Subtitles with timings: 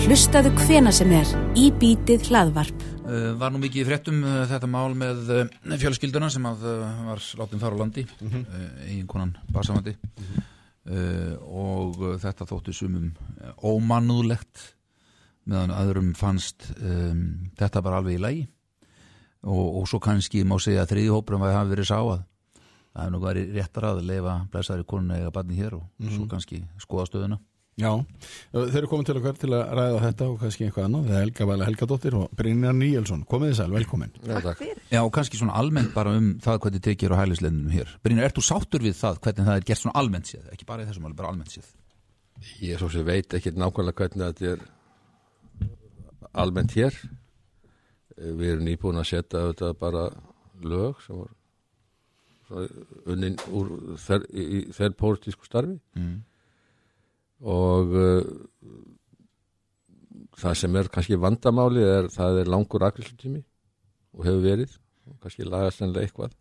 [0.00, 1.28] Hlustaðu hvena sem er
[1.60, 2.84] í bítið hlaðvarp.
[3.04, 6.62] Uh, var nú mikið í fréttum uh, þetta mál með uh, fjölskylduna sem að
[7.08, 8.44] var látum fara á landi mm -hmm.
[8.86, 13.12] eiginkonan Basamandi uh, og uh, þetta þóttu sumum
[13.62, 14.74] ómannúðlegt
[15.44, 18.48] meðan öðrum fannst um, þetta bara alveg í lægi
[19.42, 22.22] og, og svo kannski má segja að þriðihópurum að það hafi verið sáað
[22.90, 26.16] það hefur nú verið réttar að leifa blæsaðri konuna eða barni hér og mm -hmm.
[26.16, 27.38] svo kannski skoða stöðuna
[27.78, 27.92] Já,
[28.52, 31.22] þeir eru komið til okkar til að ræða þetta og kannski eitthvað annað, það er
[31.24, 34.10] Helga Vala Helgadóttir og Brynjar Níelsson, komið þið sæl, velkomin.
[34.26, 37.94] Já, Já, og kannski svona almennt bara um það hvernig tekið á hælisleginum hér.
[38.04, 40.84] Brynjar, ert þú sáttur við það, hvernig það er gert svona almennt séð, ekki bara
[40.84, 41.72] í þessum alveg, bara almennt séð.
[42.60, 44.60] Ég svo sem veit ekki nákvæmlega hvernig þetta er
[46.44, 46.96] almennt hér.
[48.20, 50.08] Við erum nýbúin að setja þetta bara
[50.60, 51.36] lög sem var
[53.08, 55.78] unnin úr þeir pólitísku starfi.
[55.96, 56.18] Mm.
[57.40, 58.22] Og uh,
[60.40, 63.42] það sem er kannski vandamáli er það er langur akrilsutími
[64.16, 64.76] og hefur verið
[65.10, 66.34] og kannski lagast ennlega eitthvað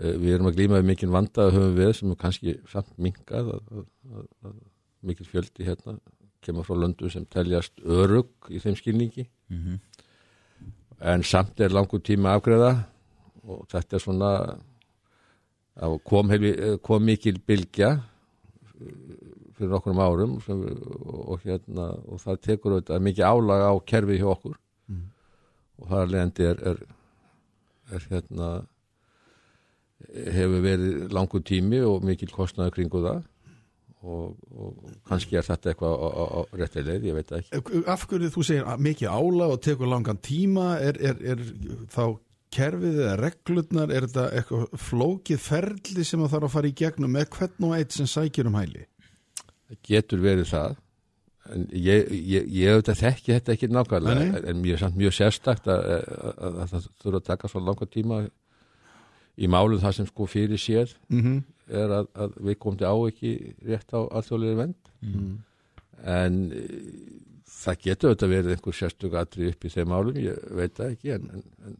[0.00, 2.92] uh, við erum að glýma við mikinn vanda að höfum við sem er kannski samt
[2.98, 4.60] minkað að, að, að, að
[5.06, 5.98] mikil fjöldi hérna
[6.46, 9.78] kemur frá löndu sem teljast örug í þeim skilningi Mm -hmm.
[11.00, 12.82] en samt er langur tíma afgreða
[13.44, 14.58] og þetta er svona
[16.04, 18.00] kom, hefi, kom mikil bylgja
[19.56, 20.62] fyrir okkur árum sem,
[21.06, 25.08] og, hérna, og það tekur auðvitað mikið álag á kerfi hjá okkur Mm.
[25.82, 26.76] og það leðandi er, er,
[27.90, 28.50] er hérna
[30.36, 33.24] hefur verið langur tími og mikil kostnaði kringu það
[34.06, 38.06] og, og kannski er þetta eitthvað á, á, á rétti leið, ég veit ekki Af
[38.06, 41.42] hverju þú segir mikið ála og tekur langan tíma, er, er, er
[41.90, 42.04] þá
[42.56, 47.16] kerfið eða reglurnar, er þetta eitthvað flókið ferli sem það þarf að fara í gegnum
[47.16, 48.86] með hvern og eitt sem sækir um hæli?
[49.68, 50.76] Það getur verið það
[51.54, 55.14] en ég, ég, ég auðvitað þekki þetta ekki nákvæmlega Nei, en, en mjög, samt mjög
[55.14, 58.20] sérstakt að, að, að, að það þurfa að taka svo langa tíma
[59.36, 61.42] í málum það sem sko fyrir séð Mm -hmm.
[61.82, 63.32] er að, að við komum á ekki
[63.66, 65.38] rétt á alþjóðlega vend Mm.
[66.02, 66.62] en e,
[67.46, 71.12] það getur auðvitað verið einhver sérstök atri upp í þeim málum, ég veit það ekki
[71.14, 71.76] en, en, en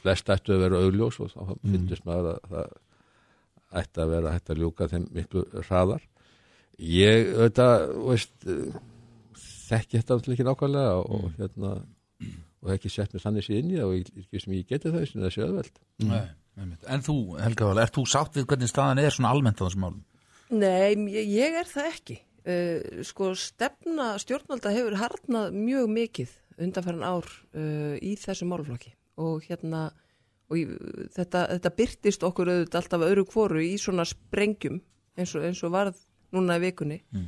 [0.00, 2.70] flest ættu að vera augljós og þá finnst maður að það
[3.82, 6.06] ætti að vera hægt að ljúka þeim miklu hraðar
[6.78, 8.80] ég auðvitað veist, eh,
[9.68, 11.72] þekki þetta alltaf ekki nákvæmlega og hérna
[12.58, 14.92] og ekki sett mér þannig sér inn í það og ég, ekki sem ég geti
[14.92, 16.24] það sem það sé öðveld Nei,
[16.58, 16.86] einmitt.
[16.90, 19.84] En þú, Helga Vala, ert þú sátt við hvernig staðan er svona almennt á þessum
[19.86, 20.02] málum?
[20.48, 22.18] Nei, ég, ég er það ekki.
[22.48, 26.34] Uh, sko stefna stjórnvalda hefur harnað mjög mikið
[26.64, 29.88] undanfæran ár uh, í þessum málflokki og hérna
[30.48, 30.64] og í,
[31.12, 34.78] þetta, þetta byrtist okkur auðvitað alltaf öðru kvoru í svona sprengjum
[35.18, 35.98] eins og, eins og varð
[36.32, 37.26] núna í vikunni Mm.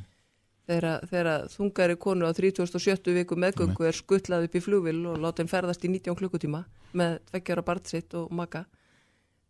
[1.10, 3.10] þegar, þungari konu á 37.
[3.16, 7.16] viku meðgöngu er skuttlað upp í flugvill og láta henn ferðast í 19 klukkutíma með
[7.30, 8.66] tveggjara barnsitt og maka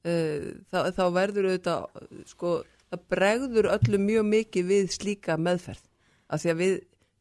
[0.06, 1.84] uh, þá, þá verður auðvitað
[2.30, 2.54] sko,
[2.88, 5.84] það bregður öllum mjög mikið við slíka meðferð
[6.30, 6.74] af því að við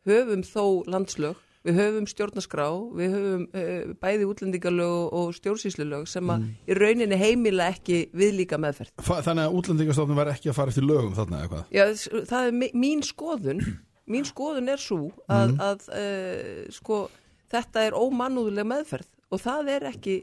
[0.09, 1.35] höfum þó landslög
[1.67, 7.67] við höfum stjórnaskrá, við höfum uh, bæði útlendingalög og- stjórnsýslulög sem að í rauninni heimila
[7.73, 8.93] ekki við líka meðferð.
[9.03, 11.63] Þannig að útlendingastofnun var ekki að fara eftir lögum þarna eða hvað?
[11.75, 11.85] Já,
[12.31, 13.63] það er mín skoðun
[14.09, 17.03] mín skoðun er svo að, að uh, sko,
[17.51, 20.15] þetta er ómannúðuleg meðferð og það er ekki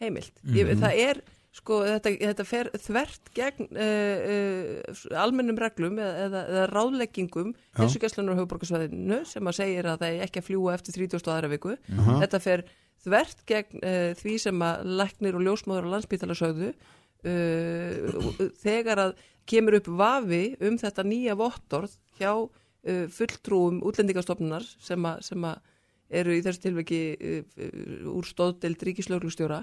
[0.00, 0.32] heimilt.
[0.54, 1.20] Ég, það er
[1.56, 7.78] sko, þetta, þetta fer þvert gegn uh, uh, almennum reglum eða, eða, eða ráðleggingum Já.
[7.80, 11.32] heilsugæslunar á höfuborgarsvæðinu sem að segir að það er ekki að fljúa eftir 30.
[11.34, 11.74] aðra viku.
[11.96, 12.18] Aha.
[12.24, 12.64] Þetta fer
[13.06, 19.16] þvert gegn uh, því sem að læknir og ljósmáður á landsbítala sögðu uh, þegar að
[19.48, 25.62] kemur upp vafi um þetta nýja vottorð hjá uh, fulltrúum útlendingastofnunar sem, að- sem að
[26.18, 29.62] eru í þessu tilveki uh, uh, úr stóðdelt ríkislauglustjóra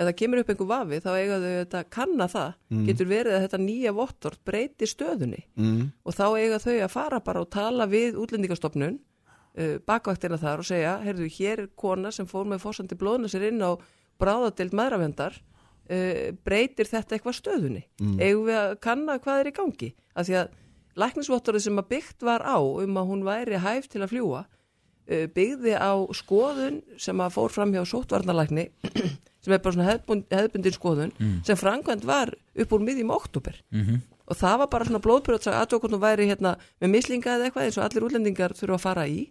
[0.00, 2.54] ef það kemur upp einhver vafi þá eiga þau þetta kanna það.
[2.88, 5.42] Getur verið að þetta nýja vottorð breyti stöðunni.
[5.60, 5.90] Mm.
[6.04, 10.68] og þá eiga þau að fara bara og tala við útlendingastofnun uh, bakvaktina þar og
[10.68, 13.76] segja, heyrðu, hér er kona sem fór með fórsandi blóðna sér inn á
[14.20, 17.84] bráðadeild maðuravendar uh, breytir þetta eitthvað stöðunni?
[18.20, 19.92] Eigum við að kanna hvað er í gangi?
[20.14, 20.56] Af því að
[21.00, 25.26] læknisvottorið sem að byggt var á um að hún væri hæf til að fljúa uh,
[25.34, 28.70] byggði á skoðun sem að fór fram hjá sóttvarnalækni
[29.40, 31.12] sem er bara svona hefðbund, hefðbundin skoðun
[31.46, 35.64] sem framkvæmt var upp úr miðjum oktober Mm og það var bara svona blóðbjörn að
[35.72, 39.06] tók hún væri hérna með mislinga eða eitthvað eins og allir útlendingar þurfa að fara
[39.10, 39.24] í.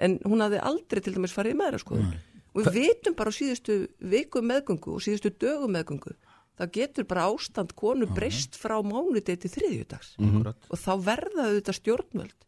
[0.00, 2.14] En hún hafði aldrei til dæmis farið meðra skoðun
[2.56, 6.14] og við vitum bara á síðustu viku meðgöngu og síðustu dögu meðgöngu
[6.56, 10.14] það getur bara ástand konu breyst frá mánudegi til þriðjudags.
[10.16, 10.56] Akkurat.
[10.72, 12.46] og þá verða auðvitað stjórnvöld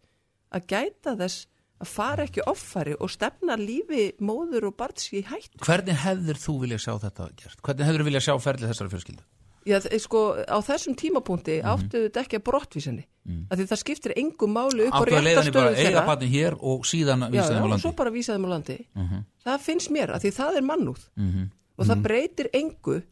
[0.49, 1.44] að gæta þess
[1.81, 6.55] að fara ekki offari og stefna lífi móður og barns í hætt Hvernig hefðir þú
[6.65, 7.61] viljað sjá þetta gert?
[7.63, 9.23] Hvernig hefðir þú viljað sjá ferlið þessari fjölskyldu?
[9.69, 11.69] Já, þ- sko, á þessum tímapunkti Mhm.
[11.69, 13.47] áttu þetta ekki að brottvísinni mm.
[13.53, 15.43] því það skiptir engum máli upp á að eiga
[15.77, 18.33] þeirra barni hér og síðan já, vísa já, þeim á og landi svo bara vísa
[18.35, 19.25] þeim á landi Mhm.
[19.45, 21.51] það finnst mér, af því það er mannúð Mhm.
[21.79, 23.03] og það breytir engu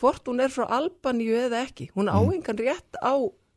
[0.00, 2.42] hvort hún er frá Albaníu eða ekki hún á Mhm.
[2.64, 3.12] rétt á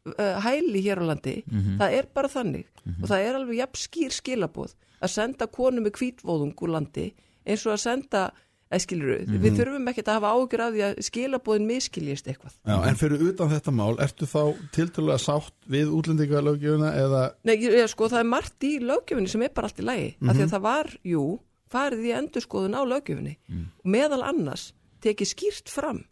[0.06, 1.78] uh, hæli hér á landi, Mhm.
[1.80, 2.66] það er bara þannig
[3.04, 7.14] og það er alveg jafn skýr skilaboð að senda konu með kvítvóðung úr landi
[7.46, 8.32] eins og að senda
[8.72, 9.42] Æskiluru, Mhm.
[9.42, 12.54] við þurfum ekkert að hafa ágjur af því að skilabóðin miskiljist eitthvað.
[12.68, 17.88] Já, en fyrir utan þetta mál, ertu þá tiltölulega sátt við útlendingalögjöfuna eða Nei, ég,
[17.90, 20.38] sko, það er margt í lögjöfunni sem er bara allt í lagi, af Mhm.
[20.38, 21.40] því að það var, jú,
[21.72, 23.66] farið í endurskoðun á lögjöfunni Mm.
[23.86, 26.06] meðal annars tekið skýrt fram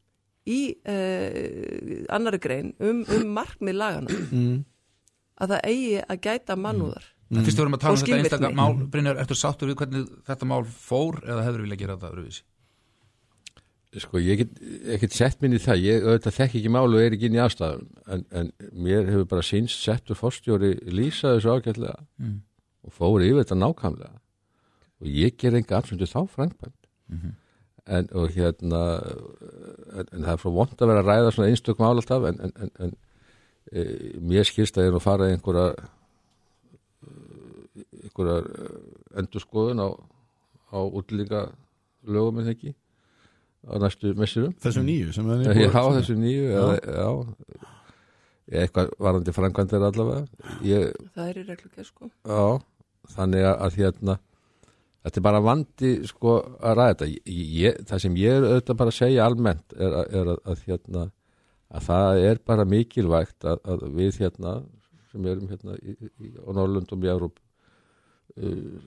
[0.47, 4.57] í uh, annari grein um, um markmið lagana mm.
[5.44, 7.07] að það eigi að gæta mannúðar.
[7.27, 8.59] En Fyrst við vorum að tala um þetta einstaka skilvirkni.
[8.61, 12.45] mál Brynjar, ertu sáttur við hvernig þetta mál fór eða hefur viljað gera þetta öðruvísi?
[13.97, 14.59] Sko, ég get
[14.94, 17.85] ekkert sett minni það, ég auðvitað þekk ekki málu og er ekki inn í aðstæðum,
[18.13, 22.35] en, en mér hefur bara sínst settur fórstjóri lýsa þessu ágætlega Mm.
[22.85, 24.11] og fóri yfir þetta nákvæmlega
[25.01, 26.75] og ég ger enga afsöndu þá frangbænd
[27.07, 27.33] Mhm.
[27.88, 28.81] En, og hérna
[29.95, 32.39] en, en það er frá vond að vera að ræða svona einstök mál alltaf en,
[32.48, 32.92] en, en, en
[33.72, 33.86] e,
[34.28, 35.69] mér skilst að ég er nú að fara í einhverja
[38.04, 38.38] einhverja
[39.22, 39.88] endurskoðun á,
[40.74, 41.42] á útlýninga
[42.07, 42.74] lögum en ekki
[43.68, 47.10] á næstu messurum þessu nýju sem er Já, þessu nýju eða, já,
[48.48, 50.22] Ég- eitthvað varandi framkvæmdir allavega.
[50.63, 52.07] Ég, Það er í reglugjör, sko.
[52.24, 52.62] já,
[53.12, 54.13] þannig að, að hérna
[55.07, 57.07] þetta er bara vandi sko að ræða þetta.
[57.31, 60.39] Ég, ég, það sem ég er auðvitað bara að segja almennt er, að- er að,
[60.54, 61.04] að hérna
[61.68, 64.54] að það er bara mikilvægt að, að við hérna
[65.12, 68.77] sem erum hérna í, í, á Norrlundum í Európ uh,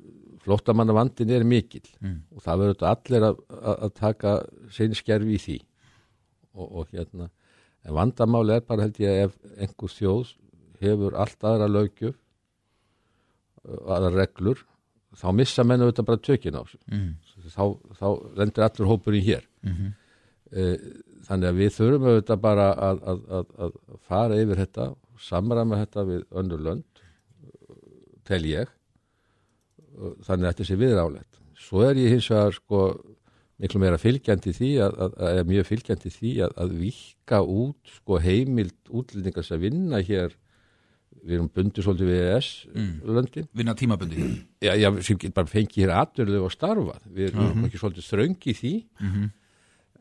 [0.45, 2.19] flóttamanna vandin er mikil Mm.
[2.37, 3.41] og það verður allir að,
[3.99, 4.31] taka
[4.73, 5.59] sinn skerfi í því.
[6.57, 7.29] Og, og hérna
[7.85, 10.33] en vandamáli er bara held ég ef einhver þjóð
[10.81, 14.65] hefur allt aðra löggjöf uh, aðra reglur
[15.17, 17.15] þá missa menn auðvitað bara tökin á Mm.
[17.51, 17.65] þá,
[17.99, 19.93] þá lendir allur hópurinn hér Mhm.
[20.53, 20.77] Eh,
[21.29, 23.73] þannig að við þurfum auðvitað bara að, að, að, að
[24.09, 24.87] fara yfir þetta
[25.21, 27.03] samræma þetta við önnur lönd
[28.25, 28.69] tel ég
[30.27, 32.81] þannig að þetta sé viðrálegt svo er ég hins vegar sko
[33.61, 38.19] miklu meira fylgjandi því að, að, að mjög fylgjandi því að, að vika út sko
[38.25, 40.35] heimild útlendingar sem vinna hér
[41.21, 42.93] við erum bundið svolítið við ES Mm.
[43.55, 44.25] Vinna tímabundi
[44.67, 48.51] já, já, sem get bara fengið hér atverðu og starfa við erum ekki svolítið þröngi
[48.55, 49.29] í því Mhm.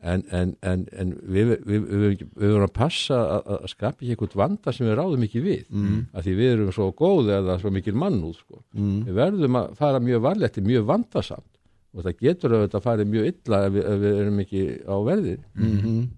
[0.00, 4.12] en, en, en, en við, við, við, við, við erum að passa að, að ekki
[4.14, 5.98] eitthvað vanda sem við ráðum ekki við mm.
[6.16, 8.62] að því við erum svo góð eða svo mikil mannúð sko.
[8.72, 9.02] mm.
[9.10, 11.50] við verðum að fara mjög varlegt mjög vandasamt
[11.90, 15.36] og það getur að fara mjög illa ef við, ef við erum ekki á verði
[15.54, 16.08] Mm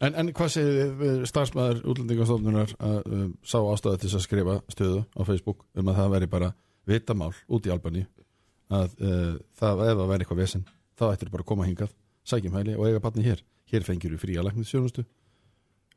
[0.00, 5.20] en, en hvað segir starfsmæður útlendingastofnunar að um, sá ástæða til að skrifa stöðu á
[5.28, 6.50] Facebook um að það veri bara
[6.90, 8.06] vitamál út í Albani
[8.70, 10.66] að uh, það ef það veri eitthvað vesen
[11.00, 11.94] þá ættir bara að koma hingað,
[12.28, 13.40] sækjum hæli og eiga batni hér,
[13.72, 15.06] hér fengir við fría læknisjónustu,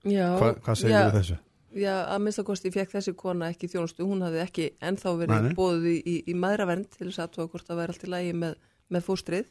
[0.04, 1.36] Já, Hva, hvað segir já, við þessu?
[1.74, 5.88] Já, að minnsta kosti fekk þessi kona ekki þjónustu, hún hafði ekki ennþá verið bóðið
[5.90, 8.58] í, í, í maðravernd til þess að það væri allt í lagi með,
[8.94, 9.48] með fóstrið.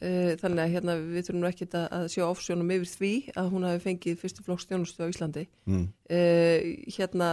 [0.00, 3.48] Uh, þannig að hérna við þurfum nú ekkit að, að sjá ofsjónum yfir því að
[3.52, 5.42] hún hafi fengið fyrstu flokks þjónustu á Íslandi.
[5.68, 5.82] Mm.
[6.08, 7.28] Uh, hérna,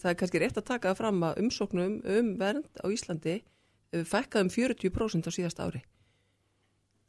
[0.00, 4.46] það er kannski rétt að taka fram að umsóknum um vernd á Íslandi uh, fækkaði
[4.46, 5.82] um 40% á síðasta ári.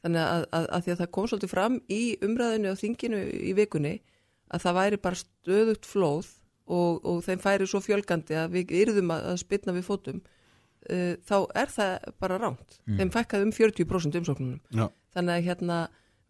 [0.04, 3.56] Þannig að, að, að því að það kom svolítið fram í umræðinu á þinginu í
[3.58, 3.96] vikunni
[4.52, 6.34] að það væri bara stöðugt flóð
[6.68, 10.20] og, og þeim færi svo fjölgandi að við yrðum að, að spilna við fótum
[10.92, 12.80] uh, þá er það bara ránt.
[12.88, 14.62] Þeim fækkaði um 40% umsóknunum.
[14.72, 15.78] Já, Þannig að hérna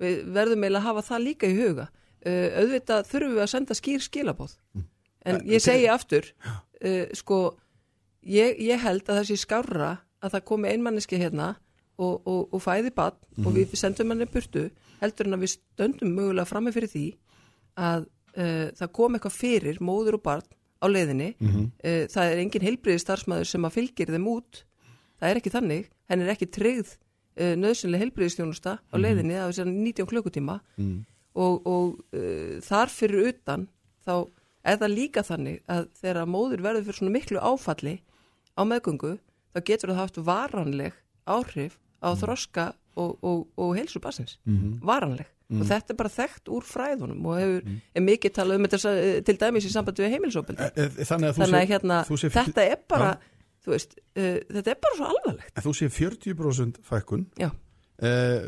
[0.02, 1.88] við verðum eiginlega að hafa það líka í huga.
[2.26, 4.58] Uh, auðvitað þurfum við að senda skýr skilabóð.
[5.28, 6.28] En ég segi aftur,
[6.82, 7.40] uh, sko,
[8.24, 11.54] ég, ég held að það sé skárra að það komi einmanniski hérna
[11.98, 14.68] og, og, og fæði bann og við sendum hann í burtu
[15.02, 17.06] heldur en að við stöndum mögulega frammi fyrir því
[17.78, 20.48] að uh, það kom eitthvað fyrir móður og barn
[20.82, 21.34] á leiðinni.
[21.84, 24.64] Uh, það er engin heilbriði starfsmæður sem að fylgir þeim út.
[25.18, 25.92] Það er ekki þannig.
[26.08, 26.96] Henn er ekki tryggð
[27.38, 30.98] uh, nöðsynlega heilbriðistjónusta á leiðinni af þess að 19 klukkutíma mm.
[31.38, 33.68] og, og uh, þar fyrir utan
[34.08, 34.16] þá
[34.68, 37.96] er það líka þannig að þegar að móður verður fyrir svona miklu áfalli
[38.58, 39.14] á meðgöngu
[39.54, 44.38] þá getur það haft varanleg áhrif á þroska og, og, og heilsu basins,
[45.50, 47.62] varanleg og þetta er bara þekkt úr fræðunum og hefur,
[47.96, 51.30] er mikið talað um þetta sa- til dæmis í sambandi við heimilsópildi E- e- Þannig
[51.30, 53.18] að þannig að hérna, sé- þetta er bara
[53.68, 55.52] þú veist, uh, þetta er bara svo alvarlegt.
[55.58, 57.26] En þú sé 40% fækkun.
[57.38, 57.50] Já,
[58.00, 58.42] eh,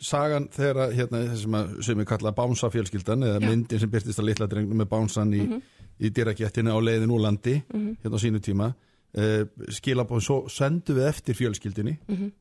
[0.00, 3.48] Sagan þegar að, hérna, þessum að sem við kalla bánsa fjölskyldan eða Já.
[3.50, 5.62] myndin sem byrtist að litla drengnum með bánsan í,
[6.00, 8.74] í dýrakettinni á leiðin úr landi hérna á sínu tíma.
[9.14, 11.98] Eh, skilabóðin, svo sendu við eftir fjölskyldinni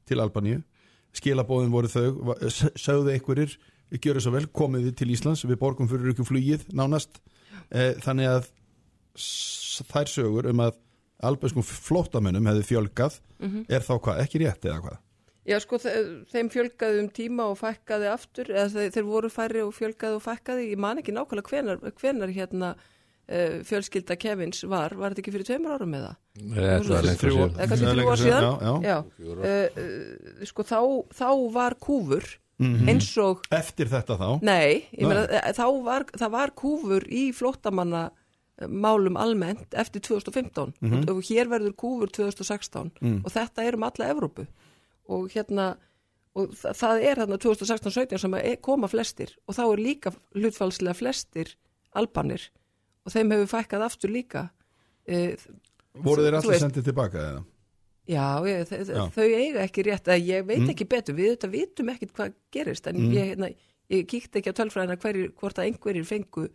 [0.07, 0.63] til Albaníu.
[1.13, 3.57] Skilabóðin voru þau sögðu einhverjir,
[4.01, 7.19] gjöru svo vel komið þið til Íslands, við borgum fyrir ykkur flugið nánast,
[7.71, 8.47] eh, þannig að
[9.93, 10.79] þær sögur um að
[11.23, 13.19] albanskum flóttamönnum hefði fjölgað,
[13.69, 14.97] er þá hvað, ekki rétt eða hvað?
[15.43, 19.59] já sko þe- þeim fjölgaði um tíma og fækkaði aftur eða þeir, þeir voru færri
[19.65, 24.95] og fjölgaði og fækkaði ég man ekki nákvæmlega hvenar, hvenar hérna uh, fjölskylda Kevins var
[24.95, 26.15] var þetta ekki fyrir tveimur árum með það?
[26.55, 27.59] Þetta var lengur Þrjú- síðan.
[27.59, 28.47] Eða er þrjú lengra ár síðan?
[28.47, 28.75] já, já.
[28.87, 28.97] Já,
[29.35, 30.79] uh, uh, sko þá,
[31.19, 31.27] þá
[31.59, 32.29] var kúfur
[32.59, 32.87] Mhm.
[32.89, 37.31] eins og Eftir þetta þá Nei, ég meina, eh, þá var, það var kúfur í
[37.33, 38.11] flóttamanna
[38.61, 41.09] eh, málum almennt eftir 2015 Mhm.
[41.09, 43.21] og hér verður kúfur 2016 Mm.
[43.25, 44.45] og þetta er um alla Evrópu
[45.09, 45.75] og hérna
[46.35, 50.13] og þa það er hérna 2016-17 sem að e- koma flestir og þá er líka
[50.35, 51.55] hlutfalslega flestir
[51.95, 52.49] albanir
[53.05, 54.49] og þeim hefur fækkað aftur líka
[55.07, 55.35] e,
[55.93, 57.43] Voru þeir allir sendið tilbaka eða?
[58.07, 59.05] Já, ég, Já.
[59.15, 60.69] þau eiga ekki rétt að ég veit Mm.
[60.73, 63.13] ekki betur, við þetta vitum ekkit hvað gerist en Mm.
[63.13, 63.55] ég, hérna,
[63.89, 66.49] ég kíkti ekki á tölfræðina hverjir, hvort að einhverjir fengu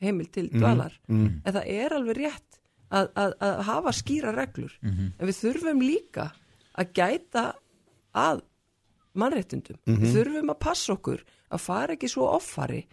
[0.00, 0.60] heimil til Mm.
[0.60, 1.40] dvalar Mm.
[1.44, 2.58] en það er alveg rétt
[2.90, 5.12] að, að, að hafa skýra reglur Mhm.
[5.18, 6.32] en við þurfum líka
[6.78, 7.54] að gæta
[8.14, 8.42] að
[9.14, 10.00] mannréttindum Mhm.
[10.02, 11.20] við þurfum að passa okkur
[11.50, 12.86] að fara ekki svo offari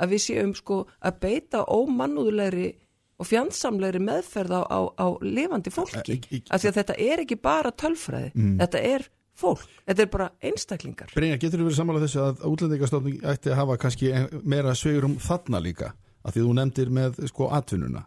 [0.00, 2.74] að við séum sko að beita ómannúðlegri
[3.22, 6.18] og fjandsamlegri meðferð á, á, á lifandi fólki
[6.50, 8.56] af því að þetta er ekki bara tölfræði Mm.
[8.60, 9.08] þetta er
[9.42, 13.58] fólk, þetta er bara einstaklingar Brynjar, getur þú verið sammála þessu að útlendingastofnun ætti að
[13.62, 15.92] hafa kannski ein- meira sveigurum þarna líka?
[16.24, 18.04] Af því þú nefndir með sko atvinnuna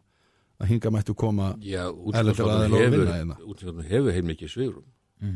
[0.61, 3.35] að hinga mættu koma Já, og hefur, vinna hérna.
[3.43, 4.85] útlendingastofnun hefur heil mikið svigrum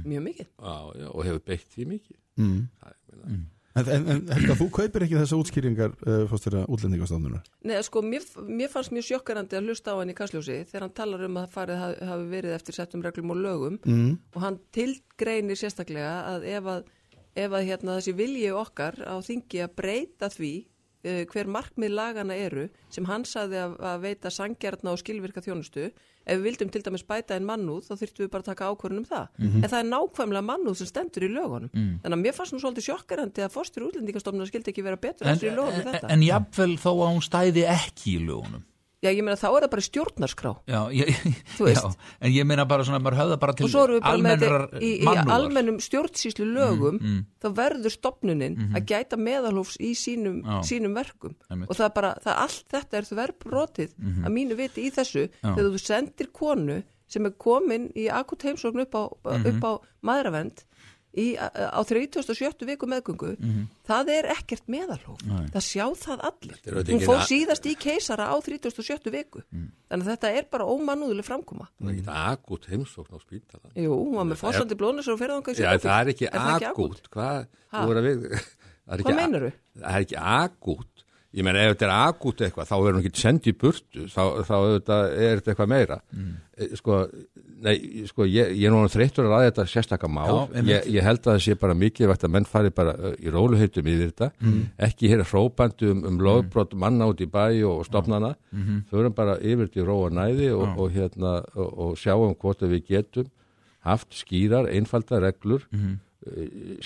[0.05, 2.61] mjög mikið já, já, og hefur beitt því mikið mm.
[2.79, 3.39] Það, ég meina,
[3.87, 7.43] En, en, Helga, þú kaupir ekki þessa útskýringar uh, fórstæra útlendingastofnunar?
[7.63, 10.95] Nei, sko, mér, mér fannst mjög sjokkarandi að hlusta á henni í Kastljósi þegar hann
[10.97, 14.17] talar um að farið hafi, hafi verið eftir settum reglum og lögum Mm.
[14.35, 16.83] og hann tilgreinir sérstaklega að ef að,
[17.35, 20.53] ef að hérna, þessi vilji okkar á þingi að breyta því
[21.03, 25.89] hver markmið lagana eru sem hann saði að, að veita sangjarna og skilvirka þjónustu.
[26.29, 28.99] Ef við vildum til dæmis bæta en mannúð þá þyrftum við bara að taka ákvörðun
[29.01, 29.29] um það.
[29.39, 31.71] En það er nákvæmlega mannúð sem stendur í lögunum.
[32.03, 35.39] Þannig að mér fannst nú svolítið sjokkarandi að fórstur útlendingastofnun skildi ekki vera betur En,
[35.41, 36.11] lögunum en, þetta.
[36.13, 38.65] en jafnvel þó að hún stæði ekki í lögunum
[38.99, 40.49] Já, ég meina þá er það bara stjórnarskrá.
[40.67, 41.09] Já, ég,
[41.71, 41.83] já,
[42.19, 46.97] en ég meina bara svona, maður höfða bara til þetta í, í almennum stjórnsýslu lögum
[46.99, 47.19] Mm, mm.
[47.39, 51.35] þá verður stopnunin að gæta meðalhófs í sínum, sínum verkum.
[51.49, 51.69] Einmitt.
[51.71, 53.93] og það er bara, það allt þetta er þverbrotið
[54.25, 55.53] að mínu viti í þessu Já.
[55.55, 56.79] þegar þú sendir konu
[57.09, 59.71] sem er komin í akut heimsókn upp á, upp á
[60.05, 60.65] maðuravend
[61.19, 62.65] í, á 37.
[62.69, 63.31] viku meðgöngu
[63.89, 65.19] það er ekkert meðalhóf.
[65.53, 66.59] Það sjá það allir.
[66.89, 69.11] Hún a- síðast í keisara á 37.
[69.13, 69.43] viku.
[69.89, 71.67] Þannig að þetta er bara ómannúðuleg framkoma.
[71.79, 75.55] Það er ekki akut heimsókn á spítala Jú, hún var með fórsandi blóðnæsar og ferðanga
[75.57, 77.81] Já, það er ekki akut Hvað, Ha?
[77.85, 77.93] þú
[79.79, 80.98] það er ekki Hvað
[81.29, 84.21] Ég meina, ef þetta er akut eitthvað, þá er hún ekki sendið í burtu, þá,
[84.47, 85.97] þá er þetta eitthvað meira.
[86.15, 86.31] Mm.
[86.79, 86.97] Sko,
[87.67, 87.75] nei,
[88.09, 90.73] sko, ég, ég er núna þreyttur að ræða þetta sérstakka einmitt.
[90.73, 93.91] ég, ég held að það sé bara mikið að menn fari bara uh, í róluheitum
[93.93, 94.59] yfir þetta, mm.
[94.89, 98.83] ekki hér hrópandi um, um lögbrot manna út í bæ og stofnana, mm.
[98.89, 102.87] förum bara yfir til ró og næði og, og, hérna, og, og sjáum hvort við
[102.89, 103.29] getum
[103.85, 105.99] haft skýrar, einfaldar reglur, mm.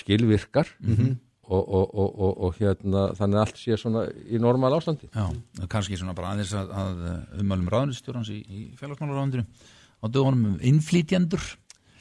[0.03, 5.09] skilvirkar, og, og, og, og, og hérna þannig að allt sé svona í normal ástandi.
[5.11, 5.25] Já,
[5.71, 11.43] kannski svona bara aðeins að, að umælum ráðnistjórans í, í félagsmálaráðundinu á dögunum um innflýtjendur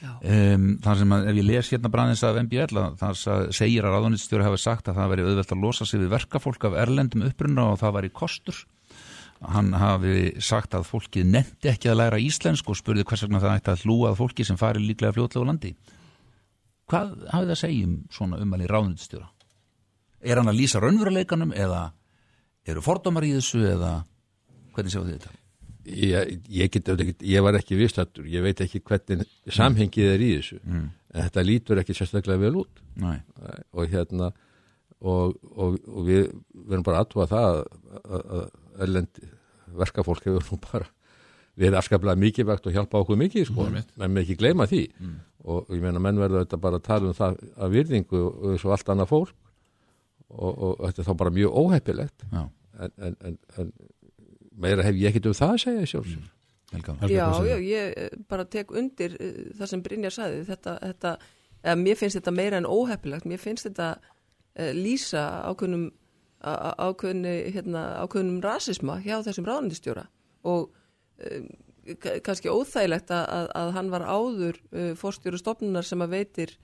[0.03, 2.81] um, þar sem að ef ég les hérna bara aðeins af MBL
[3.19, 6.67] sa- segir að ráðnistjóri hafi sagt að það veri auðvelt að losa sig við verkafólk
[6.69, 8.63] af erlendum upprunna og það væri kostur.
[9.43, 13.57] Hann hafi sagt að fólkið nefndi ekki að læra íslensk og spurði hvers vegna það
[13.59, 15.71] ætti að hlúa að fólki sem fari líklega fljótlega á landi.
[16.87, 19.27] Hvað hafið það að segja um svona umæli ráðnistjóra
[20.23, 21.85] er hann að lýsa raunveruleikanum eða
[22.67, 23.93] eru fordómar í þessu eða
[24.73, 25.39] hvernig séu þið þetta?
[25.83, 26.89] ég, ég, get,
[27.23, 30.59] ég var ekki viðstattur ég veit ekki hvernig samhengið er í þessu.
[30.63, 30.87] Mm.
[31.13, 32.81] en þetta lítur ekki sérstaklega vel út.
[32.99, 33.19] Nei,
[33.73, 34.31] og hérna
[35.03, 37.59] og, og, og við verðum bara aðtúa það
[38.03, 38.43] að,
[38.83, 39.23] erlend
[39.73, 40.89] verkafólk hefur nú bara
[41.59, 43.91] verið afskaplega mikið vegt og hjálpa okkur mikið sko, Einmitt.
[43.99, 44.83] menn með ekki gleyma því.
[45.43, 48.63] Og ég meina menn verður þetta bara að tala um það að virðingu og eins
[48.65, 49.33] og allt annað fólk
[50.33, 52.25] og, og þetta er þá bara mjög óheppilegt.
[52.33, 53.71] En, en, en, en
[54.63, 56.31] meira hef ég ekkert um það að segja sjálfsög
[56.73, 56.93] Helga.
[57.03, 60.39] Helga, Já, já, ég eh, bara tek undir uh, það sem Brynjar sagði.
[60.47, 61.11] Þetta, þetta,
[61.61, 63.27] eða, mér finnst þetta meira en óheppilegt.
[63.29, 65.21] Mér finnst þetta uh, lýsa
[65.51, 65.83] ákveðnum
[66.41, 70.07] á- á- ákveðni, hérna, ákveðnum rasisma hjá þessum ráðnendistjóra
[70.49, 70.73] og
[72.01, 76.55] ka- kannski óþægilegt að, að, að hann var áður uh, fórstjóru stofnunar sem að veitir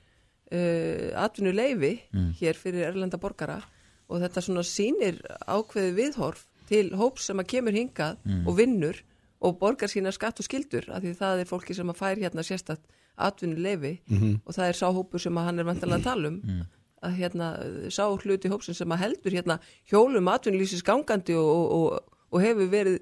[0.51, 1.93] uh, atvinnuleifi
[2.39, 3.61] hér fyrir erlenda borgara
[4.09, 8.97] og þetta svona sýnir ákveði viðhorf til hóps sem að kemur hingað og vinnur
[9.39, 12.43] og borgar sína skatt og skildur af því það er fólki sem að fær hérna
[12.45, 12.81] sérstætt
[13.17, 13.99] atvinnuleifi
[14.45, 16.65] og það er sá hópur sem að hann er vantanlega að tala um
[17.01, 17.47] að hérna
[17.89, 22.69] sá hluti hópsin sem að heldur hérna hjólum atvinnulísis gangandi og, og, og, og hefur
[22.71, 22.99] verið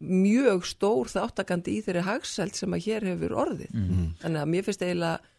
[0.00, 3.70] mjög stór þáttakandi í þeirri hagsælt sem að hér hefur orðið.
[4.20, 5.30] Þannig að mér finnst eiginlega uh,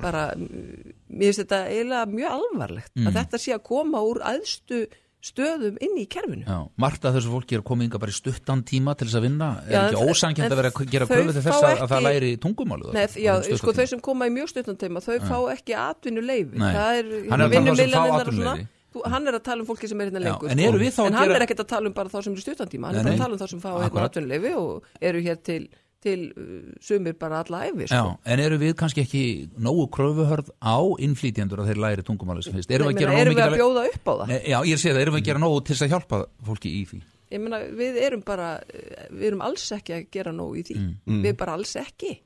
[0.00, 4.82] bara, mm, mér finnst þetta eiginlega mjög alvarlegt að þetta sé að koma úr aðstu
[5.20, 6.46] stöðum inn í kerfinu.
[6.48, 9.24] Já, margt af þessu fólki er komið inga bara í stuttan tíma til þess að
[9.26, 11.50] vinna, er Já, ekki en- ósankjönd en að vera að gera þau kröfu til þess
[11.50, 14.48] fá að, að það ekki- læri tungumálið Nei, já, sko þau sem koma í mjög
[14.54, 16.56] stuttan tíma þau fá ekki atvinnuleifi.
[16.56, 19.60] Það er, Hann er að tala um þá sem fá þú, hann er að tala
[19.62, 20.58] um fólki sem er hérna Já, lengur en
[20.90, 21.02] sko.
[21.04, 22.68] að en hann gera- er ekkert að tala um bara þá sem eru í stuttan
[22.72, 25.20] tíma hann Nei, er bara að tala um þá sem fá hérna atvinnuleifi og eru
[25.22, 25.68] hér til,
[26.00, 28.12] til uh, sumir bara alla æfi Já, sko.
[28.24, 29.22] en eru við kannski ekki
[29.60, 32.70] nógu kröfuhörð á innflýtjendur að þeir læri tungumálið sem fyrst?
[32.72, 34.80] Erum við að Nei, nógu erum við að bjóða upp á það Nei, Já, ég
[34.80, 37.00] sé það, erum við að gera nógu til þess að hjálpa fólki í því?
[37.30, 40.78] ég meina við erum bara eh, við erum alls ekki að gera nóg í því
[40.80, 41.20] Mm.
[41.22, 42.16] við bara alls ekki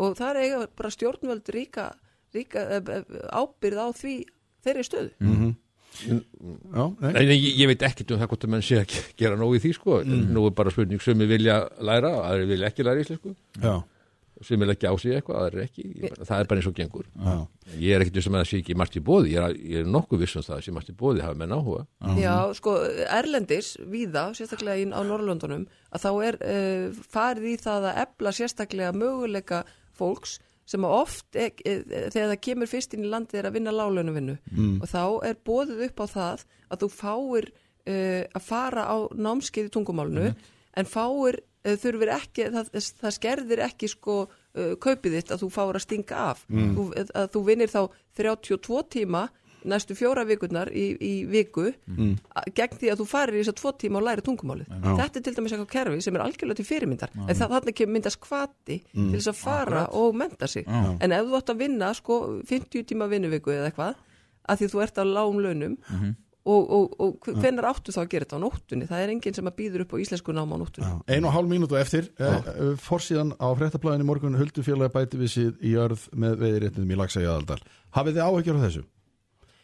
[0.00, 1.84] og það er eiga bara stjórnvöld ríka,
[2.34, 4.14] ríka eh, eh, ábyrð á því
[4.64, 5.52] þeirri stöðu Mm.
[6.00, 7.12] Já, nei.
[7.12, 9.56] Nei, ég, ég veit ekkert um það hvort að menn sé að ge- gera nóg
[9.58, 13.02] í því sko, nú er bara spurning sem við vilja læra, aðri vilja ekki læra
[13.04, 13.34] íslensku.
[13.60, 13.74] Já,
[14.46, 15.84] sem vilja ekki á sig eitthvað, aðri ekki.
[16.00, 17.04] Ég, það er bara eins og gengur.
[17.20, 17.34] Já,
[17.84, 19.90] ég er ekkert um að það sé ekki margt í bóði ég er, ég er
[19.92, 21.82] nokkuð viss um það að sé margt í bóði hafa menn áhuga.
[22.22, 22.76] Já, sko,
[23.20, 28.32] Erlendis, víða, sérstaklega í, á Norrlöndunum, að þá er uh, farið í það að ebla
[28.40, 29.64] sérstaklega möguleika
[30.00, 30.38] fólks
[30.70, 31.74] sem oft, e, e,
[32.12, 34.36] þegar það kemur fyrst inn í landið er að vinna láglaunuvinnu
[34.78, 39.70] og þá er bóðið upp á það að þú fáir uh, að fara á námskeið
[39.70, 40.28] í tungumálunu
[40.78, 42.70] en fáir þurfir ekki, það,
[43.02, 44.14] það skerðir ekki sko
[44.80, 46.38] kaupið þitt að þú fáir að stinga af.
[46.48, 47.82] Þú, að þú vinnir þá
[48.16, 49.26] 32 tíma
[49.64, 52.16] næstu fjóra vikurnar í, í viku Mm.
[52.54, 54.66] gegn því að þú farir í þess að tvo tíma og læri tungumálið.
[54.82, 57.10] Þetta er til dæmis eitthvað kerfi sem er algjörlega til fyrirmyndar.
[57.28, 59.10] En það, kemur myndast kvati Mm.
[59.10, 60.64] til þess að fara og menta sig.
[60.66, 63.94] En ef þú ætti að vinna sko 50 tíma vinnuviku eða eitthvað
[64.48, 66.14] að því þú ert á lágum launum Mhm.
[66.46, 68.86] og, og, og hvenær áttu þá að gera þetta á nóttunni?
[68.88, 70.88] Það er enginn sem að býður upp á íslensku náma á nóttunni.
[70.88, 71.02] Já.
[71.14, 72.08] Ein og hálf mínútu eftir.
[72.18, 77.28] Uh, Forsíðan á fréttablaðinu morgun Huldufélagi bæti við síð í jörð með veiðréttindum í Lagsægi
[77.28, 77.60] aðaldal
[77.94, 78.84] Hafið þið áhyggjur af þessu?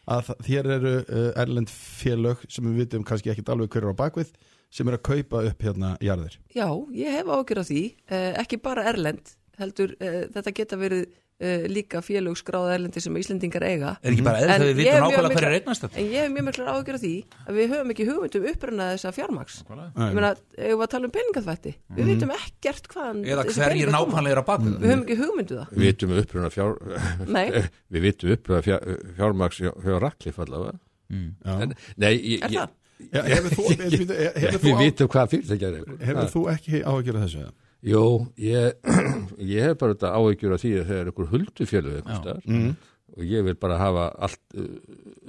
[0.07, 4.01] Að þér eru uh, erlend félög sem við vitum kannski ekkit alveg hver er á
[4.05, 4.31] bakvið
[4.73, 6.37] sem er að kaupa upp hérna jarðir.
[6.55, 11.05] Já, ég hef ágjör af því, eh, ekki bara Erlend, heldur eh, þetta geta verið
[11.39, 13.93] eh, líka félögsgráða Erlendi sem Íslendingar eiga.
[14.01, 15.99] Er ekki bara eða ég hef mjög nákvæmlega er eignast þetta?
[16.01, 19.13] En ég hef mjög miklar ágjör af því að við höfum ekki hugmyndum uppruna þessa
[19.17, 19.59] fjármaks.
[19.67, 23.93] Ég meina, ef við að tala um peningaþvætti, við vitum ekkert hvaðan Eða þessi hverjir
[23.93, 25.77] nákvæmlega er að baka Við höfum ekki hugmyndu það.
[25.77, 26.75] við vitum uppruna fjár
[27.37, 27.45] Nei,
[27.93, 29.71] við vitum uppruna fjár, fjármaks hjá,
[30.01, 32.75] Raklif allavega en, nei, ég, er ég, það?
[32.97, 36.81] Já, hefur þú, hefur, hefur, þú við á, vitum hvað fyrirtækjar er hefur þú ekki
[36.81, 37.43] af þessu?
[37.85, 38.03] Jó,
[38.41, 38.73] ég,
[39.53, 42.71] ég hef bara þetta áhyggjur af því að það er einhver huldufjölu einhvers staðar Mm.
[43.17, 44.65] og ég vil bara hafa allt uh,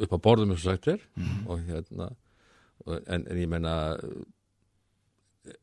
[0.04, 1.04] upp á borðum eins og sagt er.
[1.46, 2.08] Og hérna
[2.86, 3.74] og, en, en ég menna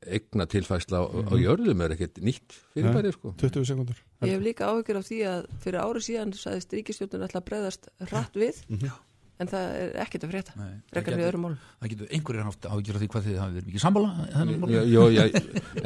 [0.06, 3.34] eigna tilfæsla á, á jörðum er ekkert nýtt fyrirbæri sko.
[3.38, 7.41] 20 sekundur Ég hef líka áhyggjur af því að fyrir ári síðan sagðist ríkistjórnun ætla
[7.43, 8.63] að bregðast hratt við,
[9.43, 11.58] en það er ekkert að frétta, það gæti- við öðrum málum.
[11.82, 14.10] Það getur einhverjir haft af því hvað þið hafið verið mikið sammála
[14.71, 15.24] Já, já,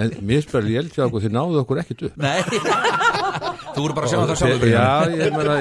[0.03, 2.41] en mér spyrir ég hjá okkur þið náðu okkur ekkert upp Nei,
[3.73, 4.85] þú voru bara að sjá það sjálfur Já,
[5.15, 5.57] ég meina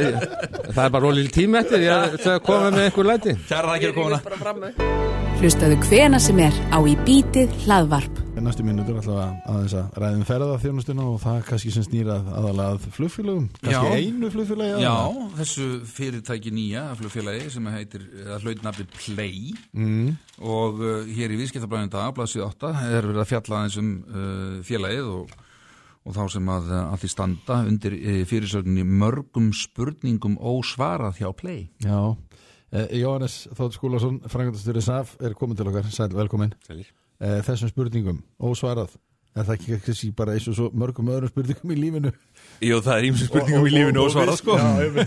[0.68, 3.74] það er bara ólíl tíma eftir ég ætla að koma með einhver læti Kæra það
[3.80, 5.26] ekki að koma bara fram með.
[5.38, 8.16] Hlustaðu hvena sem er á í bítið hlaðvarp.
[8.42, 12.74] Næstu mínútur ætla að aðeins að ræðum ferða þjónustuna og það kannski sem snýra aðalega
[12.74, 14.02] að flugfélögum kannski Já.
[14.02, 15.28] einu flugfélagi Já, aðallega.
[15.38, 20.12] þessu fyrirtæki nýja flugfélagi sem heitir, að hlaut nafni Play mm.
[20.42, 24.56] og uh, hér í viðskiptablaðinu dag, blaðsvið 8 er verið að fjalla aðeins um uh,
[24.66, 25.36] félagið og,
[26.02, 31.68] og þá sem að, að því standa undir uh, fyrirsögninni mörgum spurningum ósvarað hjá Play
[31.86, 32.27] Já, eh,
[32.68, 38.92] Jóhannes Þótt Skúlason frangandastur SAF er komin til okkar, sæl velkomin eh, þessum spurningum, ósvarað.
[39.32, 42.12] Er það ekki kannski bara eins og svo mörgum öðrum spurningum í lífinu?
[42.64, 44.58] Jú, það er ímsum spurningum í lífinu og svarað sko.
[44.60, 45.06] Já,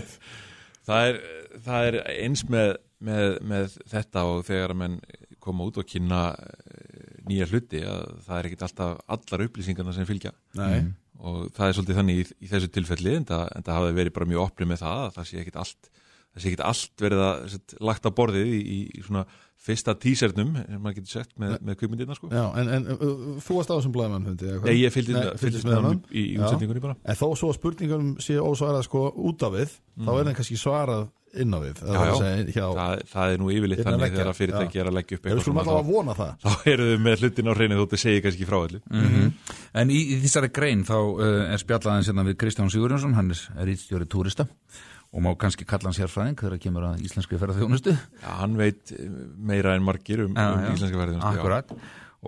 [0.88, 1.20] það, er,
[1.68, 4.98] það er eins með, með, með þetta og þegar menn
[5.42, 10.08] koma út og kynna eh, nýja hluti að það er ekkit alltaf allar upplýsingarna sem
[10.08, 10.34] fylgja.
[10.58, 10.90] Nei,
[11.22, 14.16] og það er svolítið þannig í, í þessu tilfelli en það, en það hafi verið
[14.18, 15.92] bara mjög opnið með það að það sé ekkit allt
[16.32, 19.24] það sé ekkit allt verið að set, lagt á borðið í, í, svona
[19.62, 22.32] fyrsta tísernum sem maður getur sett með, með kvikmyndirna sko.
[22.34, 24.28] já, en, en uh, þú varst á þessum blæðmann?
[24.64, 26.96] Nei, ég fylgdist Nei, með, hann í, útsendingunni bara.
[27.06, 30.58] En þó svo að spurningunum sé ósvarað sko út af við, þá er þeim kannski
[30.58, 31.94] svarað inn á við Mm.
[31.94, 32.14] Já, já.
[32.18, 35.30] Segja, hjá, það, það er nú yfirleitt þannig þegar fyrirtæki er að leggja upp Við
[35.32, 36.32] eitthvað skulum svona alltaf að þá, vona það.
[36.42, 38.82] þá eru þau með hlutin á hreinu þóttu segja kannski frá allir
[39.80, 43.40] En í, í þessari grein þá uh, er spjallaðin sérna við Kristján Sigurjónsson, hann er,
[43.56, 44.44] er rítstjóri túrista
[45.12, 47.92] og má kannski kalla hann sérfræðing þegar það kemur að íslenski ferðarþjónustu.
[48.22, 48.92] Já, hann veit
[49.36, 51.74] meira en margir um, um íslenska verðin Akkurat.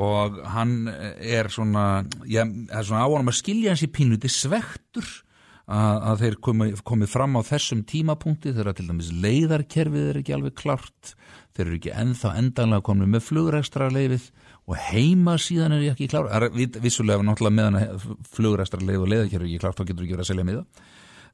[0.05, 5.07] Og hann er svona, það er svona á honum að skilja hans í pínuti svektur
[5.65, 10.35] að, að þeir komi, komið fram á þessum tímapunkti þegar til dæmis leiðarkerfið er ekki
[10.37, 11.15] alveg klart,
[11.55, 14.27] þeir eru ekki ennþá endanlega komið með flugrækstra leifið
[14.65, 16.29] og heima síðan er ekki klár.
[16.33, 20.27] Er vissulega náttúrulega meðan flugrækstra leif og leiðarkerfið er ekki klart, þá getur ekki verið
[20.27, 20.67] að selja miða.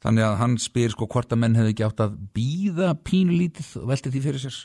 [0.01, 3.91] Þannig að hann spyr sko hvort að menn hefði ekki átt að býða pínulítið og
[3.91, 4.57] velti því fyrir sér.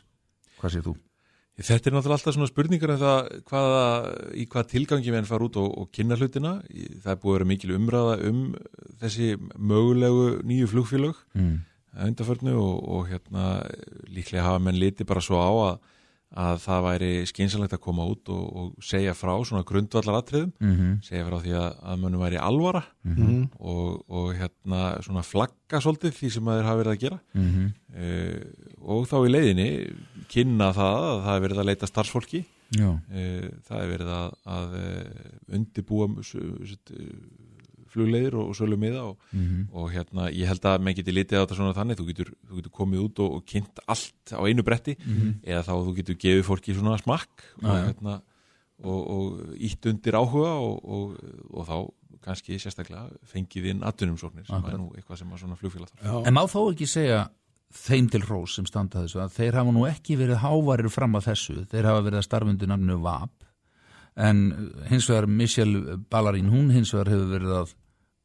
[0.61, 0.93] Hvað sér þú?
[1.55, 3.83] Þetta er náttúrulega alltaf svona spurningar um það hvaða,
[4.35, 6.51] í hvað tilgangi menn fara út og, og kynna hlutina.
[7.03, 8.41] Það er búið að vera mikil umræða um
[9.03, 11.55] þessi mögulegu nýju flugfélög Mm.
[11.95, 13.43] undarförnu og, og hérna
[14.11, 15.77] líklega hafa menn liti bara svo á að,
[16.35, 20.73] að það væri skynsalegt að koma út og, og segja frá svona grundvallar atriðum, Mm
[20.75, 20.97] -hmm.
[21.03, 23.49] segja frá því að, að mönnum væri alvara Mhm.
[23.59, 28.41] og, og hérna svona flagga svolítið því sem þeir hafa verið að gera Mm uh,
[28.85, 29.69] og þá í leiðinni
[30.27, 32.45] kynna það að það er verið að leita starfsfólki
[33.11, 36.07] uh, það er verið að, að uh, undibúa
[37.95, 41.43] flugleiðir og sölu miða og, Mm og hérna ég held að menn geti litið á
[41.43, 44.63] þetta svona þannig þú getur, þú getur komið út og, og kynnt allt á einu
[44.63, 44.95] bretti
[45.43, 47.85] eða þá þú getur gefið fólki svona smakk og, já.
[47.89, 48.15] hérna,
[48.83, 51.15] og, og ítt undir áhuga og, og,
[51.51, 51.77] og þá
[52.25, 56.21] kannski sérstaklega fengið inn atvinnumsóknir sem er nú eitthvað sem að svona flugfélag þarf.
[56.25, 57.25] En má þó ekki segja
[57.75, 61.31] þeim til rós sem standa þessu að þeir hafa nú ekki verið hávarir fram að
[61.31, 63.49] þessu, þeir hafa verið að starfundu namnu VAP
[64.15, 64.43] en
[64.89, 67.73] hins vegar Michelle Ballarín hún hins vegar hefur verið að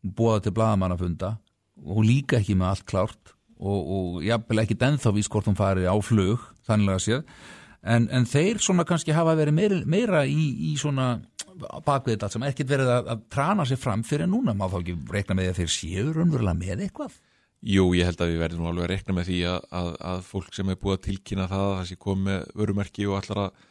[0.02, 1.34] búa til blaðamannafunda
[1.80, 5.88] og líka ekki með allt klárt og, og jafnvel ekki ennþá vís hvort hún fari
[5.88, 7.40] á flug þannig að séð.
[7.80, 11.14] En, en þeir svona kannski hafa verið meira, meira í, í svona
[11.60, 14.96] bakvið þetta sem ekkert verið að, að trana sér fram fyrir núna, má þá ekki
[15.12, 17.16] reikna með því að þeir séu raunverulega með eitthvað?
[17.60, 20.54] Jú, ég held að við verðum alveg að rekna með því að, að, að fólk
[20.56, 23.66] sem er búið að tilkynna það að það sé komið vörumerki og allar að,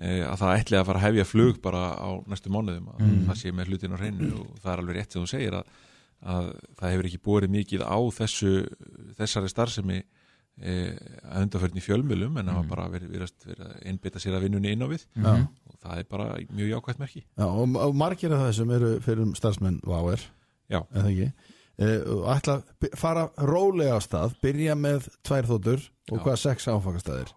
[0.00, 3.52] að það ætli að fara að hefja flug bara á næstu mánuðum að það sé
[3.52, 4.30] með hlutin á hreinu.
[4.40, 5.76] Og það er alveg rétt sem þú segir að,
[6.32, 6.48] að
[6.80, 8.52] það hefur ekki búið mikið á þessu,
[9.18, 10.76] þessari starfsemi e,
[11.28, 14.46] að undarförn í fjölmjölum en það var bara verið, verið, verið að einbytta sér að
[14.46, 15.06] vinnunni inn á við.
[15.12, 15.32] Já.
[15.68, 17.24] og það er bara mjög jákvætt merki.
[17.36, 20.24] Já, og, og margir af þessum eru fyrir starfsmenn Váer,
[20.72, 21.28] Já, eða ekki?
[21.82, 26.22] E, og ætla að fara rólega á stað byrja með tvær þóttur og Já.
[26.24, 27.32] hvað sex áfakastæðir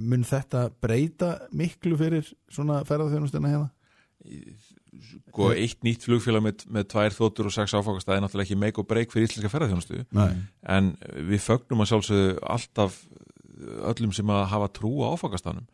[0.00, 3.70] mun þetta breyta miklu fyrir svona ferðarþjónustina hérna?
[5.28, 8.80] sko eitt nýtt flugfélag með, með tvær þóttur og sex áfangastæði er náttúrulega ekki make
[8.80, 10.04] or break fyrir íslenska ferðarþjónustu
[10.76, 10.92] en
[11.28, 13.00] við fögnum að sjálfsögðu alltaf
[13.90, 15.66] öllum sem að hafa trú á áfangastanum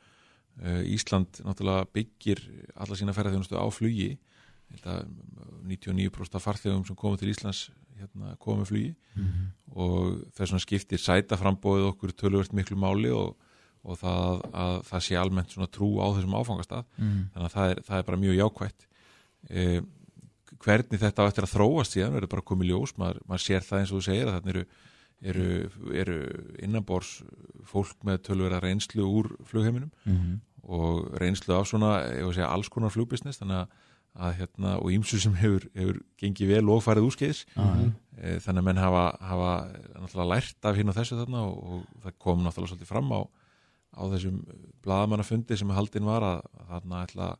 [0.60, 2.40] Ísland náttúrulega byggir
[2.76, 4.10] alla sína ferðarþjónustu á flugi.
[4.70, 5.12] Ég held að
[5.70, 7.60] 99% af farþegum sem komið til Íslands
[7.96, 8.90] hérna, komið flugi.
[9.72, 13.38] Og þess vegna skiptir sæta frambóðið okkur töluvert miklu máli og,
[13.84, 16.84] og það að það sé almennt svona trú á þessum áfangastað.
[17.32, 18.86] Þannig að það er, það er bara mjög jákvætt.
[19.50, 19.80] Eh,
[20.60, 23.78] hvernig þetta á eftir að þróast síðan verður bara komið ljós, maður, maður sér það
[23.80, 24.64] eins og þú segir að þannig eru,
[25.30, 25.46] eru,
[26.02, 26.18] eru
[26.66, 27.12] innanbors
[27.70, 29.90] fólk með tölvera reynslu úr flugheiminum
[30.62, 31.94] og reynslu af svona,
[32.34, 33.78] segja, alls konar flugbisnes þannig að,
[34.20, 37.44] að hérna, og ímsu sem hefur, hefur gengið vel og farið úrskeiðis.
[38.20, 42.18] E, þannig að menn hafa, hafa lært af hinn og þessu þarna og, og það
[42.18, 43.20] kom náttúrulega svolítið fram á,
[43.96, 44.42] á þessum
[44.84, 47.30] bladamannafundi sem haldin var að, þarna ætla,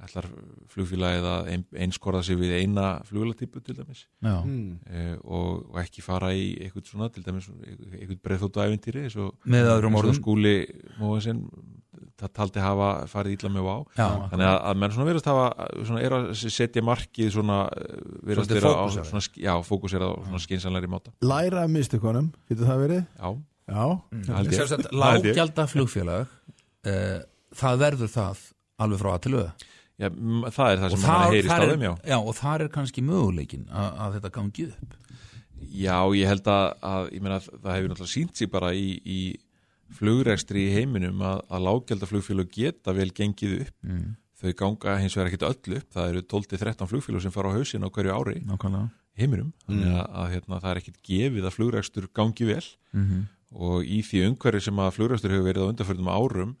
[0.00, 0.26] ætlar
[0.72, 4.06] flugfélagið að ein, einskorða sig við eina flugvélatípu til dæmis.
[4.24, 4.78] Já, Mm.
[4.88, 9.34] e, og, og ekki fara í eitthvað svona til dæmis eitthvað breiðþóttu ævintýri eins og
[9.44, 10.18] með öðrum eins og orðum.
[10.22, 10.54] Skúli
[10.98, 11.42] Móðinsson
[12.20, 15.68] það taldi hafa farið ítla með vá Já, þannig að, að menn svona verðast hafa
[15.84, 17.94] svona, er að setja markið svona eh,
[18.28, 19.06] virðast Svolítið vera á fókusera.
[19.10, 21.12] svona, já, fókusera á svona skynsanlegri máta.
[21.24, 23.02] Læra af mistökunum, getur það verið?
[23.20, 23.30] já,
[23.70, 24.86] Það Það ég.
[25.04, 26.30] lággjaldar flugfélag
[26.86, 27.18] uh,
[27.60, 28.46] það verður það
[28.80, 29.50] alveg frá að til auða
[30.00, 31.92] það er það sem mann heyri þar staðum já.
[32.08, 34.94] já, og þar er kannski möguleikin að, að þetta gangi upp.
[35.60, 39.20] Já, ég held að, að ég meina, það hefur náttúrulega sínt sig bara í, í
[39.98, 43.76] flugrekstri í heiminum að, að lágjaldaflugfélög geta vel gengið upp.
[43.84, 44.08] Mm.
[44.40, 47.84] þau ganga hins vegar ekkit öll upp það eru 12-13 flugfélög sem fara á hausin
[47.84, 48.88] á hverju ári nákvæmlega.
[49.20, 49.50] heiminum.
[49.66, 52.64] Þannig að, að hérna, það er ekkit gefið að flugrekstur gangi vel.
[52.96, 53.04] Mm
[53.50, 56.52] og í því umhverfi sem að flugrekstur hefur verið á undarförnum árum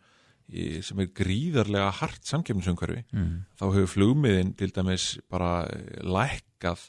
[0.50, 3.34] í- sem er gríðarlega hart samkefnisumhverfi mm.
[3.60, 6.82] þá hefur flugmiðin til dæmis bara eh, lækkað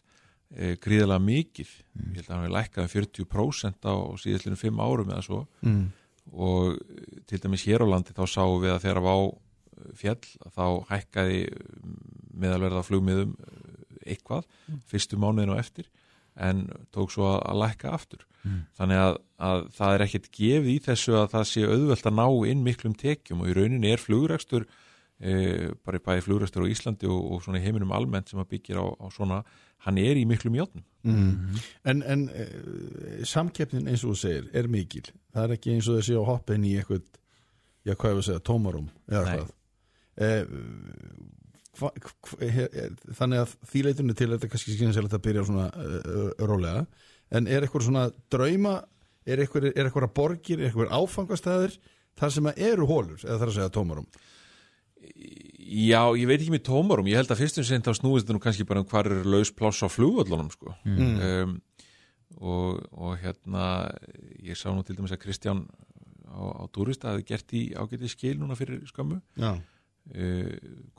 [0.52, 1.70] e, gríðarlega mikið.
[2.02, 5.42] Ég held að hann hefur lækkað um 40% á síðastlunum 5 árum eða svo.
[5.62, 5.86] Mm.
[6.34, 10.26] og eh, til dæmis hér á landi þá sáum við að þegar vá eh, fjall
[10.58, 11.40] þá hækkaði
[12.42, 13.34] meðalverða flugmiðum
[14.02, 14.48] eitthvað
[14.90, 15.90] fyrstu mánuðin og eftir
[16.36, 18.28] en tók svo að, að lækka aftur.
[18.42, 18.62] Mm.
[18.74, 19.16] þannig að,
[19.46, 22.96] að það er ekkert gefið í þessu að það sé auðvelt að ná inn miklum
[22.98, 24.66] tekjum og í rauninni er flugrækstur
[25.22, 25.34] e,
[25.86, 28.86] bara í bæði flugrækstur á Íslandi og, og svona heiminum almennt sem að byggir á,
[28.98, 29.44] á svona,
[29.86, 31.58] hann er í miklum játnum Mm.
[31.84, 32.46] En, en e,
[33.26, 36.68] samkeppnin eins og þú segir er mikil, það er ekki eins og þessi á hoppin
[36.68, 37.08] í eitthvað,
[37.82, 39.56] já hvað hefur að segja tómarum, eða hvað.
[40.22, 40.30] E,
[41.80, 42.68] hva, hva, he,
[43.18, 46.84] þannig að því leitunni til þetta er kannski skynselegt að byrja svona e, rólega,
[47.32, 48.76] en er eitthvað svona drauma,
[49.26, 51.80] er eitthvað, er eitthvað borgir, er eitthvað áfangastæðir
[52.20, 54.08] þar sem að eru hólur, eða þar að segja tómarum?
[55.72, 58.44] Já, ég veit ekki með tómarum, ég held að fyrstum sem þá snúist þetta nú
[58.44, 60.76] kannski bara um hvar er laus pláss á flugvöllunum sko.
[60.86, 61.56] um,
[62.42, 63.66] og, og hérna
[64.44, 65.64] ég sá nú til dæmis að Kristján
[66.28, 69.22] á, á túrista hafi gert í ágæti skil núna fyrir skömmu.
[69.40, 69.56] Já,
[70.16, 70.48] uh,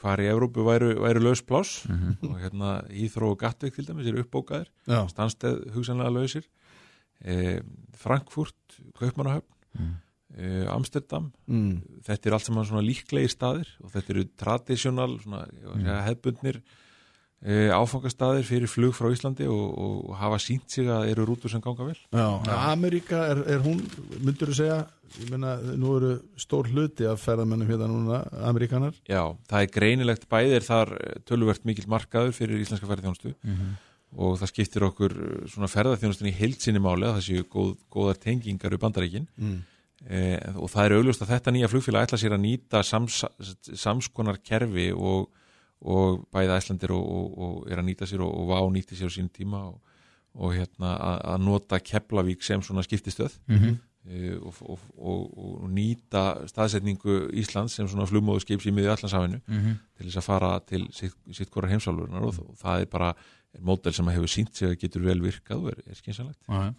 [0.01, 1.83] hvar í Evrópu væru, væru laus pláss.
[2.29, 4.71] Og hérna Íþró og Gattvik til dæmis eru uppbókaðir.
[4.87, 6.47] Já, stansteð hugsanlega lausir.
[7.23, 7.59] Uh,
[7.99, 9.49] Frankfurt, Kaupmannahöfn.
[9.79, 9.93] Mm.
[10.37, 11.33] uh, Amsterdam.
[11.47, 11.83] Mm.
[12.05, 14.25] þetta er allt saman svona líklegi staðir og þetta eru
[15.39, 16.63] að segja, hefbundnir
[17.43, 21.63] e, áfangastaðir fyrir flug frá Íslandi og, og hafa sínt sig að eru rútur sem
[21.65, 22.27] ganga vel Já,
[22.71, 23.81] Ameríka er, er hún,
[24.23, 24.81] myndur þú segja,
[25.21, 28.95] ég meina, nú eru stór hluti af ferðamennum hérna núna, Ameríkanar.
[29.11, 33.35] Já, það er greinilegt bæði er þar eh, töluvert mikill markaður fyrir íslenska ferðarþjónustu
[34.13, 38.19] og það skiptir okkur eh, svona ferðarþjónustun í heilsinni máli að það séu góð, góðar
[38.23, 39.61] tengingar við bandaríkin Mm.
[40.05, 40.19] e,
[40.59, 43.23] og það er augljóst að þetta nýja flugfélag ætla sér að nýta sams,
[43.85, 45.31] samskonar kerfi og,
[45.85, 49.11] og bæði æslandir og, og, og er að nýta sér og, og vá nýti sér
[49.11, 49.81] á sín tíma og,
[50.35, 53.79] og hérna að, að nota Keflavík sem svona skiptistöð Mhm.
[54.07, 59.77] e, og, og, og, og nýta staðsetningu Íslands sem svona flugmóðuskip í miðju allansafinu Mhm.
[59.97, 63.15] til þess að fara til sitt, sitt hvora heimsálfurinnar og, og það er bara
[63.53, 66.75] er módel sem hefur sínt sig að getur vel virkað og er, er já.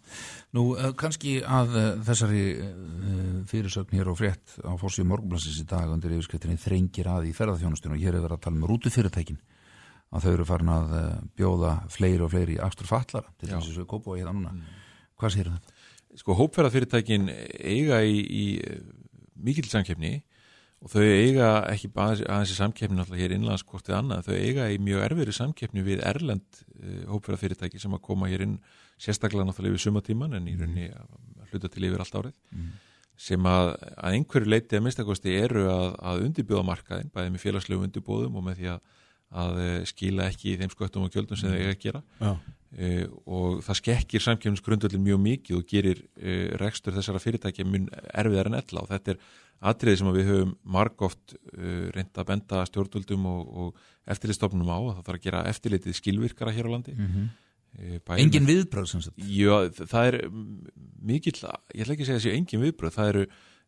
[0.58, 5.68] Nú, uh, kannski að uh, þessari uh, fyrirsögn hér og frétt á fórsíu morgunblansins í
[5.70, 9.42] dag undir yfirskreitinni þrengir að í ferðarþjónustunum og hér er verið að tala um rútufyrirtækin
[10.14, 10.92] að þau eru farin að
[11.38, 14.54] bjóða fleiri og fleiri akstur fallara til þess að við kópa hérna núna.
[15.18, 15.80] Hvað sér þetta?
[16.20, 18.82] Sko hópferðarfyrirtækin eiga í, í eh,
[19.42, 20.20] mikill samkeppni
[20.84, 24.70] og þau eiga ekki aðeins í samkeppni náttúrulega hér innlands hvort við annað, þau eiga
[24.74, 28.58] í mjög erfiðri samkeppni við erlend uh, hópferðarfyrirtæki sem að koma hér inn
[29.02, 32.42] sérstaklega náttúrulega yfir sumatíman en í rauninni að hluta til yfir allt árið.
[33.24, 37.88] Sem að, að einhverju leiti að minnstakosti eru að, að undirbjóða markaðin bæði með félagslegum
[37.88, 38.80] undirbóðum og með því að,
[39.44, 42.02] að eh, skila ekki þeim sköttum og gjöldum sem þau eiga að gera.
[42.18, 43.06] Já, uh,
[43.38, 48.60] og það skekkir samkjöfnisgrundvöldin mjög mikið og gerir uh, rekstur þessara fyrirtækja mun erfiðar en
[48.60, 49.22] ella og þetta er
[49.72, 54.92] atriði sem við höfum margóft uh, reynd að benda stjórnvöldum og, og eftirlitstofnum á að
[54.92, 57.32] það þarf að gera eftirlitið skilvirkara hér á landi mm -hmm.
[57.74, 59.18] Engin viðbröð sem sagt.
[59.18, 60.18] Já, það er
[61.02, 61.40] mikill,
[61.74, 63.24] ég ætla ekki að segja þessi engin viðbröð, það eru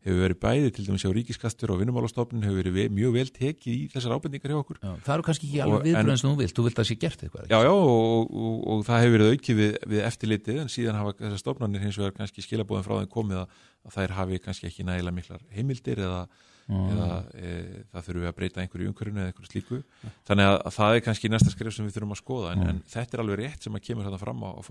[0.06, 3.74] hefur verið bæði til dæmis á ríkiskastur og vinnumálastofnun hefur verið ve mjög vel tekið
[3.74, 6.30] í þessar ábendingar hjá okkur Já, það eru kannski ekki alveg viðbröð en- eins og
[6.30, 7.48] þú vilt, þú vilt að sé gert eitthvað.
[7.50, 11.16] Já, já, og, og, og það hefur verið aukið við, við eftirlitið en síðan hafa
[11.20, 13.56] þessar stofnarnir hins vegar kannski skilabóðin frá þeim komið að,
[13.90, 16.22] að þær hafi kannski ekki nægilega miklar heimildir eða,
[16.70, 17.52] eða e,
[17.94, 19.82] það þurfum við að breyta einhverju umhverjunu eða einhverju slíku.
[20.30, 22.82] Þannig að, að það er kannski næsta skref sem við þurfum að skoða en, en
[22.90, 24.62] þetta er alveg rétt sem að kemur þetta fram á, á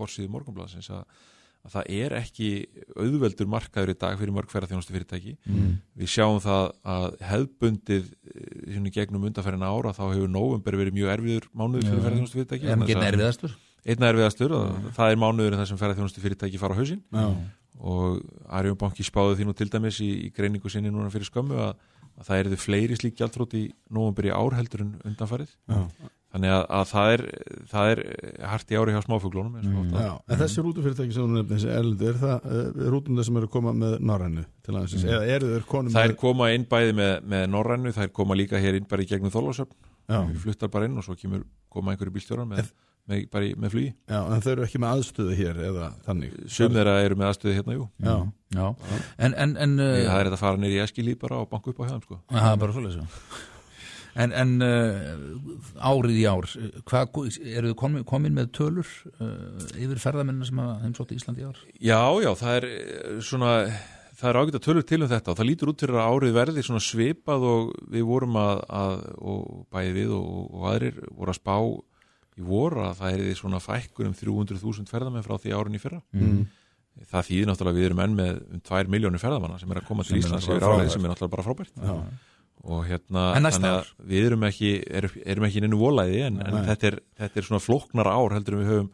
[1.65, 2.49] að, að það er ekki
[2.95, 5.35] auðveldur markaður í dag fyrir mörg ferðarþjónustu fyrirtæki.
[5.49, 5.75] Mm.
[5.97, 11.49] Við sjáum það að hefðbundið eh, gegnum undanferðina ára þá hefur nóvember verið mjög erfiður
[11.53, 12.75] mánuður fyrir ferðarþjónustu fyrirtæki.
[12.85, 13.57] Getið að- erfiðastur?
[13.85, 14.53] einna erfiðastur
[14.95, 17.25] það er mánuðurinn þar sem ferðarþjónustu fyrirtæki fara á hausinn já,
[17.85, 21.59] og Arjón Banki spáði því nú til dæmis í, í greiningu sinni núna fyrir skömmu
[21.67, 21.75] að,
[22.17, 25.81] að það erðu fleiri slík gjaldrót í nóvambur í ár heldur en undanfarið já,
[26.35, 27.23] þannig að, að það er,
[27.71, 28.01] það er
[28.51, 29.97] hart í ári hjá smáfuglónum eins og Mm.
[30.03, 30.13] já.
[30.29, 33.53] En þessi rútufyrirtæki sem þú nefnir, þessi erlendu, er það uh, rútunda sem eru að
[33.55, 37.13] koma með Norrænu til aðeins, eða eru þeir konum Það er koma inn bæði með,
[37.35, 39.77] með Norrænu, það er koma líka hér inn bara í gegnum Þorlásöfn,
[40.11, 42.69] já, fluttar bara inn og svo kemur koma einhverju bílstjóran með,
[43.07, 43.89] með, bara í, með flugi.
[44.09, 46.35] já, en þeir eru ekki með aðstöðu hér eða þannig.
[46.49, 47.87] Sum þeirra eru með aðstöði hérna, jú.
[48.01, 48.15] Já,
[48.55, 48.67] Já,
[49.19, 51.81] en, en, en það er þetta að fara neyri í eskilíð bara og banka upp
[51.83, 52.19] á þeim sko.
[52.31, 53.05] það er bara svoleiðis já.
[54.15, 55.09] En, en uh,
[55.83, 56.45] árið í ár
[56.87, 57.17] hvað,
[57.51, 58.87] eru þið komin, komin með tölur
[59.19, 61.59] uh, yfir ferðamennina sem heimsótti Íslandi í ár?
[61.83, 63.49] Já, já, það er eh, svona
[64.15, 66.37] það er ágætt að tölur til um þetta og það lítur út fyrir að árið
[66.37, 69.41] verði svona svipað og við vorum að, að og
[69.75, 71.57] bæði við og, og aðrir voru að spá
[72.35, 75.81] í voru að það er því svona fækkur um 300.000 ferðamenn frá því árun í
[75.83, 76.45] fyrra Mm.
[77.11, 79.87] það þýðir náttúrulega að við erum enn með um 2 miljónir ferðamanna sem er að
[79.89, 81.95] koma til Sem er Íslands yfir árið sem er náttúrulega bara frábært Já.
[82.65, 83.23] Og hérna
[83.71, 87.47] að við erum ekki, erum, erum ekki neinu volæði en, en þetta, er, þetta er
[87.49, 88.89] svona flóknar ár heldur við höfum,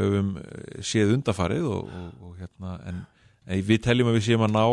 [0.00, 3.00] höfum eh, séð undafarið og, og, og hérna en,
[3.46, 4.64] en við teljum að við séum að ná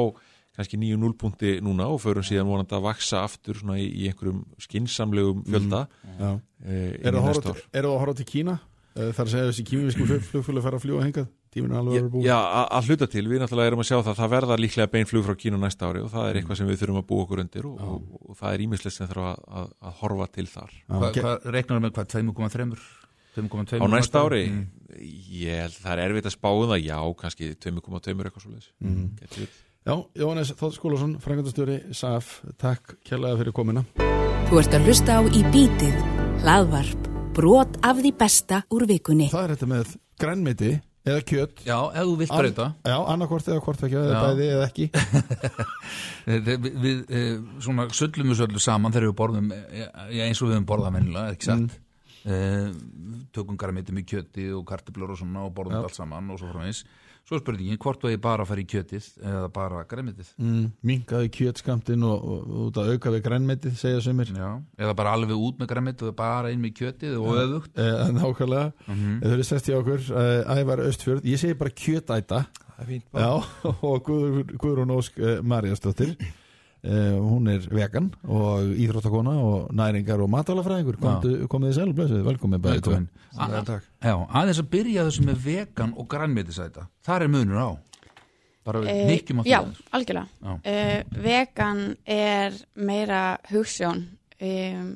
[0.58, 4.42] kannski nýju núlpunkti núna og förum síðan vonandi að vaksa aftur svona í, í einhverjum
[4.60, 5.86] skinsamlegum fjölda
[6.20, 6.32] Já.
[6.66, 7.70] e, Eru það að horfa til-
[8.34, 8.58] Kína?
[8.92, 12.00] Eh, er að segja þessi kímivisku flugfjölu fara að fljúa hengað Tíminn er alveg að
[12.00, 12.38] vera búið Já,
[12.78, 15.36] að hluta til, við náttúrulega erum að sjá það það verða líklega bein flug frá
[15.42, 17.82] Kína næsta ári og það er eitthvað sem við þurfum að búa okkur undir og,
[17.84, 20.72] og, og það er ímislegt sem þarf að, að, að horfa til þar.
[20.80, 22.70] Já, Hva, hvað reiknar með hvað, 2,3
[23.36, 24.42] 2,2 Á næsta ári,
[25.42, 29.52] ég held það er erfitt að spáða það, já, kannski 2,2 eitthvað svo leiðis Mhm.
[29.82, 33.82] Já, Jóhannes Þótt Skúlason, frangandastjóri SAF, takk kjærlega fyrir komina
[34.52, 35.96] Þú ert að hlusta á Í bítið,
[36.44, 39.32] hlaðvarp, brot af því besta úr vikunni.
[39.32, 40.72] Það er þetta með grænmeti
[41.08, 44.22] eða kjöt Já, ef þú vilt breyta Já, annarkvort eða hvort ekki, eða Já.
[44.28, 44.88] bæði eða ekki
[46.48, 50.52] Við, við, eh, svona sullum við söllu saman þegar við borðum eh, já, eins og
[50.52, 51.78] við höfum borðað mennilega, ekki satt
[52.22, 52.76] mm.
[53.34, 55.86] tökum garmiti með kjöti og kartiblur og svona og borðum Já.
[55.88, 56.84] allt saman og svo framins
[57.28, 60.66] svo er spurningin hvort þú eigi bara að fara í kjötið eða bara garmitið mm,
[60.90, 64.32] Minkaði kjötskamtin og, og, og út að auka við grænmetið, segja sumir.
[64.36, 64.50] Já,
[64.82, 67.72] eða bara alveg út með garmitið og bara inn með kjötið og öfugt.
[67.80, 69.22] eh, Nákvæmlega, Mhm.
[69.24, 72.42] þau eru sest í okkur eh, Ævar Östfjörð, ég segi bara kjötæta.
[72.76, 73.24] Það er fínt bara.
[73.24, 73.46] Já,
[73.92, 76.16] og Guður, Guðrún Ósk Marjastóttir
[76.86, 82.26] uh, hún er vegan og íþróttakona og næringar og matalafræðingur komið, komið þið sæl, blessuð.
[82.28, 82.64] Velkomin.
[82.66, 82.82] Vel,
[83.68, 83.88] takk.
[84.02, 87.70] Já, aðeins að byrja þessu með vegan og grænmetisæta þar er munur á
[88.66, 89.60] bara við Eh, nikkjum á því Já,
[89.92, 90.28] algjörlega.
[90.42, 90.52] Já.
[90.66, 94.04] Uh, vegan er meira hugsjón
[94.42, 94.92] um,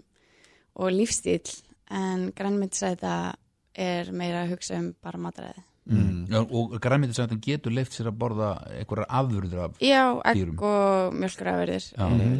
[0.76, 1.50] og lífstíl
[1.90, 3.36] en grænmyndisæta
[3.76, 5.64] er meira hugsa um bara matræði.
[5.86, 6.26] Mm.
[6.32, 10.56] Já, og grænmetisætan getur leift sér að borða einhverjar afurður af Já, egg Dýrum.
[10.66, 11.14] og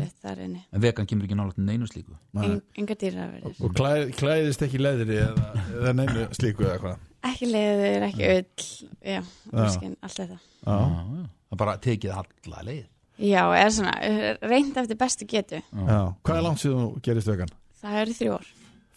[0.02, 0.62] er þar inni.
[0.74, 3.60] en vegan kemur ekki nálega neinu slíku En, enga dýrafurðir.
[3.62, 8.66] og klæð, klæðist ekki leðri eða, eða neinu slíku eða hvað Ekki leður, ekki öll,
[9.14, 9.22] já,
[9.54, 10.40] úrskinn, allt þetta.
[10.66, 10.74] Já.
[10.74, 11.30] Já, já.
[11.46, 12.84] það er bara tekið alla leið
[13.16, 13.94] Já, er svona,
[14.42, 15.62] reynd eftir bestu getu.
[15.72, 16.00] Já.
[16.26, 17.54] Hvað er langt síðan þú gerist vegan?
[17.80, 18.50] Það eru þrjú ár.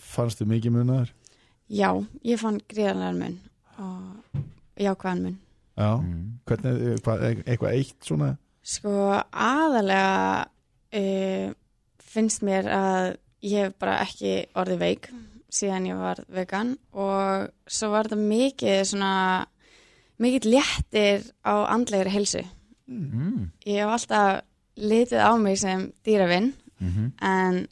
[0.09, 1.13] Fannstu mikið munaður?
[1.69, 1.91] Já,
[2.25, 3.37] ég fann gríðanlegar mun
[3.79, 4.43] og
[4.79, 5.39] jákvæðan mun.
[5.79, 6.23] Já, mm.
[6.47, 8.35] hvernig, eh, hvað, eitthvað eitt svona
[8.69, 8.93] Sko
[9.33, 10.45] aðalega
[10.99, 11.53] uh,
[12.03, 13.07] finnst mér að
[13.47, 15.09] ég hef bara ekki orðið veik
[15.49, 19.13] síðan ég var vegan og svo var þetta mikið svona
[20.21, 22.43] mikið léttir á andlegri helsu.
[22.91, 23.49] Mm.
[23.65, 24.43] Ég hef alltaf
[24.79, 27.67] litið á mig sem dýravinn Mm en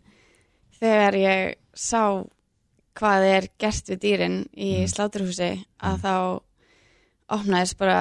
[0.80, 2.24] þegar ég sá
[2.96, 4.88] hvað er gert við dýrin í Mm.
[4.92, 5.50] sláturhúsi
[5.84, 6.14] að þá
[7.36, 7.98] opnaðist bara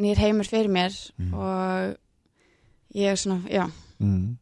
[0.00, 1.34] nýr heimur fyrir mér Mm.
[1.34, 1.96] og
[2.94, 3.68] ég svona, já,
[4.00, 4.36] mm.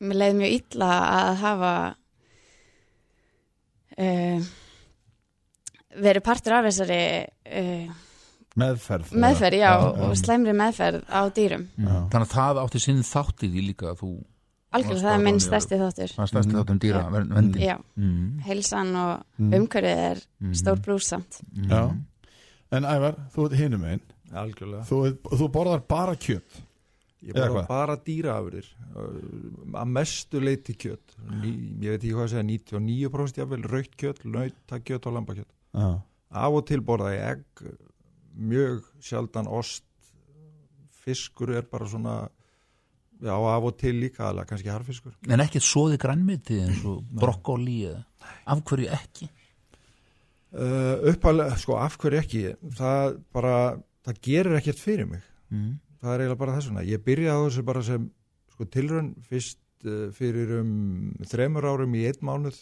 [0.00, 1.72] mér leiði mjög illa að hafa
[3.98, 4.46] uh,
[6.02, 8.00] verið partur af þessari uh,
[8.52, 11.62] Meðferð meðferð, já, já, og slæmri meðferð á dýrum.
[11.80, 11.94] Já.
[12.12, 14.10] þannig að það átti sinn þáttið í líka að þú
[14.72, 16.12] Algjörlega, það er minn stærsti þáttur.
[16.16, 16.58] það stærsti Mhm.
[16.62, 17.10] þáttum dýra Já.
[17.12, 18.40] ver- verndin Já, mm.
[18.46, 19.52] heilsan og Mm.
[19.52, 20.20] umhverfið er
[20.54, 21.40] stór blúsamt.
[21.54, 21.68] Mm.
[21.68, 21.96] Já.
[22.72, 24.00] En Ævar, þú ert hinum einn
[24.32, 24.84] Algjörlega.
[24.88, 26.62] þú, þú borðar bara kjöt
[27.22, 28.64] Ég Eða bara dýraafurðir
[28.96, 33.96] uh, að mestu leiti kjöt Ný, ég veit ekki hvað að segja 99% jafnvel raukt
[33.96, 36.02] kjöt, nautakjöt og lambakjöt Já.
[36.32, 37.44] af og til borða ég egg
[38.36, 39.84] mjög sjaldan ost
[41.04, 42.28] fiskur er bara svona
[43.22, 45.14] já af og til líka aðlega kannski harfiskur.
[45.30, 48.02] En ekkert svoði grænmeti eins og brokkoli eða
[48.50, 49.28] af hverju ekki?
[50.52, 52.42] Uh, uppalega, sko af hverju ekki?
[52.76, 53.56] Það bara,
[54.04, 55.24] það gerir ekkert fyrir mig.
[55.52, 55.78] Mm.
[56.00, 56.86] það er eiginlega bara þess vegna.
[56.88, 58.06] Ég byrjaði á þessu bara sem
[58.54, 59.10] sko, tilraun.
[59.28, 60.72] Fyrst uh, fyrir um
[61.28, 62.58] þremur árum í einn mánuð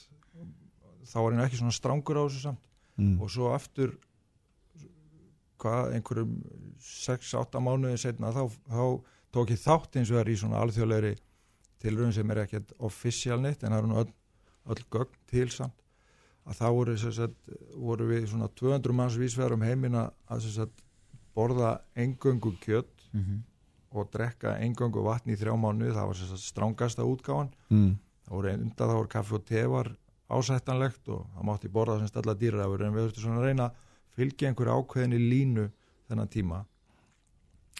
[1.10, 2.66] þá var hann ekki svona strangur á þessu samt.
[3.00, 3.16] Mm.
[3.22, 3.94] og svo aftur
[5.60, 6.34] hvað, einhverjum
[6.84, 8.82] 6-8 mánuði setna þá, þá
[9.34, 11.12] tók ég þátt eins og það er í svona alþjóðlegri
[11.80, 14.10] tilraun sem er ekkert official neitt en það er nú öll,
[14.74, 15.76] öll gögn til samt.
[16.48, 20.82] Að þá voru, sagt, voru við svona 200 manns vísvegar um heimina að sagt,
[21.36, 23.44] borða engöngu kjött Mm
[23.90, 27.50] og drekka engöngu vatn í þrjá mánu það var að strángasta útgáfan.
[27.70, 27.96] Mm.
[28.26, 29.88] það voru undan það voru kaffi og te var
[30.30, 33.80] ásættanlegt og það mátti borða sem stalla dýrafur en við höfum svona að reyna að
[34.14, 35.66] fylgja einhverju ákveðinni línu
[36.06, 36.60] þennan tíma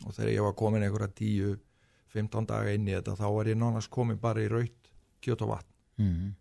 [0.07, 3.93] og þegar ég var komin einhverja 10-15 daga inn í þetta þá var ég nánast
[3.93, 4.91] komin bara í raut
[5.21, 6.35] kjöt og vatn mm.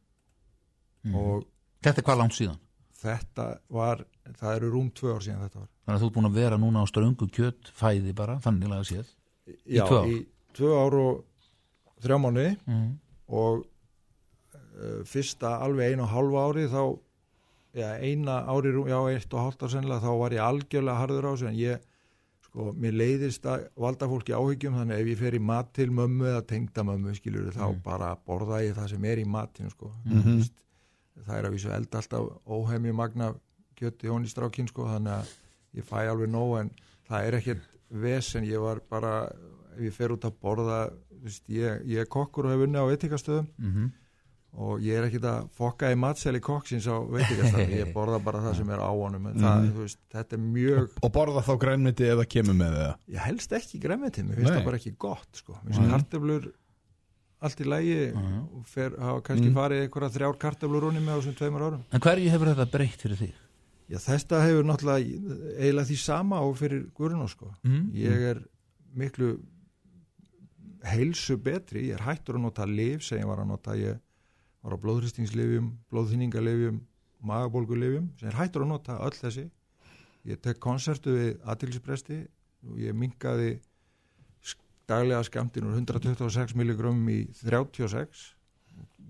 [1.08, 1.16] Mm.
[1.16, 1.48] og
[1.80, 2.60] Þetta er hvað langt síðan?
[3.00, 4.02] þetta var,
[4.36, 6.60] það eru rúm tvö ár síðan þetta var Þannig að þú ert búin að vera
[6.60, 9.14] núna á ströngu kjött fæði bara, þannig að séð
[9.64, 10.18] Já, tvö í
[10.58, 11.22] tvö ár og
[12.04, 12.90] þrjá mánuði mm.
[13.40, 16.82] og uh, fyrsta alveg einu og halva ári þá
[17.78, 21.32] já, eina ári, já, eitt og hálft ár sennilega þá var ég algjörlega harður á
[21.32, 21.89] þessu en ég,
[22.50, 26.26] sko, mér leiðist að valda fólki áhyggjum þannig ef ég fer í mat til mömmu
[26.32, 30.40] eða tengda mömmu skilur þá bara borða ég það sem er í matinu sko, Mhm.
[30.40, 30.66] Veist,
[31.28, 33.34] það er að vísu eld alltaf óhemju magna
[33.80, 35.34] kjötti hón í strákin sko þannig að
[35.78, 36.72] ég fæ alveg nóg en
[37.10, 39.14] það er ekkert vesen, ég var bara
[39.78, 40.80] ef ég fer út að borða
[41.24, 43.92] veist, ég, ég er kokkur og hef unni á veitikastöðum Mm
[44.60, 48.56] og ég er ekkert að fokka í matseli kokksins á veitikastöðum ég borða bara það
[48.62, 52.08] sem er á honum en það, þú veist, þetta er mjög Og borða þá grænmeti
[52.10, 55.44] ef það kemur með það ég helst ekki gremmiti, mér finnst það bara ekki gott
[55.44, 55.60] sko.
[55.62, 56.50] mér finnst kartöflur
[57.40, 61.38] allt í lægi og fer, hafa kannski farið einhverja þrjár kartöflur unni með á þessum
[61.40, 63.38] tveimur árum En hverju hefur þetta breytt fyrir þig?
[63.90, 65.06] Já, þetta hefur náttúrulega
[65.58, 67.48] eiginlega því sama og fyrir Guðrún sko.
[67.66, 67.88] Mm.
[67.98, 68.42] Ég er
[69.00, 69.32] miklu
[70.86, 73.98] heilsu betri, ég er hættur að nota lif sem ég var að nota, ég
[74.64, 76.80] var á blóðhristingslifjum, blóðþýningalifjum,
[77.30, 79.46] magabólgulifjum, sem er hættur að nota öll þessi.
[80.28, 82.18] Ég tek konsertu við aðtilspresti
[82.68, 83.54] og ég minkaði
[84.44, 88.34] sk- daglega skamtin úr 126 milligram í 36.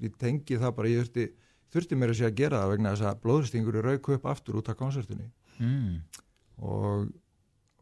[0.02, 1.26] Ég tengi það bara, ég þurfti,
[1.74, 4.60] þurfti mér að sé að gera það vegna þess að blóðhristingur er rauk upp aftur
[4.62, 5.98] út af konsertunni Mm.
[6.64, 7.10] og,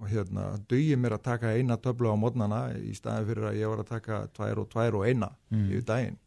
[0.01, 3.69] og hérna dugi mér að taka eina töflu á mótnana í staðin fyrir að ég
[3.69, 5.67] var að taka tvær og tvær og eina Mm.
[5.69, 6.17] yfir daginn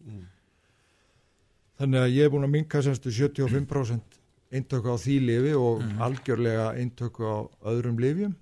[1.81, 4.19] þannig að ég er búin að minka semstu 75%
[4.51, 7.39] eintöku á því lifi og algjörlega eintöku á
[7.73, 8.37] öðrum lifjum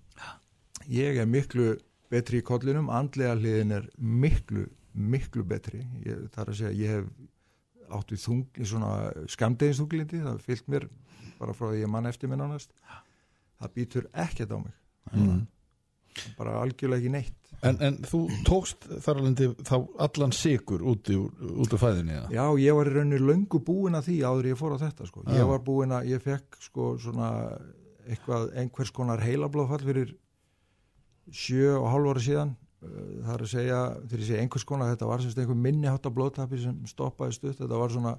[0.88, 1.76] ég er miklu
[2.12, 5.82] betri í kollinum, andlega hliðin er miklu, miklu betri.
[6.06, 8.92] Ég, það er að segja, ég hef átt við þung, svona
[9.32, 10.88] skamdeginsþunglindi það fyllt mér
[11.38, 12.72] bara frá því ég mann eftir minn ánast
[13.58, 14.74] það býtur ekkert á mig.
[15.08, 15.46] Mm.
[16.36, 19.74] bara algjörlega ekki neitt en, en þú tókst þar alveg þá
[20.06, 22.28] allan sigur út, úr, fæðinni eða?
[22.34, 25.24] Já, ég var í rauninni löngu búin að því áður ég fór á þetta sko.
[25.34, 27.32] Ég var búin að, ég fekk sko svona
[28.08, 30.14] eitthvað, einhvers konar heilablóðfall fyrir
[31.34, 32.54] sjö og hálf ára síðan.
[32.78, 35.90] Uh, Það er að segja, þegar ég segja einhvers konar, þetta var semst einhver minni
[35.90, 38.14] hátta blóðtapi sem stoppaði stutt, þetta var svona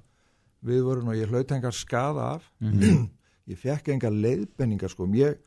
[0.67, 2.49] viðvörun og ég hlaut engar skada af.
[3.49, 5.07] ég fekk engar leiðbenningar sko.
[5.15, 5.39] Ég,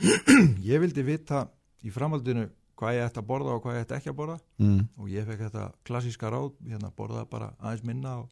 [0.70, 1.48] ég vildi vita
[1.82, 2.46] í framhaldinu
[2.80, 4.80] hvað ég ætti að borða og hvað ég ætti ekki að borða Mm.
[4.98, 8.28] og ég fekk þetta klassíska ráð hérna borða bara aðeins minna og,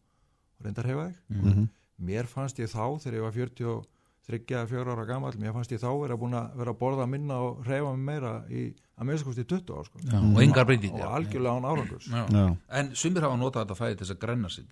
[0.59, 1.69] og reynda að hefa þig Mm -hmm.
[2.09, 5.89] mér fannst ég þá þegar ég var 43 4 ára gammal, mér fannst ég þá
[6.03, 9.73] vera búin að vera að borða minna og reyfa mig meira í að meðskosti 20
[9.79, 9.99] ár sko.
[10.05, 11.07] Já, og engar breytingar.
[11.07, 12.27] og algjörlega án árangurs já.
[12.29, 12.37] Já.
[12.37, 12.57] Já.
[12.71, 14.65] En sumir hafa notað þetta fæði til þess að grenna sig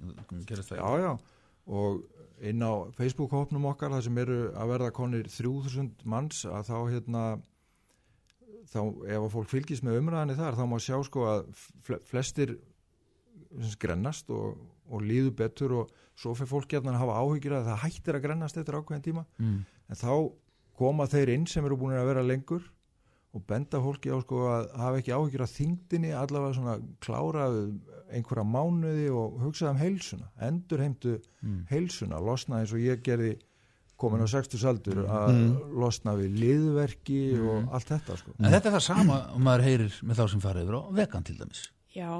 [0.68, 1.18] það já
[1.66, 2.02] og
[2.42, 7.22] inn á Facebook-hópnum okkar það sem eru að verða konir 3000 manns að þá hérna
[8.70, 11.44] þá ef að fólk fylgist með umræðinni þar þá má sjá sko að
[11.86, 12.56] fle- flestir
[13.80, 14.56] grennast og,
[14.90, 18.24] og líðu betur og svo fyrir fólk hérna að hafa áhyggjur að það hættir að
[18.26, 19.58] grennast eftir ákveðin tíma mm.
[19.92, 20.12] en þá
[20.76, 22.64] koma þeir inn sem eru búin að vera lengur
[23.36, 27.48] og benda fólki á sko að hafa ekki áhyggjur að þingdinni allavega svona klára
[28.16, 31.16] einhverja mánuði og hugsa um heilsuna, endur heimtu
[31.70, 33.34] heilsuna, losna eins og ég gerði
[34.01, 35.36] komin á 60 saldur að
[35.76, 38.34] losna við liðverki og allt þetta sko.
[38.38, 41.26] En þetta er það sama og maður heyrir með þá sem fara yfir á vegan
[41.26, 41.62] til dæmis.
[41.97, 42.11] Já,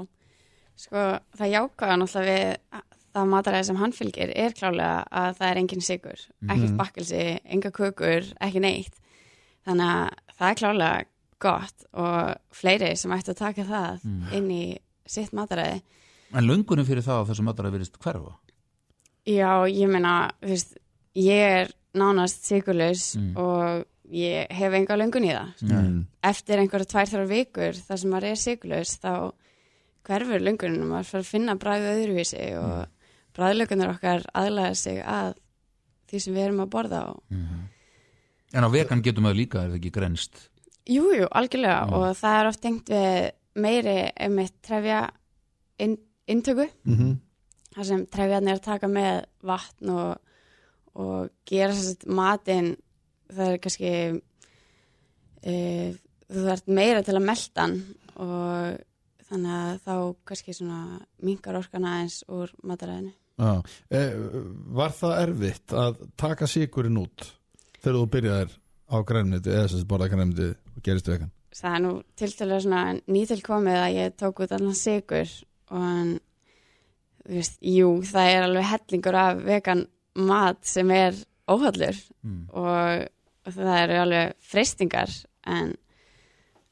[0.77, 1.03] sko
[1.37, 2.85] það jákaða náttúrulega við
[3.17, 7.71] það mataræði sem hann fylgir er klálega að það er engin sigur, ekkert bakkelsi, enga
[7.73, 8.97] kökur, ekki neitt.
[9.67, 11.05] Þannig að það er klálega
[11.43, 14.05] gott og fleiri sem ættu að taka það
[14.37, 14.63] inn í
[15.07, 15.81] sitt mataræði.
[16.35, 18.35] En löngunum fyrir það að þessum mataræði virðist hverfa?
[19.27, 20.77] Já, ég meina, þú veist,
[21.17, 23.37] ég er nánast sigurlaus Mm.
[23.37, 25.63] og ég hef enga löngun í það.
[25.67, 26.05] Mm.
[26.23, 29.33] Eftir einhverja tvær þrjár vikur þar sem maður er sigurlaus þá
[30.07, 32.91] hverfur löngunum og maður fyrir að finna bræðu öðruvísi og mm.
[33.35, 35.33] bræðlökunar okkar aðlæða sig að
[36.07, 37.23] því sem við erum að borða og
[38.55, 40.49] En á vegan getur maður líka er það ekki grenst
[40.87, 45.09] Jú, jú, algjörlega og það er oft tengt við meiri einmitt trefja
[45.83, 45.97] inn,
[46.27, 47.17] inntöku Mm
[47.77, 50.21] þar sem trefjarnir er að taka með vatn og,
[50.97, 52.73] og gera sérst matinn
[53.27, 53.93] það er kannski
[55.43, 55.55] e,
[56.27, 57.79] þú þarf meira til að melda hann
[58.17, 58.83] og
[59.27, 59.95] þannig að þá
[60.29, 60.81] kannski svona
[61.27, 63.11] minkar orkana eins úr mataræðinu.
[63.37, 63.51] Já.
[63.93, 64.03] E,
[64.73, 67.27] var það erfitt að taka sigurinn út
[67.81, 68.55] þegar þú byrjaðir
[68.87, 71.33] á grænmyndi eða sem borða grænmyndi og gerist vegan?
[71.57, 75.29] Það er nú tiltölulega svona nýtilkomið að ég tók út allan sigur
[75.73, 76.11] og hann,
[77.25, 79.85] þú veist, jú, það er alveg hellingur af vegan
[80.17, 81.13] mat sem er
[81.47, 82.47] óhallur Mm.
[82.49, 83.07] og,
[83.47, 85.11] og það eru alveg freystingar
[85.47, 85.75] en,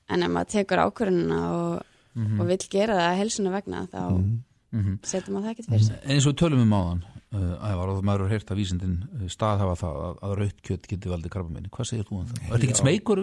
[0.10, 1.84] en ef maður tekur ákvörðunina og,
[2.16, 2.39] Mhm.
[2.41, 4.39] og vill gera það helsuna vegna þá Mhm.
[4.72, 4.98] Mhm.
[5.04, 6.00] setur maður það ekkert fyrir sig.
[6.10, 7.04] eins og við tölum um áðan
[7.36, 10.88] uh, ævar, og maður er heyrt að vísindin uh, staðhafa það að, að raut kjött
[10.88, 12.38] geti valdið krabbameini hvað segir þú um það?
[12.39, 12.82] Er þetta ekki Já.
[12.84, 13.22] smeykur?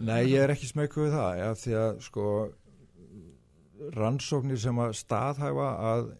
[0.00, 2.24] Nei, ég er ekki smekku við það, ja, því að sko
[3.96, 6.10] rannsóknir sem að staðhæfa að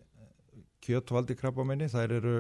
[0.85, 2.35] kjötvaldi krabbamenni, þær eru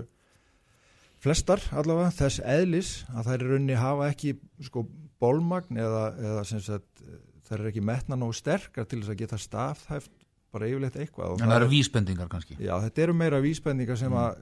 [1.20, 4.34] flestar allavega þess eðlis að þær eru unni hafa ekki
[4.66, 4.86] sko
[5.20, 7.04] bólmagn eða, eða sem sagt
[7.48, 10.12] þær eru ekki metna nógu sterkar til þess að geta staðhæft
[10.50, 11.34] bara yfirleitt eitthvað.
[11.34, 14.40] og En það eru vísbendingar kannski Já, þetta eru meira vísbendingar sem að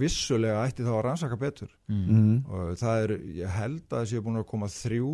[0.00, 2.00] vissulega ætti þá að rannsaka betur mm.
[2.12, 2.38] Mm.
[2.46, 5.12] og það er, ég held að það séu búin að koma þrjú,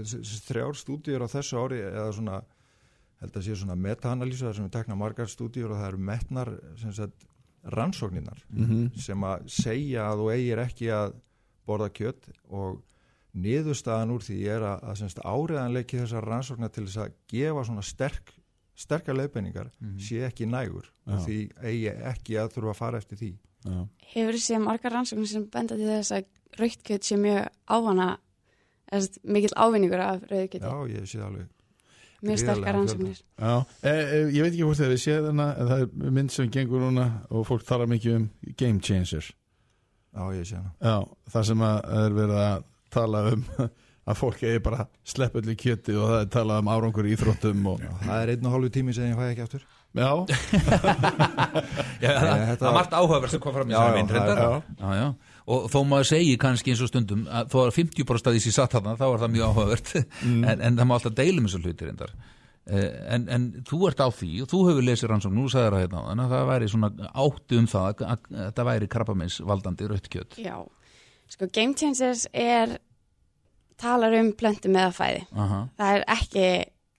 [0.00, 2.38] þessi þrjár stúdíur á þessu ári eða svona
[3.20, 6.94] held að séu svona meta-analýsa sem er tekna margar stúdíur og það eru metnar sem
[6.96, 7.28] sagt
[7.74, 8.94] rannsókninar Mhm.
[8.96, 11.14] sem að segja að þú eigir ekki að
[11.66, 12.82] borða kjött og
[13.36, 17.82] niðurstaðan úr því er að, að semst áriðanleiki þessar rannsóknar til þess að gefa svona
[17.84, 18.32] sterk
[18.76, 19.98] sterkar leiðbenningar Mhm.
[19.98, 23.34] sé ekki nægur og því eigi ekki að þurfa að fara eftir því
[23.66, 23.88] Já.
[24.14, 26.24] Hefur séð margar rannsóknir sem benda til þess að
[26.58, 28.18] rautkjöt sé mjög ávana
[28.92, 30.60] eða mikill ávinningur af rauðkjöti.
[30.60, 31.48] Já, ég sé alveg
[32.26, 32.78] Mjög sterkar.
[33.38, 36.50] Já, e, e, ég veit ekki hvort þið séð þarna en það er mynd sem
[36.50, 39.30] gengur núna og fólk tala mikið um game changer
[40.16, 40.70] Já, ég sé hana.
[40.80, 40.96] Já,
[41.34, 42.62] það sem að er verið að
[42.96, 43.42] tala um
[44.10, 47.16] að fólk eigi bara slepp öllu í kjöti og það er talað um árangur í
[47.16, 49.64] íþróttum og Það er einn og hálfu tími sem ég fæ ekki aftur.
[49.96, 50.10] Já,
[52.04, 54.40] Já, það, þetta- það er margt áhugaverð sem kom fram í þessari mynd það er-
[54.42, 54.62] já.
[54.80, 55.06] já, já.
[55.46, 58.72] Og þó maður segi kannski eins og stundum að þó að 50% staði sér satt
[58.74, 59.92] þarna þá er það mjög áhugavert
[60.26, 60.44] Mm.
[60.50, 62.16] en, en það má alltaf deilum þessu hluti reyndar
[62.66, 65.82] Eh, en, en þú ert á því og þú hefur lesið rannsókn, nú sagði það
[65.84, 66.88] hérna að það væri svona
[67.22, 70.56] áttu um það að, að, að það væri krabbameins valdandi rautt kjöt Já,
[71.30, 72.72] sko Game Changers er
[73.78, 75.22] talar um plöntu með að fæði.
[75.44, 76.48] Aha, Það er ekki,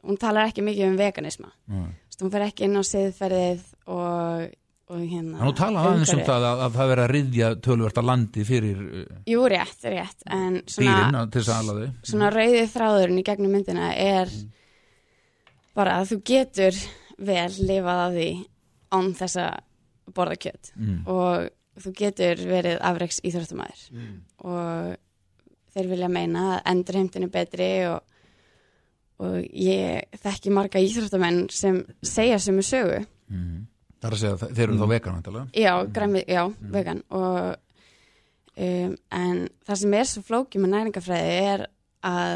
[0.08, 1.52] hún talar ekki mikið um veganisma.
[1.68, 1.84] já.
[2.16, 4.48] Þú hún fer ekki inn á siðferðið og,
[4.88, 5.39] og hérna.
[5.43, 8.77] Nú tala aðeins um það að, að það veri að riðja tölvert að landi fyrir
[8.85, 13.89] uh, Jú, rétt, rétt, en svona, dýrin að- að svona rauði þráðurinn í gegnum myndina
[13.99, 14.31] er
[15.77, 16.79] bara að þú getur
[17.17, 18.29] vel lifað af því
[18.97, 20.71] án þess að borða kjöt.
[20.79, 20.99] Mm.
[21.11, 21.49] og
[21.83, 23.81] þú getur verið afreiks íþróttumæður
[24.47, 24.95] og
[25.75, 27.99] þeir vilja meina að endurheimtin er betri og,
[29.21, 33.01] og ég þekki marga íþróttamenn sem segja sem er sögu.
[33.29, 33.67] Mm.
[33.98, 35.48] Það er að segja þeir eru þá vegan væntanlega.
[35.58, 36.43] já, græmi, já,
[36.78, 37.56] vegan og
[38.58, 41.66] um, en það sem er svo flókið með næringafræði er
[42.08, 42.34] að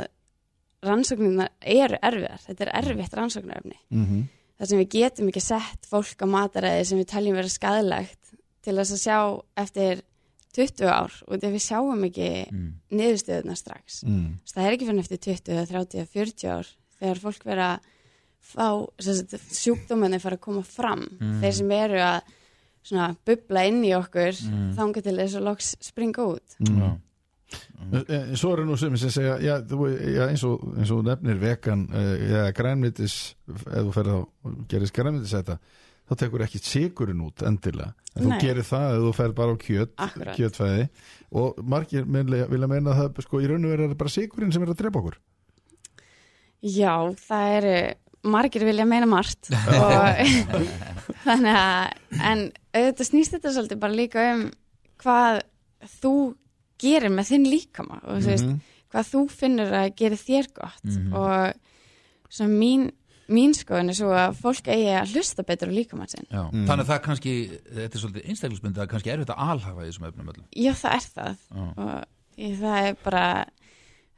[0.82, 4.22] rannsóknirnar eru erfiðar þetta er erfitt rannsóknarefni mm
[4.62, 8.28] þar sem við getum ekki sett fólk á mataræði sem við teljum vera skadilegt
[8.62, 9.16] til þess að sjá
[9.58, 10.02] eftir
[10.54, 12.68] 20 ár og þegar við sjáum ekki Mm.
[12.94, 14.04] niðurstöðuna strax.
[14.06, 14.28] mm.
[14.54, 17.90] Það er ekki fyrir eftir 20, 30, 40 ár þegar fólk vera að
[18.42, 18.68] fá
[19.02, 21.40] sjúkdómanir fara að koma fram Mm.
[21.42, 22.22] þeir sem eru að
[22.84, 24.74] svona, bubla inn í okkur Mm.
[24.76, 26.58] þanga til þess að loks springa út.
[26.60, 26.98] Já.
[27.92, 31.38] En svo eru nú sem sem segja já, þú, já, eins, og, eins og nefnir
[31.42, 35.58] vegan uh, já, grænmitis ef þú ferð á og gerist grænmitis þetta
[36.08, 38.40] þá tekur ekki sigurinn út endilega en þú Nei.
[38.40, 40.36] gerir það ef þú ferð bara á kjöt Akkurat.
[40.38, 40.88] kjötfæði
[41.34, 44.64] og margir vilja, vilja meina að það sko í raun og verið bara sigurinn sem
[44.64, 45.18] er að drepa okkur
[46.62, 46.94] Já,
[47.28, 47.76] það eru
[48.24, 49.50] margir vilja meina margt
[49.82, 50.22] og
[51.26, 52.44] þannig að en
[52.74, 54.44] auðvitað snýst þetta svolítið bara líka um
[55.02, 55.42] hvað
[56.02, 56.14] þú
[56.82, 58.60] gerir með þinn líkama og þú veist, Mhm.
[58.92, 61.14] hvað þú finnur að gera þér gott Mhm.
[61.14, 61.54] og
[62.32, 62.92] svo mín,
[63.32, 66.26] mín skoðun er svo að fólk eigi að hlusta betur á líkamann sinn.
[66.32, 66.50] Já.
[66.52, 66.66] Mm.
[66.68, 67.34] Þannig að það kannski,
[67.76, 70.46] þetta er svolítið einstaklismynd það er kannski erfitt að alhafa í þessum efnum öllum.
[70.56, 71.66] Já, það er það Já.
[71.78, 72.06] og
[72.38, 73.26] ég, það er bara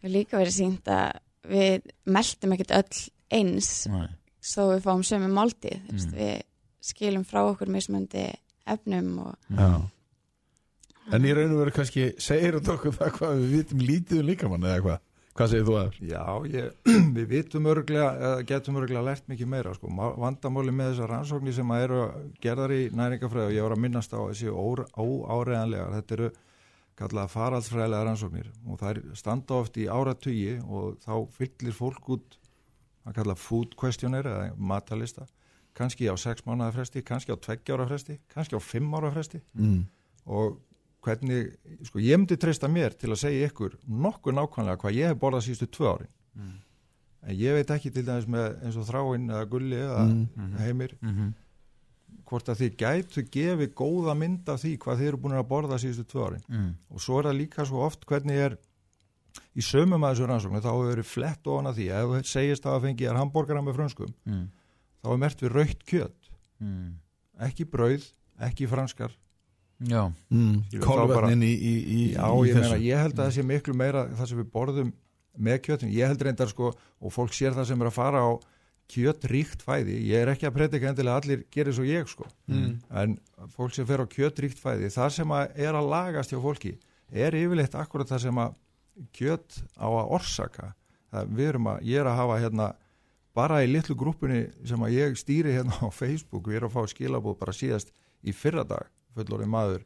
[0.03, 1.11] er líka verið sínt að
[1.49, 4.07] við meldum ekkert öll eins Nei.
[4.43, 6.13] svo við fáum sömu máltíð mm.
[6.17, 6.35] Við
[6.83, 8.27] skilum frá okkur mismöndi
[8.69, 9.71] efnum og Já.
[11.11, 14.29] En í raun og veru kannski segir þetta okkur það hvað við vitum lítið um
[14.29, 15.01] líkamann eða hvað
[15.33, 16.23] hvað segir þú að Já,
[16.53, 16.69] ég,
[17.17, 21.57] við vitum örglega, eða getum örglega lært mikið meira, sko, Má- vandamáli með þessar rannsóknir
[21.57, 22.01] sem að eru
[22.43, 26.29] gerðar í næringafræði og ég var að minnast á þessi óáreðanlegar, þetta eru
[27.01, 32.37] kallað faraldsfræðilega rannsóknir og það standa oft í áratugi og þá fyllir fólk út
[33.05, 35.25] hann kallar food questionnaire eða matalista
[35.73, 39.41] kannski á 6 mánuða fresti, kannski á 2 ára fresti kannski á 5 ára fresti
[39.53, 39.85] mm.
[40.25, 40.59] og
[41.03, 41.49] hvernig,
[41.83, 45.47] sko ég myndi treysta mér til að segja ykkur nokkuð nákvæmlega hvað ég hef borðað
[45.49, 46.53] síðustu tvö árin Mm.
[47.29, 50.55] en ég veit ekki til dæmis með eins og þráinn eða gulli eða Mm.
[50.57, 51.33] heimir Mhm.
[52.25, 55.77] hvort að þið gætu gefið góða mynd af því hvað þið eru búin að borða
[55.77, 56.75] síðustu tvö árin Mm.
[56.89, 58.57] og svo er það líka svo oft hvernig er
[59.57, 61.87] í sömum að þessu rannsóknu þá hefur verið flett ofan að því.
[61.93, 64.45] Ef þú segist að það fengi er hambúrgara með frönskum Mm.
[65.03, 66.29] þá er mert við raukt kjöt.
[66.61, 66.93] Mm.
[67.41, 68.03] ekki brauð,
[68.39, 69.11] ekki franskar.
[69.83, 70.63] Já, Mm.
[70.79, 72.69] Kolvetnin í, í, í, Já, í ég þessu.
[72.69, 74.93] meina, ég held að það sé miklu meira það sem við borðum
[75.37, 78.31] með kjötin ég held reyndar sko, og fólk sér það sem er að fara á
[78.93, 79.97] kjötríkt fæði.
[80.07, 82.79] Ég er ekki að predika endilega að allir gerir svo ég sko, Mm.
[82.91, 83.19] en
[83.57, 86.77] fólk sem fer á kjötríkt fæði, það sem að er að lagast hjá fólki,
[87.11, 88.53] er yfirleitt akkurat það sem að
[89.13, 90.73] kjöt á að orsaka,
[91.11, 92.67] það við erum að ég er að hafa hérna
[93.33, 96.91] bara í litlu grúpunni sem að ég stýri hérna á Facebook, við erum að fá
[96.93, 97.89] skilabóð bara síðast
[98.23, 98.85] í fyrradag,
[99.15, 99.83] fullorði maður.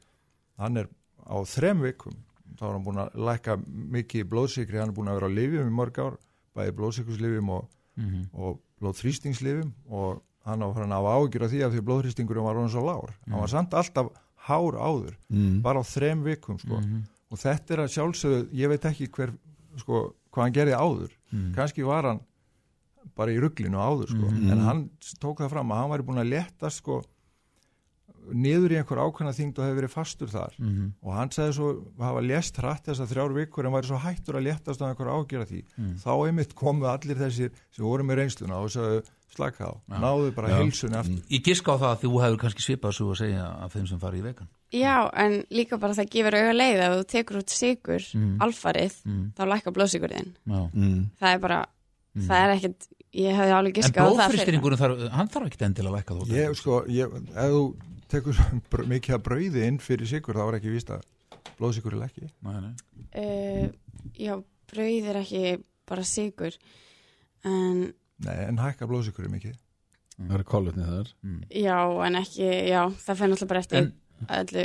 [0.57, 0.87] Hann er
[1.23, 2.13] á þrem vikum.
[2.57, 5.67] Þá er hann búin að lækka mikið blóðsikri, hann er búin að vera á lifjum
[5.71, 6.17] í mörg ár
[6.57, 8.21] bæði blóðsikurslifjum og, Mhm.
[8.33, 12.69] og blóðþrýstingslifjum og hann á hann hafa ágjur af því að því blóðþrýstingurum var hann
[12.69, 14.11] svo lár hann var samt alltaf
[14.47, 15.61] hár áður Mm.
[15.61, 16.77] bara á þrem vikum sko.
[17.31, 19.33] Og þetta er að sjálfsögðu, ég veit ekki hver
[19.77, 21.53] sko, hvað hann gerði áður Mhm.
[21.55, 22.19] kannski var hann
[23.15, 24.31] bara í rugglinu áður sko.
[24.31, 24.51] Mhm.
[24.51, 27.03] en hann tók það fram að hann væri búin að leta sko,
[28.27, 30.93] niður í einhver ákveðna þyngd og hefur verið fastur þar Mhm.
[31.01, 31.67] og hann sagði svo
[31.99, 35.45] hafa lést hratt þessar þrjár vikur en væri svo hættur að léttast á einhver ágjör
[35.47, 35.95] því Mm.
[36.03, 39.99] þá einmitt komu allir þessir sem voru með reynsluna og sagði slaka á, Já.
[39.99, 40.57] náðu bara Já.
[40.63, 43.73] heilsunni aftur Ég giska á það að þú hefur kannski svipað svo að segja af
[43.73, 47.03] þeim sem fari í vegan Já, en líka bara það gefur auga leið ef þú
[47.13, 48.37] tekur út sigur, Mm.
[48.43, 49.25] alfarið, mm.
[49.37, 50.33] þá lækka blóðsigurðin.
[50.45, 50.61] Já.
[50.73, 51.09] Mm.
[51.21, 51.59] Það er bara,
[52.15, 52.27] Mm.
[52.27, 54.27] það er ekkert, ég hefði alveg En giskað á það fyrir.
[54.27, 57.75] blóðfrýstingurinn, þarf, hann þarf ekki endilega að lækka þó ég sko, ég, ef þú
[58.07, 58.35] tekur
[58.87, 61.01] mikið að brauði inn fyrir sigur þá er ekki víst að
[61.59, 62.73] blóðsigur er ekki Nei, nei.
[63.15, 63.69] Uh,
[64.17, 64.35] já,
[64.71, 66.57] brauð er ekki bara sigur,
[67.45, 69.55] en Nei, en hækka blóðsigur er mikið
[70.17, 71.41] Það eru kolvetni þar Mm.
[71.53, 73.93] já, en ekki, já, það fyrir náttúrulega bara eftir En,
[74.37, 74.63] öllu,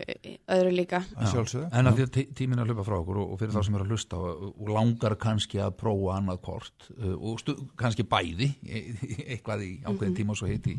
[0.57, 1.03] öðru líka.
[1.17, 1.69] að sjálfsögðu.
[1.79, 3.65] En að því að tí- tíminn er að hlaupa frá okkur og, og fyrir þá
[3.67, 7.57] sem er að hlusta og, og langar kannski að prófa annað kort uh, og stu,
[7.81, 8.85] kannski bæði e-
[9.37, 10.77] eitthvað í ákveðin tíma og svo hitt í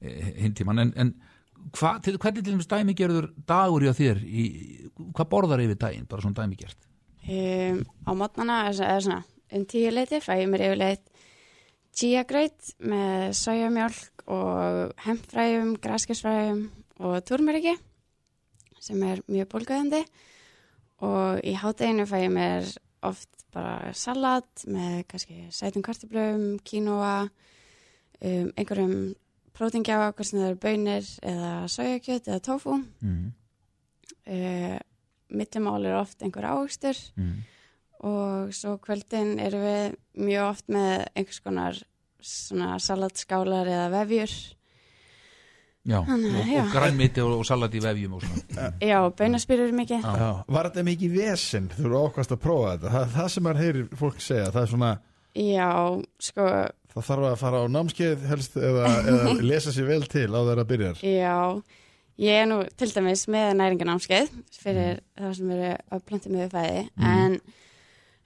[0.00, 1.12] e, hinn tíman en, en
[1.76, 4.44] hva, til, hvernig til dæmis dæmi gerður dagur hjá þér í,
[5.12, 6.88] hvað borðar yfir daginn, bara svona dæmi gert.
[7.28, 11.04] Um, á mótnana, eða svona, um tíu leiti fæ ég mér yfirleitt
[11.96, 16.64] chia greit með sojamjálk og hempfræjum, graskesfræjum
[17.00, 17.76] og túrmeriki
[18.80, 20.04] sem er mjög bólgöðandi
[21.06, 22.68] og í hátteginu fæ ég mér
[23.06, 29.14] oft bara salat með kannski sætum kartöflum, kínoa um, einhverjum
[29.56, 33.24] prótingjáa, hvort sem það eru bönir eða sojakjöt eða tofu mm.
[34.30, 34.76] uh,
[35.30, 37.42] millimál er oft einhver áhugstur Mm.
[38.06, 39.96] og svo kvöldin erum við
[40.28, 41.82] mjög oft með einhvers konar
[42.20, 44.32] salatskálar eða vefjur
[45.88, 48.66] Já, Þannig, og, og grænmiti og, og salat í vefjum og svona.
[48.84, 50.02] Já, baunaspyrur mikið.
[50.04, 50.16] Já.
[50.20, 50.32] Já.
[50.56, 51.70] Var þetta mikið vesen?
[51.72, 52.92] Þú eru ákvæmst að prófa þetta.
[52.96, 54.90] Það, það sem maður heyrir fólk segja það er svona
[55.38, 55.70] já,
[56.20, 56.48] sko,
[56.90, 60.66] það þarf að fara á námskeið helst eða, eða lesa sér vel til á þeirra
[60.68, 61.04] byrjar.
[61.06, 61.38] Já
[62.20, 66.82] ég er nú til dæmis með næringanámskeið fyrir það sem eru að planta með fæði
[67.00, 67.38] en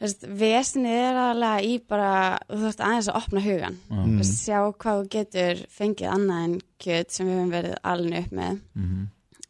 [0.01, 2.12] vesinið er aðalega í bara
[2.49, 4.05] þú þarft aðeins að opna hugan Mm.
[4.05, 4.22] mm.
[4.28, 8.57] sjá hvað þú getur fengið annað en kjöt sem við höfum verið alveg upp með
[8.74, 9.05] mm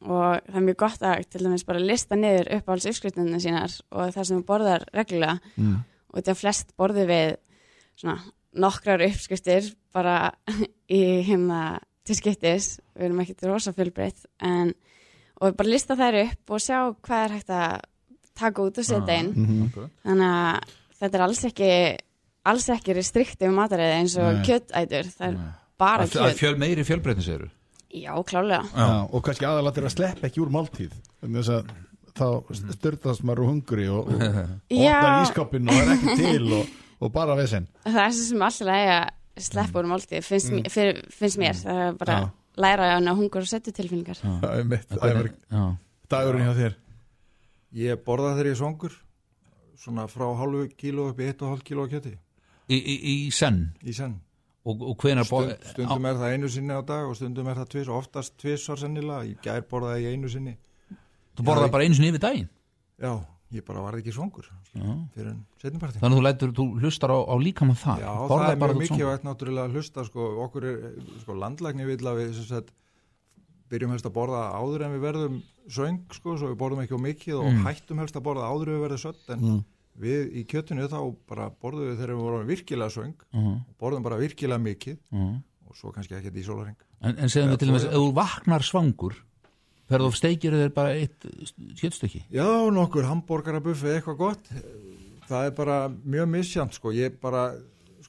[0.04, 4.12] og það er mjög gott að til dæmis bara lista niður uppáhalds uppskriftunum sínar og
[4.12, 5.76] það sem þú borðar reglulega mm.
[6.12, 7.36] og þetta flest borðu við
[7.96, 8.18] svona
[8.64, 10.34] nokkrar uppskriftir bara
[10.98, 14.74] í hérna til skiptis, við erum ekkert rosa fjölbreytt en
[15.40, 17.78] og bara lista þær upp og sjá hvað er hægt að
[18.38, 21.70] taka út og setja inn Mm þannig að þetta er alls ekki
[22.44, 24.44] alls ekki restrikti um mataræði eins og Nei.
[24.46, 25.38] kjötætur, það er
[25.80, 27.48] bara að, að fjöl, meiri fjölbreytni segir
[27.94, 31.74] já, klálega Já, og kannski aðalat er að sleppa ekki úr máltíð þannig þess að
[32.14, 32.28] þá
[32.76, 36.72] styrtast maður úr hungri og, og, og opnar ískapin og er ekki til og,
[37.02, 37.66] og bara vesen.
[37.86, 40.70] Það er sem alltaf að sleppa úr máltíð finnst, mm.
[40.70, 42.28] fyrir, finnst mér, það er bara Já.
[42.66, 44.22] læra að hungur og setja tilfinningar.
[44.22, 45.22] Það er mitt, er
[46.12, 46.78] dagurinn hjá þér
[47.74, 48.94] ég borða þegar ég svangur
[49.80, 52.14] svona frá hálfu kíló upp í 1,5 kíló kjöti.
[52.70, 53.66] Í, í, í senn?
[53.84, 54.16] Í senn.
[54.64, 57.72] Og, og hvenar Stund, stundum er það einu sinni á dag og stundum er það
[57.74, 60.54] tvis og oftast tvisvar sennilega, í gær borðaði ég einu sinni.
[61.36, 62.48] Þú borðar bara einu sinni yfir daginn?
[63.02, 63.12] Já,
[63.52, 64.86] ég bara varði ekki svangur Já.
[65.12, 68.00] fyrir en setnipartin Þannig að þú lætur, þú hlustar á, á líkamann þar?
[68.00, 70.80] Já, það Borðar er mjög mikilvægt náttúrulega að hlusta sko, okkur er,
[71.20, 72.72] sko, landlækni vill að við sem sagt,
[73.70, 75.36] byrjum helst að borða áður en við verðum
[75.72, 77.62] söng sko, svo við borðum ekki á mikið og Mm.
[77.64, 79.64] hættum helst að borða áður en við verðum sött en Mm.
[80.00, 80.98] við í kjötinu þá
[81.28, 85.36] bara borðum við þegar við vorum virkilega söng Mhm, borðum bara virkilega mikið mhm.
[85.68, 88.62] og svo kannski ekkert í sólaring En, en segjum við til dæmis, ef þú vaknar
[88.62, 89.14] svangur
[89.88, 91.20] ferðu og steikir þér bara eitt
[91.80, 94.48] kjötstykki Já, nokkur hambúrgarabuffi eitthvað gott
[95.28, 97.54] það er bara mjög misjant sko, ég bara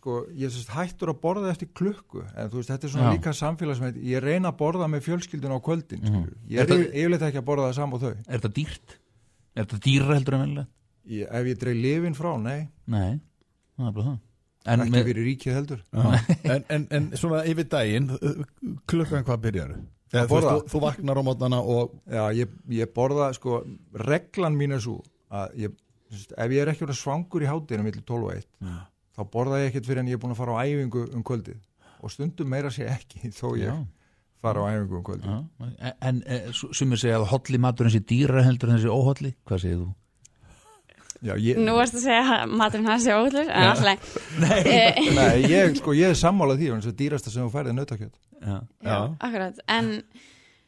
[0.06, 3.14] sko, ég sérst hættur að borða eftir klukku en þú veist, þetta er svona Já.
[3.18, 6.28] líka samfélagsmeit ég reyna að borða með fjölskyldun á kvöldin mm Mhm.
[6.52, 8.14] ég er Þetta- yfir- yfirleitt ekki að borða það saman og þau.
[8.30, 8.96] Er þetta dýrt?
[9.56, 10.68] Er þetta dýra heldur en
[11.10, 13.20] ég, ef ég dreig lifin frá, nei, Nei,
[13.80, 14.20] það er bara það.
[14.68, 15.82] En ekki með, fyrir ríkið heldur.
[16.44, 18.08] En, en, en svona yfir daginn
[18.90, 19.74] klukkan hvað byrjar?
[20.16, 20.52] Að þú, borða?
[20.56, 25.02] þú, þú vaknar á mótnana og Já, ég, ég borða, sko, reglan mín er svo
[25.34, 25.72] að ég,
[26.14, 28.46] sérst, ef ég er ekki verið svangur í hátinu millir 12 og 1
[29.16, 31.60] þá borða ég ekkert fyrir en ég er búin að fara á æfingu um kvöldið.
[32.04, 33.76] Og stundum meira sé ekki þó ég já,
[34.44, 35.30] fara á æfingu um kvöldið.
[35.30, 39.34] Já, en, en su- sumir segja að holli maturinn sé dýra heldur en þessi óholli.
[39.48, 39.94] Hvað segir þú?
[41.26, 44.18] Já, ég, Nú varst að segja að maturinn hans er óhullur, en alltaf,
[44.68, 48.18] eh, Nei, ég, sko, ég er sammálað því að dýrasta sem þú færið er nautakjöt.
[48.46, 49.90] Já, já, akkurat, en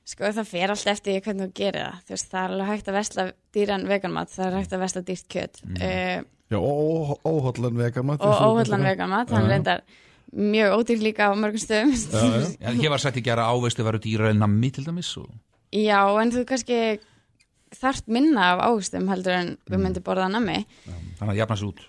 [0.07, 2.87] sko það fer alltaf eftir hvernig þú gerir það, þú veist, það er alveg hægt
[2.91, 3.25] að vesla
[3.57, 5.79] dýran veganmat, það er hægt að vesla dýrt kjöt Mm.
[5.81, 9.81] uh, já, ó- ó- óhollan veganmat og óhullan veganmat, hann reyndar
[10.31, 11.91] mjög ódýr líka á mörgum stöðum.
[12.61, 15.27] já, hér var sagt ekki að áveistu varu dýra en nammi til dæmis og...
[15.75, 16.99] Já, en þú kannski
[17.75, 20.61] þarft minna af águstum heldur en við myndum borða nammi.
[21.19, 21.81] Þannig að jafna sér út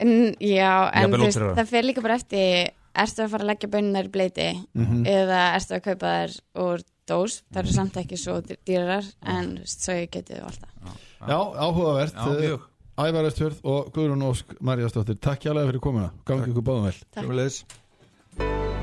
[0.00, 0.10] En,
[0.40, 4.06] já, en þú veist, það fer líka bara eftir ertu að fara að leggja bönnar
[4.08, 4.46] í bleiti
[4.78, 5.00] Mhm.
[5.10, 9.54] eða ertu að kaupa þær úr dós, það eru samt ekki svo dý- dýrar en
[9.68, 10.98] svo ég getið alltaf
[11.28, 12.66] já, áhugavert Já, mjög.
[12.98, 16.08] Ævar Östfjörð og Guðrún Ósk Maríastóttir, takk hjá fyrir komuna.
[16.26, 17.50] Gangi ykkur báðum vel.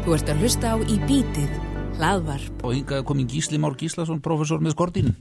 [0.05, 1.51] Þú ert að hlusta á Í bítið,
[1.97, 2.63] hlaðvarp.
[2.63, 5.11] Og hingað er komin Gísli Már Gíslason, professor með skortín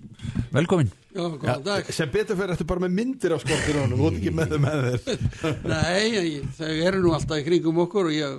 [0.54, 0.92] Velkomin.
[1.14, 1.90] Já, góðan dag.
[1.90, 4.84] sem betur fyrir eftir bara með myndir af skortirunum þú ert ekki með þeim með
[4.84, 5.24] þér.
[5.72, 8.38] Nei, ég- þau eru nú alltaf í kringum okkur og ég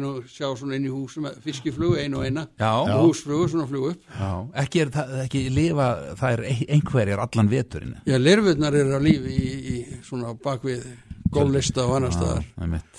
[0.00, 2.46] nú að sjá svona inn í hús með fiskiflugu, einu og eina.
[2.60, 4.02] Já, Og húsflugu, svona flugu upp.
[4.20, 4.30] Já.
[4.62, 5.88] Ekki, er, það, ekki lifa,
[6.20, 7.96] það er ein- einhverjar allan veturinn.
[8.06, 10.86] Já, lerfurnar eru á lífi í, í svona bakvið
[11.30, 12.44] gólista og annar staðar.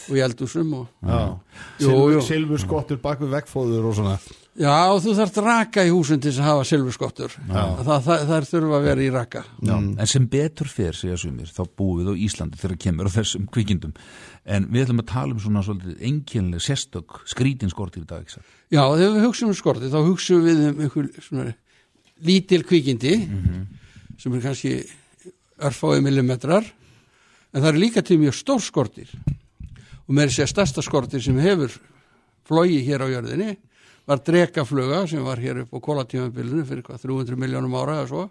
[0.09, 0.87] og í eldúsum og
[2.23, 4.17] Silfur, skottur bak við veggfóður og svona
[4.59, 7.35] Já, og þú þarft raka í húsin til þess að hafa silfurskottur.
[7.47, 9.43] Það, það, það er þurfa að vera í raka.
[9.63, 13.15] Já, en sem betur fer, segja sumir, þá búum við á Íslandi þegar kemur á
[13.15, 13.93] þessum kvikindum
[14.45, 18.41] en við ætlum að tala um svona svolítið enginlega sérstök skrítinskortir í dag ekki?
[18.73, 21.47] Já, þegar við hugsaum um skorti þá hugsaum við um einhver svona
[22.25, 23.13] lítil kvikindi
[24.21, 24.73] sem er kannski
[25.61, 30.85] örfáið millimetrar en það eru líka til mjög stór skortir og með þessi að stærsta
[30.85, 31.77] skortir sem hefur
[32.49, 33.51] flóið hér á jörðinni
[34.07, 38.29] var drekafluga sem var hér upp á kólatímabilinu fyrir hvað 300 miljónum ára eða svo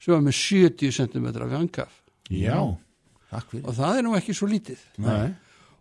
[0.00, 1.92] sem var með 70 cm vangaf
[2.30, 2.58] Já,
[3.30, 3.64] takk fyrir.
[3.68, 4.78] Og það er nú ekki svo lítið.
[4.98, 5.34] Nei.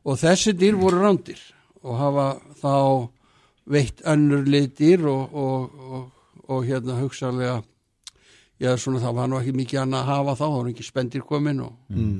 [0.04, 1.40] og þessi dýr voru rándir
[1.84, 2.26] og hafa
[2.60, 2.74] þá
[3.72, 6.10] veitt önnur liðdýr og, og, og,
[6.52, 7.62] og hérna hugsaðlega
[8.60, 11.24] já svona það var nú ekki mikið annað að hafa þá, það var ekki spendir
[11.28, 12.20] komin og, mm.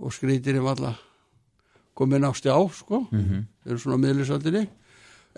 [0.00, 0.94] og skrítir um alla
[1.94, 3.44] komin á stjá sko, Mhm.
[3.64, 4.68] þeir eru svona miðlisöldinni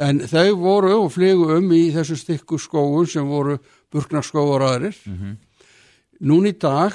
[0.00, 3.58] en þau voru og flygu um í þessu stykku skóun sem voru
[3.92, 4.96] burknarskóar aðrir.
[5.06, 5.36] Mhm.
[6.20, 6.94] Nún í dag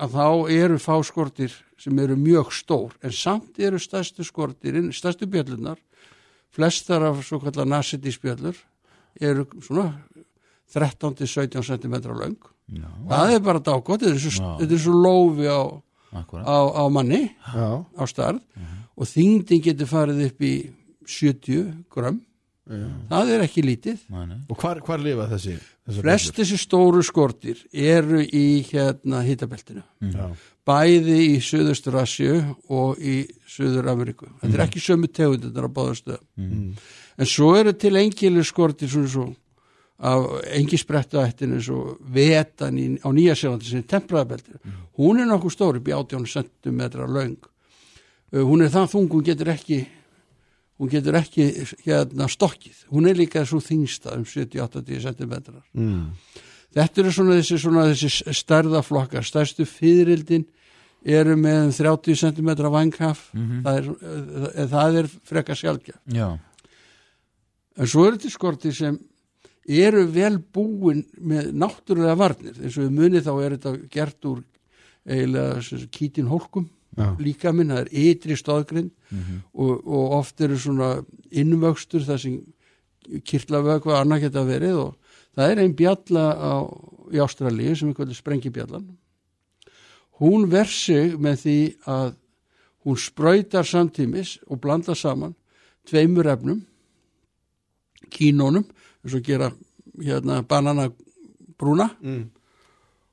[0.00, 5.78] að þá eru fáskortir sem eru mjög stór en samt eru stærstu skortirinn, stærstu bjöllunar
[6.50, 8.56] flestar af svo kallar nasiti spjöllur
[9.20, 9.94] eru svona
[10.74, 12.36] 13-17 cm löng.
[12.70, 14.58] Já, það er bara dágótt, þetta er svo, Já.
[14.60, 15.60] þetta er svo lófi á,
[16.46, 17.22] á, á manni
[17.54, 17.84] Já.
[17.98, 18.40] á starð
[18.96, 20.54] og þingdin getur farið upp í
[21.06, 22.20] 70 grömm
[23.10, 23.98] það er ekki lítið.
[24.14, 24.38] Nei, nei.
[24.48, 25.56] og hvar, hvar lifa þessi,
[25.88, 29.82] þessi flest þessi stóru skortir eru í hérna hitabeltinu.
[30.14, 30.30] Já.
[30.70, 32.34] bæði í Suðustur Asju
[32.70, 36.74] og í Suður Ameríku þetta er ekki sömu tegundir á báðastöð Mm.
[37.18, 39.26] en svo eru til engilu skortir svona svo
[40.00, 40.22] af
[40.56, 44.60] engi spretta ættin eins og vetan í, á nýja sjálfandi sem er tempraðabeltir
[44.96, 47.36] hún er nokkuð stóri, upp í 18 cm löng.
[48.32, 49.82] Uh, hún er það þung, hún getur ekki
[50.80, 51.44] hún getur ekki
[51.84, 55.34] hérna stokkið, hún er líka svo þingsta um 70-80 cm
[55.76, 56.06] Mm.
[56.74, 60.46] þetta eru svona þessi, svona þessi stærðaflokkar, stærstu fyririldin
[61.04, 63.62] eru með um 30 cm vanghaf Mhm.
[63.64, 66.38] það, er, uh, það er frekar sjálfgjaf Já,
[67.76, 68.98] en svo eru til skorti sem
[69.68, 72.56] eru vel búin með náttúrulega varnir.
[72.58, 74.40] Eins og við munið þá er þetta gert úr
[75.06, 77.16] eiginlega kítin hólkum Já.
[77.22, 78.90] líka minn, það er ytri stóðgrind
[79.54, 82.40] og, og oft eru svona innvöxtur þar sem
[83.24, 84.96] kirtlavög og annað geta verið og
[85.38, 86.52] það er einn bjalla á,
[87.14, 88.88] í Ástralíu sem er kvöldur sprengibjallan
[90.20, 92.10] hún ver sig með því að
[92.84, 95.34] hún sprautar samtímis og blandar saman
[95.88, 96.60] tveimur efnum
[98.10, 98.66] kínónum
[99.04, 99.52] eins og gera
[100.00, 102.30] hérna bananabrúna Mm.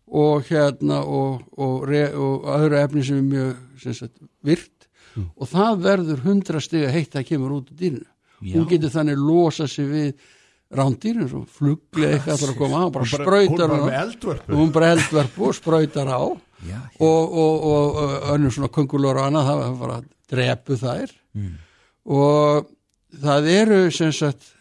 [0.08, 4.88] Og hérna og, og, og öðru efni sem er mjög sem sagt, virt.
[5.36, 8.08] Og það verður hundra stiga heitt það kemur út úr dýrinu.
[8.54, 10.12] Hún getur þannig losa sig við
[10.78, 14.58] rándýr eins og flugli eitthvað að koma á, bara Hún sprautar hún bara eldvörpu.
[14.60, 16.22] hún bara eldverpu og sprautar á.
[16.68, 20.78] Já, og, og, og, og önnur svona kongulur og annað það var bara að drepu
[20.82, 21.12] þær.
[22.08, 22.70] Og
[23.24, 24.54] það eru sem sagt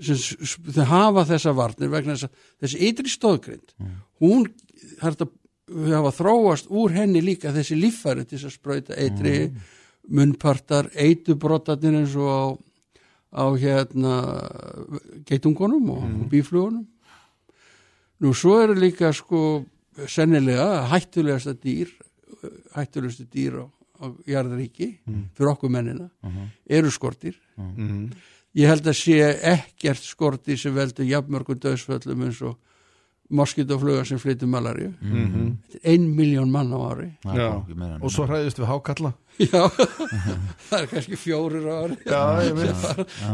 [0.00, 3.72] sem, hafa þessa varnir vegna þess að þessi ytri stóðgrind
[4.22, 4.46] hún
[4.98, 5.28] það þetta
[5.68, 9.34] við hafa þróast úr henni líka þessi líffæri til þess að sprauta eitri
[10.08, 12.44] munnpartar, eitubrotarnir eins og á,
[13.36, 14.14] á hérna
[15.28, 16.86] geitungunum og bíflugunum
[18.18, 19.64] nú svo eru líka sko
[20.08, 21.92] sennilega hættulegasta dýr
[22.74, 23.66] hættulegastu dýr á,
[24.00, 24.88] á jarðaríki
[25.36, 26.08] fyrir okkur mennina
[26.66, 27.36] eru skortir.
[27.56, 28.10] Mhm.
[28.54, 32.56] ég held að sé ekkert skorti sem veldur jafnmörgum döðsföllum eins og
[33.30, 34.92] moskítofluga sem flytur malaríu.
[35.02, 37.08] Þetta er ein miljón mann á ári.
[37.24, 37.48] Já.
[37.68, 39.68] en- og svo hræðist við hákalla já,
[40.68, 41.98] það er kannski fjórir á ári.
[42.06, 42.22] Já,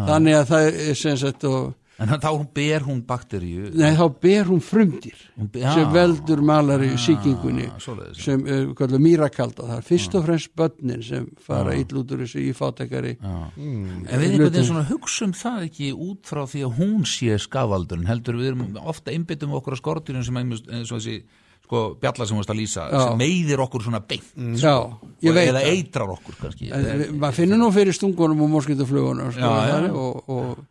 [0.09, 3.69] þannig að það er sem sagt og, En þá ber hún bakteríu.
[3.79, 5.93] Nei, þá ber hún frumdýr Hún be- sem já.
[5.95, 8.25] veldur malaríu síkingunni Ah, svoleiðis, já.
[8.25, 9.63] sem uh, kallar mýrakalda.
[9.69, 13.37] Það fyrst og fremst börnin sem fara ill út úr þessu í fátekari Já.
[13.57, 14.09] Mm.
[14.11, 18.11] En við einhvern veginn svona hugsum það ekki út frá því að hún sé skafaldurinn
[18.11, 21.23] heldur við erum ofta einbyttum okkur á skortýrun sem einmitt- eins og þessi
[21.65, 24.75] sko, bjalla sem þú veist að lýsa sem meiðir okkur svona beint já,
[25.23, 26.73] veit eða eitrar okkur kannski.
[26.75, 29.55] En við- maður finnur nú fyrir stungunum og moskítuflugunum sko,
[29.95, 30.65] og, og,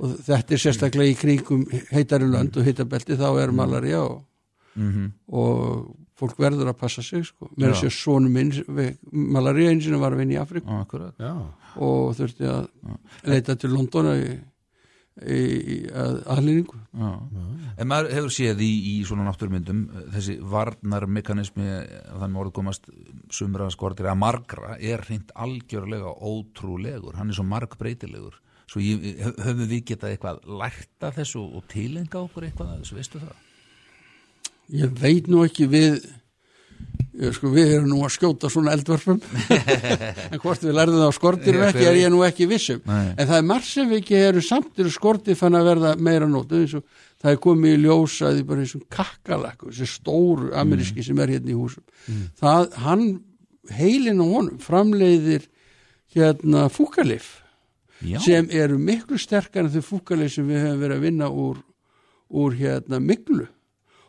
[0.00, 4.22] og þetta er sérstaklega í kringum heitari lönd og heitabelti þá er malaria og,
[4.76, 5.10] Mhm.
[5.28, 7.50] og fólk verður að passa sig sko.
[7.58, 8.52] mér er sér sonu minn
[9.12, 10.62] malaria eins og var að vinna í.
[11.18, 11.34] Já,
[11.76, 12.68] og þurfti að
[13.26, 14.38] leita til Londona í,
[15.28, 15.40] í,
[15.74, 17.10] í að, aðlýningu Já.
[17.78, 18.70] En maður hefur séð í,
[19.00, 22.88] í svona náttúrumyndum eh, þessi varnarmekanismi að þannig orðið komast
[23.32, 28.40] sumra skortir að margra er hreint algjörlega ótrúlegur, hann er svo margbreytilegur
[28.70, 33.22] svo höfum við getað eitthvað lært af þessu og tilenga okkur eitthvað af þessu, veistu
[33.22, 33.40] það?
[34.72, 36.00] ég veit nú ekki við
[37.12, 39.20] ég, sko, við erum nú að skjóta svona eldvörpum.
[40.32, 43.12] En hvort við lærðum það á skortirum Já, ekki er ég nú ekki vissum Nei.
[43.12, 46.28] en það er margt sem við ekki eru samt eru skortið fann að verða meira
[46.38, 51.20] og það er komið í ljósa því bara eins og kakkalakku, þessi stóru ameríski sem
[51.22, 51.84] er hérna í húsum.
[52.40, 53.04] Það, hann,
[53.76, 55.46] heilin á honum framleiðir
[56.16, 57.41] hérna fúkalif
[58.02, 61.60] Já, sem eru miklu sterkar en þau fúkalif sem við höfum verið að vinna úr,
[62.28, 63.46] úr hérna miklu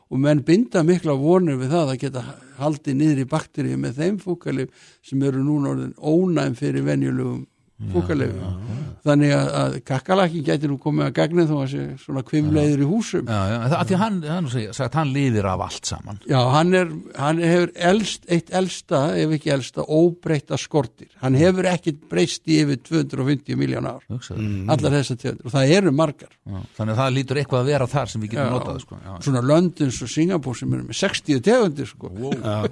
[0.09, 2.23] og menn binda mikla vonir við það að geta
[2.59, 7.45] haldið niður í bakteríu með þeim fúkalif sem eru núna orðin ónæm fyrir venjulegum
[7.91, 8.59] fúkalifum
[9.03, 12.87] þannig að, að kakkalaki gæti nú komið að gagna þó að sé svona kvimleiður í
[12.87, 16.39] húsum já, já, það, að því hann, hann sagt, hann lifir af allt saman Já,
[16.53, 21.09] hann, er, hann hefur elst, eitt elsta, ef ekki elsta, óbreyta skortir.
[21.19, 24.47] Hann hefur ekkit breyst í yfir 250 miljón ár, hugsaðu.
[24.71, 25.45] allar þessar tegundir.
[25.49, 26.31] Og það eru margar.
[26.47, 28.99] Já, þannig að það lítur eitthvað að vera þar sem við getum notað sko.
[29.03, 32.13] já, Svona Londons og Singapúr sem eru með 60 tegundir, sko.
[32.23, 32.69] Wow.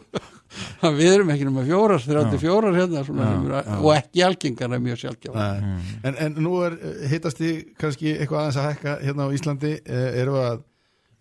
[0.99, 5.37] Við erum ekki nema fjórar, 34 hérna, svona, eru, og ekki algengar er mjög sjálfgjáð.
[5.37, 5.75] Nei.
[6.09, 6.77] En, en nú er
[7.11, 10.65] hittast í kannski eitthvað aðeins að hækka hérna á Íslandi eh, erum við að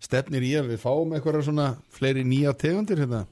[0.01, 3.25] stefnir í að við fáum eitthvað svona fleiri nýja tegundir hérna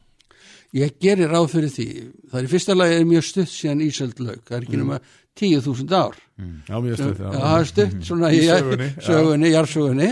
[0.77, 1.85] Ég gerir ráð fyrir því.
[2.29, 4.43] Það er í fyrsta lagi er mjög stutt síðan Ísöld lauk.
[4.45, 4.99] Það er ekki nema
[5.39, 6.19] 10.000 ár.
[6.39, 9.03] Já, mjög stöð Já, það er stutt svona Í sögunni, já.
[9.03, 10.09] sögunni, jarðsögunni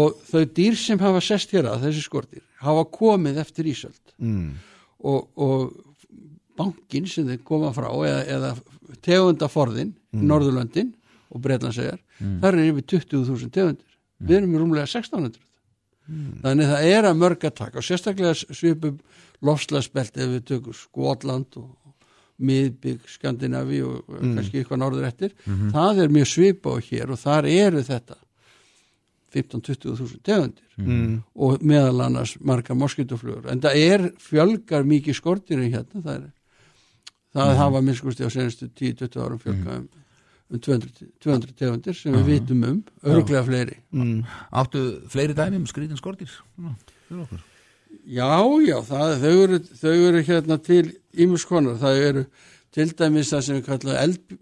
[0.00, 4.48] og þau dýr sem hafa sest hér að, þessi skortir, hafa komið eftir Ísöld mm.
[5.04, 5.72] Og, og
[6.58, 8.52] bankin sem þeir koma frá eða, eða
[9.04, 10.92] tegundaforðin, Norðurlöndin
[11.34, 11.98] og Breitlandsegar,
[12.42, 13.96] þar er yfir 20.000 tegundir.
[14.24, 15.40] Við erum í rúmlega 1600.
[16.44, 18.98] Þannig það er að mörg að taka og sérstaklega svipum
[19.44, 21.70] lofslagsbelt ef við tökum Skotland og
[22.44, 24.04] miðbygg Skandinavi og
[24.36, 25.34] kannski eitthvað norður eftir.
[25.72, 28.18] Það er mjög svipa á hér og þar eru þetta
[29.34, 30.62] 15-20 þúsund tegundir.
[30.78, 31.20] Mm.
[31.34, 36.32] og meðal annars marga moskítuflugur en það er fjölgar mikið skortirinn hérna það, er,
[37.36, 39.86] það hafa minnskusti á senastu 10-20 árum fjölga um,
[40.50, 43.78] um 200, 200 tegundir sem við vitum um, örglega fleiri.
[43.94, 44.24] Mm.
[44.50, 46.30] Áttu fleiri dæmi um skrítin skortir?
[46.58, 46.74] Já,
[47.08, 47.44] fyrir okkur.
[48.04, 48.34] Já,
[48.66, 50.84] já, það, þau, eru, þau eru hérna til
[51.24, 52.24] ímuskonar, það eru
[52.74, 54.38] til dæmis það sem við kalla eld,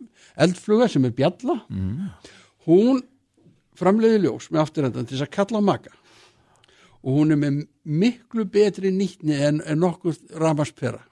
[0.47, 1.59] eldfluga sem er bjalla.
[2.67, 3.03] Hún
[3.83, 5.97] framleiði ljós með afturhendan til þess að kalla á maka.
[7.03, 11.03] Og hún er með miklu betri nýtni en, en nokkuð ramaspera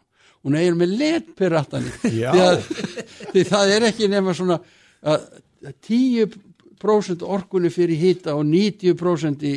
[0.45, 1.81] hún er með letpera Já.
[2.03, 2.63] því, að,
[3.33, 4.59] því það er ekki nema svona
[5.01, 5.27] að,
[5.67, 9.55] að 10% orkunni fyrir hita og 90% í,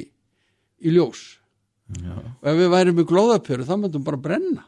[0.84, 1.24] í ljós.
[1.94, 4.66] Og ef við værum með glóðapjöru þá myndum bara brenna.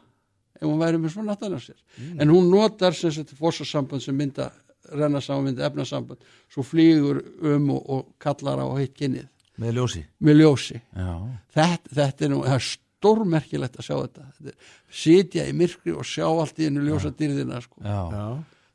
[0.56, 1.76] Ef hún væri með svona aftan á sér.
[2.16, 4.50] En hún notar sem sagt fórsasamband sem mynda
[4.92, 6.18] renna saman mynda efnasamband
[6.52, 9.26] svo flýgur um og, og kallar á heitt kynnið
[9.62, 11.12] með ljósi með ljósi já,
[11.56, 14.74] þetta, þetta er nú, það er stórmerkilegt að sjá þetta, þetta er,
[15.04, 17.80] sitja í myrkri og sjá allt í hennu ljósa dýrðina sko.
[17.84, 17.96] já.
[18.12, 18.26] Já.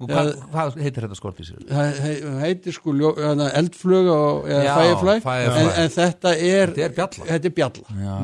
[0.02, 1.60] og hvað, hvað heitir þetta skortísir?
[1.70, 5.66] það he- heitir sko ljó, hana, eldfluga og, eða Já, firefly, firefly.
[5.68, 7.26] En, en þetta er Þetta er bjalla.
[7.30, 7.98] þetta er bjalla.
[8.02, 8.16] já,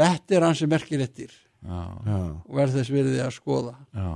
[0.00, 2.18] þetta er hans sem merkirettir já, Já.
[2.46, 4.10] og verð þess virði að skoða já.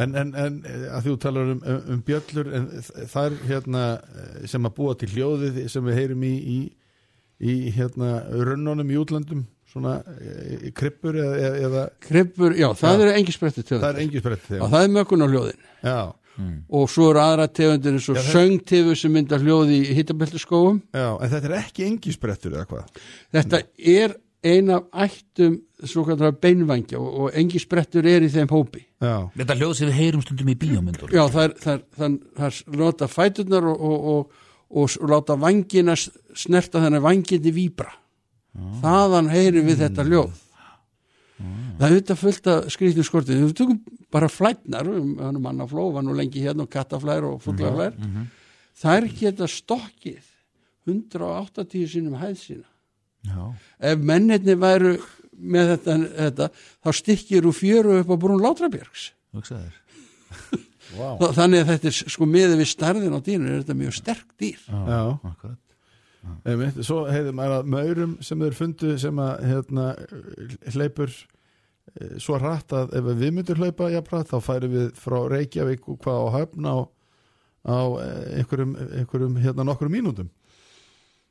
[0.00, 3.86] En, en, en eh, að þú talar um, um, um bjöllur en það er hérna
[3.98, 6.60] eh, sem að búa til hljóðið sem við heyrum í, í,
[7.40, 13.12] í hérna runnunum í útlandum svona e, krippur eða, eða, eða Krippur, já, það eru
[13.20, 15.68] engi sprettu það er tegundir engi sprett Já, það er mökun á hljóðin.
[15.84, 15.98] Já,
[16.70, 21.32] og svo eru aðra tegundir eins og söngtifu sem mynda hljóð í hittabeltiskóum já, en
[21.34, 23.00] þetta er ekki engi sprettur eða hvað?
[23.36, 23.62] Þetta
[23.94, 28.82] er ein af ættum svo kallar beinvængja og, og engi sprettur er í þeim hópi.
[29.00, 32.06] Já, þetta hljóð sem við heyrum stundum í bíómyndur já, það er, það er, það
[32.06, 37.04] er, það er nota fæturnar og, og, og, og, s- og láta vangina snerta þennan
[37.04, 37.92] vangindi víbra.
[38.82, 40.32] Þaðan heyrum við þetta hljóð.
[41.40, 43.78] Það er auðvitað fullt af skrýttum skortið við tökum
[44.12, 47.94] bara flætnar um, mannafló, var nú lengi hérna og kattaflær og fuglaflær.
[48.80, 50.26] Þær geta stokkið
[50.90, 52.68] 180 sinum hæð sína
[53.28, 53.42] já,
[53.92, 54.94] ef mennirni væru
[55.40, 56.48] með þetta, þetta
[56.84, 59.08] þá stikkir úr fjöru upp á brún Látrabjörgs.
[60.90, 64.30] Þa- þannig að þetta er sko miður við stærðin á dýrinu er þetta mjög sterk
[64.40, 64.62] dýr.
[64.68, 65.58] Já akkurat.
[66.44, 69.84] Einmitt, svo heiðum maður að maurum sem þeir fundu sem að hérna,
[70.74, 75.88] hleypur eh, svo hratt að ef við myndum hlaupa jafnrætt þá færum við frá Reykjavík
[75.88, 76.76] og hvað á höfn á,
[77.64, 80.28] á eh, einhverjum, einhverjum hérna nokkrum mínútum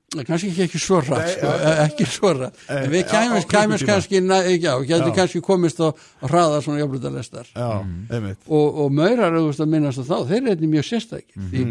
[0.09, 1.51] kannski ekki, ekki svo rætt sko,
[1.85, 5.15] ekki svo rætt Eh, en við kæmist, kæmist kannski næ- já, getur Já.
[5.15, 7.45] kannski komist á að hraða svona jafnlutalestar.
[7.55, 8.37] Já, einmitt.
[8.47, 11.63] Og, og maurar að minnast á þá þeir eru einnig mjög sérstækir því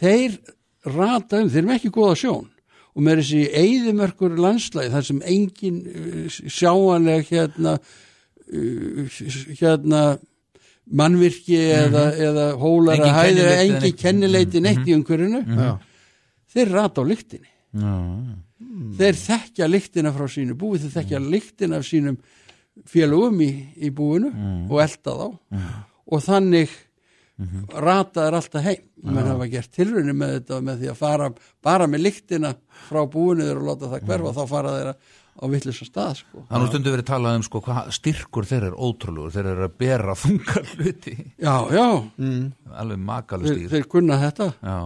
[0.00, 0.38] þeir
[0.86, 2.48] rata um, þeir eru ekki góða sjón.
[2.94, 7.76] Og með þessi eigðimörkur landslæði þar sem engin uh, sjáanleg hérna
[8.54, 9.20] uh,
[9.60, 10.18] hérna
[10.90, 14.00] mannvirki eða, eða hólar að kennileiti eða engin neitt.
[14.00, 15.42] kennileiti neitt í umhverfinu.
[15.46, 15.72] Já,
[16.54, 17.94] þeir rata á lyktinni já,
[19.00, 22.18] þeir þekkja lyktina frá sínu búi þeir þekkja lyktina af sínum
[22.88, 24.30] félögum í, í búinu
[24.70, 25.26] og elda þá.
[26.10, 26.70] Og þannig
[27.80, 28.82] rata er alltaf heim.
[29.00, 31.30] Menn hafa gert tilrunni með þetta með því að fara
[31.64, 32.50] bara með lyktina
[32.88, 34.90] frá búinu þeir og láta það hverfa þá fara þeir
[35.40, 36.42] á vittlisa stað sko.
[36.50, 40.16] Nú stundu verið talað um sko hvað styrkur þeir eru ótrúlegur, þeir eru að bera
[40.20, 41.86] þungar hluti, já, já,
[42.82, 44.50] alveg makalur þeir, þeir kunna þetta.
[44.60, 44.76] Já,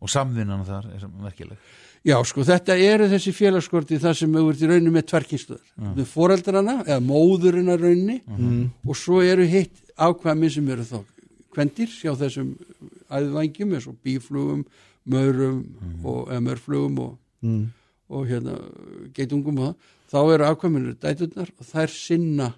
[0.00, 1.70] og samvinnan þar er merkileg.
[2.06, 5.66] Já, sko, þetta eru þessi félagsskorti þar sem ert í rauninni með tverkinstöður.
[5.98, 8.22] Með foreldrana, eða móðurina rauninni
[8.88, 11.02] og svo eru hitt ákvæmi sem eru þá
[11.52, 12.54] kvendir hjá þessum
[13.10, 14.64] æðvangjum eins og bíflugum,
[15.04, 15.58] maurum
[16.04, 17.18] og, eða mörflugum og,
[18.08, 18.56] og hérna
[19.12, 19.76] geitungum og það.
[20.10, 22.52] Þá eru ákvæminu dæturnar og þær sinna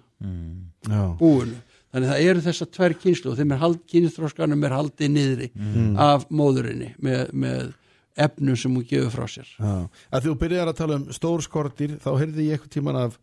[0.87, 1.59] já, búinu.
[1.93, 5.49] Þannig það eru þessar tvær kynslu og þeim er hald, kynstróskanum er haldið niðri
[5.99, 7.73] af móðurinni með, með
[8.17, 9.47] efnum sem hún gefur frá sér.
[9.59, 9.89] já.
[10.13, 13.19] Að þú byrjar að tala um stór skortir þá heyrði ég eitthvað tíman af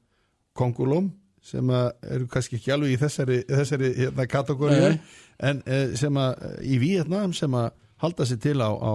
[0.59, 1.13] kongulóm
[1.43, 4.99] sem eru kannski ekki alveg í þessari, þessari hérna, kategóri
[5.41, 7.71] en eh, sem að í Vietnam sem að
[8.03, 8.93] halda sér til á, á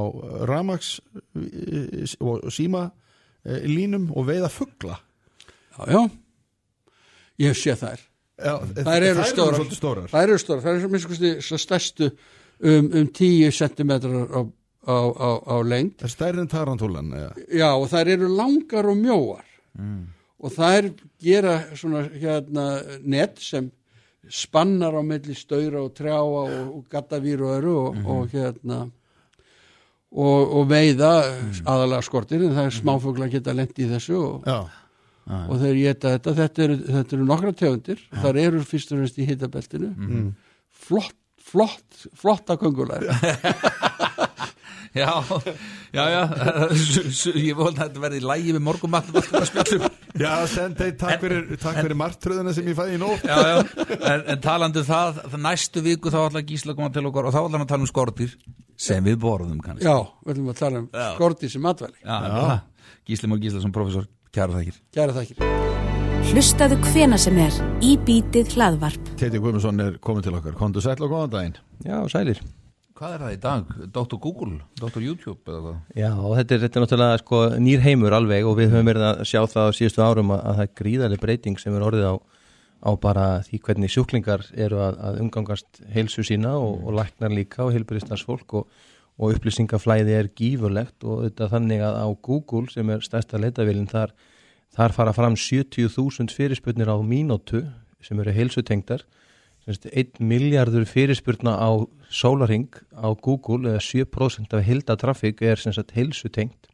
[0.49, 0.99] Ramax
[1.33, 2.83] eh, og síma
[3.45, 4.99] eh, línum og veiða fuggla
[5.75, 6.03] Já, já,
[7.43, 7.99] ég sé þær.
[8.39, 9.57] Já, Þær eru stórar.
[9.57, 13.91] svolítið stórar Þær eru stóra, þær eru minnst kosti svo stærstu um, um 10 cm
[13.95, 14.41] á,
[14.85, 15.97] á, á, á lengd.
[15.99, 17.31] Það er stærri en tarantúlan eða?
[17.49, 19.45] Já, og þær eru langar og mjóar.
[20.45, 22.67] Og þær gera svona hérna
[23.03, 23.71] net sem
[24.29, 28.79] spannar á milli staura og trjáa og, og gattavír og öru og, og hérna
[30.15, 31.11] og, og veiða
[31.67, 34.63] aðalega skortir en það er smáfugla geta lent í þessu og, Já,
[35.25, 36.33] og þeir geta þetta.
[36.39, 38.01] Þetta eru, þetta eru nokkra tegundir.
[38.23, 39.91] Þar eru fyrst og fremst í hitabeltinu.
[40.85, 43.05] Flott, flott flotta köngular
[44.95, 45.11] Já,
[45.91, 46.21] já, já,
[47.35, 49.89] ég volði að þetta verði lægi við morgumattum.
[50.15, 53.57] Já, sendei, takk fyrir, takk fyrir martröðuna sem ég fæði í nótt já, já.
[53.99, 57.27] En, en talandi um það, það næstu viku þá ætla Gísla að koma til okkar
[57.27, 58.37] og þá ætla hann að tala um skortir
[58.79, 61.05] sem við borðum kannski Já, við ætlum að tala um Já.
[61.17, 62.89] skorti sem matvæli Já, já.
[63.11, 65.63] Gísli Már Gíslason, professor, kæra þakkir Kæra þakkir
[66.31, 69.11] Hlustaðu hvena sem er í bítið hlaðvarp.
[69.19, 72.39] Teti Guðmundsson er komin til okkar Kondu sæll og góðan daginn Já, sælir.
[72.95, 73.71] Hvað er það í dag?
[73.91, 74.17] Dr.
[74.23, 74.53] Google?
[74.79, 75.01] Dr.
[75.03, 75.79] YouTube eða hvað?
[75.99, 79.23] Já, þetta er, þetta er náttúrulega sko, nýr heimur alveg og við höfum verið að
[79.27, 82.15] sjá það á síðustu árum að, að það er gríðarlega breyting sem er orðið á,
[82.87, 87.65] á bara því hvernig sjúklingar eru að, að umgangast heilsu sína og, og læknar líka
[87.65, 88.79] og heilbyrðistans fólk og,
[89.19, 94.15] og upplýsingaflæði er gífurlegt og þetta þannig að á Google sem er stærsta leitavélinn þar,
[94.71, 97.65] þar fara fram 70.000 fyrirspurnir á mínútu
[97.99, 99.03] sem eru heilsutengdar
[99.65, 101.69] 1 miljardur fyrirspurna á
[102.13, 106.69] sólaring á Google eða 7% af hildatrafík er sem sagt heilsutengt.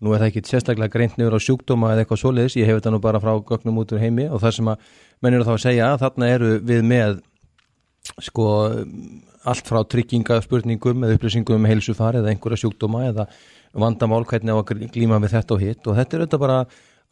[0.00, 2.92] Nú er það ekki sérstaklega greint niður á sjúkdóma eða eitthvað svoleiðis, ég hef þetta
[2.94, 4.26] nú bara frá gögnum út úr heimi.
[4.28, 4.88] Og það sem að
[5.22, 7.20] menn eru þá að segja að þarna eru við með
[8.20, 8.48] sko
[9.44, 13.28] allt frá tryggingaspurningum eða upplýsingum um heilsufar eða einhverja sjúkdóma eða
[13.72, 15.86] vandamál hvernig á að glíma við þetta og hitt.
[15.86, 16.58] Og þetta er þetta bara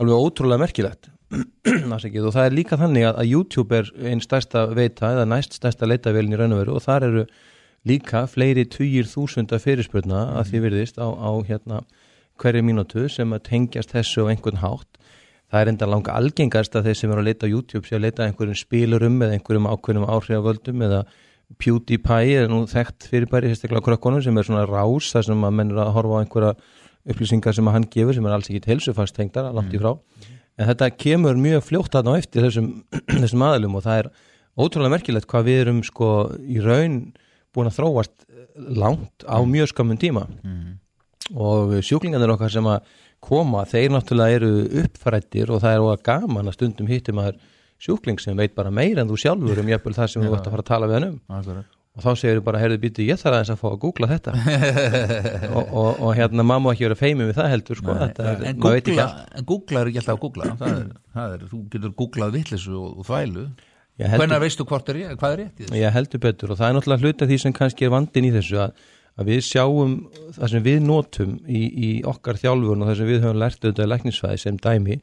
[0.01, 1.11] alveg ótrúlega merkilegt.
[1.93, 5.89] og það er líka þannig að, að YouTube er einn stærsta veita eða næst stærsta
[5.89, 7.25] leitavélin í raun og veru og þar eru
[7.89, 11.83] líka fleiri tugir þúsunda fyrirspurna að því virðist á, á hérna
[12.41, 14.89] hverju mínútu sem að tengjast þessu á einhvern hátt.
[15.53, 18.07] Það er enda langa algengast að þeir sem eru að leita á YouTube sé að
[18.07, 21.03] leita einhverjum spilurum eða einhverjum ákveðnum áhrifavöldum eða
[21.61, 25.75] PewDiePie er nú þekkt fyrirbæri sérstaklega krökkunum sem er svona rás þar sem að menn
[25.75, 26.55] eru að horfa á einhverja
[27.13, 29.93] upplýsingar sem að hann gefur sem er alls ekki helsufast tengdar langt í frá
[30.63, 32.69] en þetta kemur mjög fljótt að ná eftir þessum,
[33.23, 34.11] þessum aðalum og það er
[34.63, 36.11] ótrúlega merkilegt hvað við erum sko
[36.45, 36.99] í raun
[37.53, 40.27] búin að þróast langt á mjög skamum tíma.
[41.33, 42.87] Og sjúklingarnir okkar sem að
[43.23, 44.53] koma, þeir náttúrulega eru
[44.83, 47.37] uppfærættir og það er óga gaman að stundum hittum að
[47.83, 50.57] sjúkling sem veit bara meira en þú sjálfur um jafnvel það sem þú vart að
[50.57, 51.17] fara að tala við hann um.
[51.39, 51.79] Akkurat.
[51.93, 54.33] Og þá segir þú bara, heyrðu býtu, ég þarf aðeins að fá að googla þetta.
[55.59, 58.63] Og, og, og hérna mamma ekki vera feimið við það heldur sko, þetta er, en
[58.63, 59.05] maður googla,
[59.37, 60.49] en googla er ekki alltaf að googla.
[60.63, 60.87] Það er,
[61.19, 63.45] það er, þú getur googlað vittlisu og, og þvælu.
[64.01, 65.77] Hvernig veistu er ég, hvað er rétt í þessu?
[65.83, 66.53] Ég heldur betur.
[66.55, 68.87] Og það er náttúrulega hluti af því sem kannski er vandin í þessu að,
[69.21, 69.97] að við sjáum
[70.39, 73.93] það sem við notum í, í okkar þjálfun og það sem við höfum lært auðvitað
[73.93, 74.99] læknisfæði sem dæmi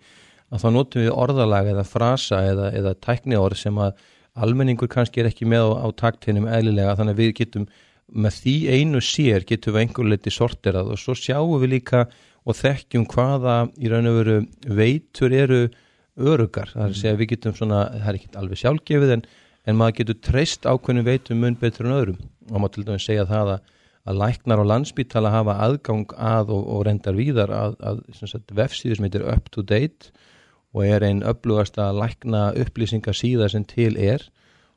[0.50, 4.02] að þá notum við orðalag eða frasa eða, eða tækniorð sem að
[4.44, 7.68] almenningur kannski er ekki með á, á taktinum eðlilega þannig að við getum
[8.10, 10.94] með því einu sér getum við einhver leiti sorterað.
[10.94, 12.06] Og svo sjáum við líka
[12.48, 14.38] og þekkjum hvaða í raun og veru
[14.80, 15.62] veitur eru
[16.20, 19.26] örugar, það er að segja að við getum svona, það er ekki alveg sjálfgefið en,
[19.70, 22.24] en maður getur treyst ákveðnum veitum mun betur en öðrum.
[22.50, 23.70] Og maður til dæmis segja það að,
[24.10, 28.52] að læknar á landsbítala hafa aðgang að og, og reyndar víðar að, að sem sagt,
[28.58, 30.12] vefsíðu sem heitir up to date
[30.74, 34.26] og er einn upplugasta lækna upplýsingar síða sem til er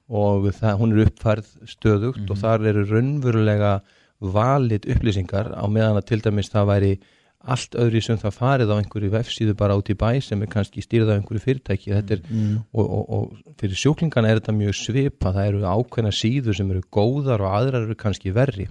[0.09, 3.73] og það, hún er uppfærð stöðugt og þar eru raunverulega
[4.23, 6.93] valit upplýsingar á meðan að til dæmis það væri
[7.43, 10.83] allt öðru sem það farið á einhverju vefsíðu bara út í bæ sem er kannski
[10.85, 11.91] stýrð af einhverju fyrirtæki.
[11.97, 12.23] Þetta er,
[12.71, 16.85] og, og, og fyrir sjúklingana er þetta mjög svipa, það eru ákveðna síður sem eru
[16.95, 18.69] góðar og aðrar eru kannski verri.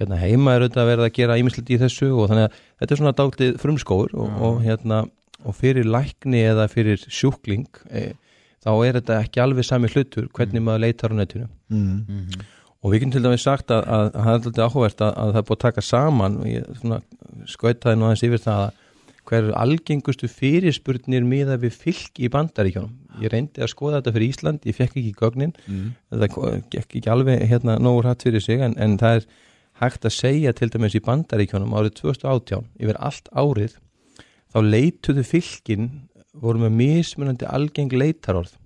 [0.00, 3.02] Hérna heima er að verða að gera ímislegt í þessu og þannig að þetta er
[3.02, 5.02] svona dálítið frumskóur og, og hérna
[5.44, 8.12] og fyrir lækni eða fyrir sjúkling e,
[8.64, 11.48] þá er þetta ekki alveg sami hlutur hvernig maður leitar á netinu.
[12.80, 15.32] Og við getum til dæmis sagt að, að, að það er alltaf áhugavert að, að
[15.32, 17.00] það er búið að taka saman og ég svona,
[17.46, 18.78] skautaði nú aðeins yfir það að
[19.30, 24.32] hver eru algengustu fyrirspurnir miða við fylki í bandaríkjónum ég reyndi að skoða þetta fyrir
[24.32, 25.52] Ísland, ég fekk ekki gögnin,
[26.10, 29.28] það gekk ekki alveg hérna nógu hratt fyrir sig en, en það er
[29.80, 33.76] hægt að segja til dæmis í bandaríkjónum árið 2018 yfir allt árið
[34.50, 35.88] þá leituðu fylkin
[36.40, 38.56] voru með mismunandi algeng leitarorð.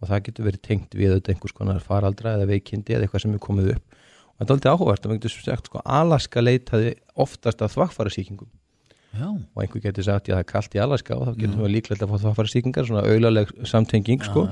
[0.00, 3.34] Og það getur verið tengt við auðvitað einhvers konar faraldra eða veikindi eða eitthvað sem
[3.36, 3.98] er komið upp.
[4.30, 8.14] Og þetta er aldrei áhugavert að við getum sagt sko Alaska leitaði oftast að þvakkfæra
[8.14, 8.48] sýkingum
[9.10, 11.72] Já, og einhver getur sagt já það er kallt í Alaska og þá getum við
[11.74, 14.46] líklegt að fá þvakkfæra sýkingar svona auðlaleg samtenging sko.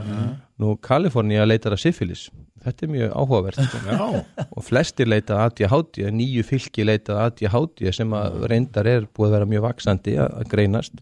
[0.59, 2.27] Nú Kalifornía leitar að syfilis
[2.65, 4.23] þetta er mjög áhugavert sko.
[4.49, 9.31] og flestir leita að ADHD nýju fylki leita að ADHD sem að reyndar er búið
[9.31, 11.01] að vera mjög vaksandi að, að greinast.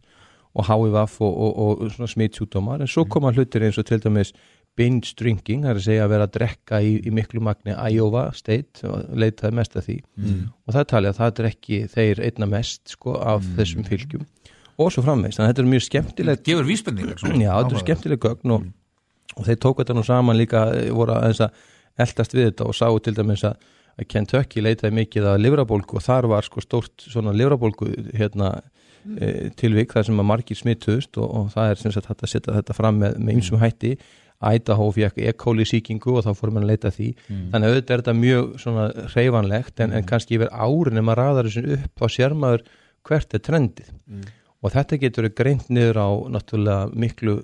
[0.57, 4.01] Og HIVF og, og, og, og svona smittsjúdómar en svo koma hlutir eins og til
[4.01, 4.33] dæmis
[4.77, 8.27] binge drinking, það er að segja að vera að drekka í, í miklu magni Iowa
[8.37, 9.99] state og leitaði mest að því.
[10.67, 14.27] Og það talið að það er ekki þeir einna mest sko af þessum fylgjum.
[14.77, 17.39] Og svo framvegst, þannig að þetta er mjög skemmtilegt gefur vísbendingar svona.
[17.41, 18.67] Já, þetta er skemmtileg gögn og,
[19.37, 21.47] og þeir tóku þetta nú saman líka, eh, voru að
[21.97, 23.57] eldast við þetta og sáu til dæmis að,
[24.05, 28.51] Kentucky leitaði mikið að livrabólgu og þar var sko stórt svona livrabólgu hérna
[29.17, 32.33] e, tilvik þar sem að margir smituðust og, og það er sem sagt hægt að
[32.35, 33.39] setja þetta fram með, með
[34.55, 35.33] Idaho fekk E.
[35.33, 37.09] coli sýkingu og þá fórum hann að leita því.
[37.53, 38.51] Þannig að auðvitað er þetta mjög
[39.17, 42.67] reyfanlegt en, en kannski yfir árin ef maður raðar þessu upp þá sér maður
[43.07, 43.93] hvert er trendið.
[44.65, 47.35] Og þetta getur greint niður á náttúrulega miklu,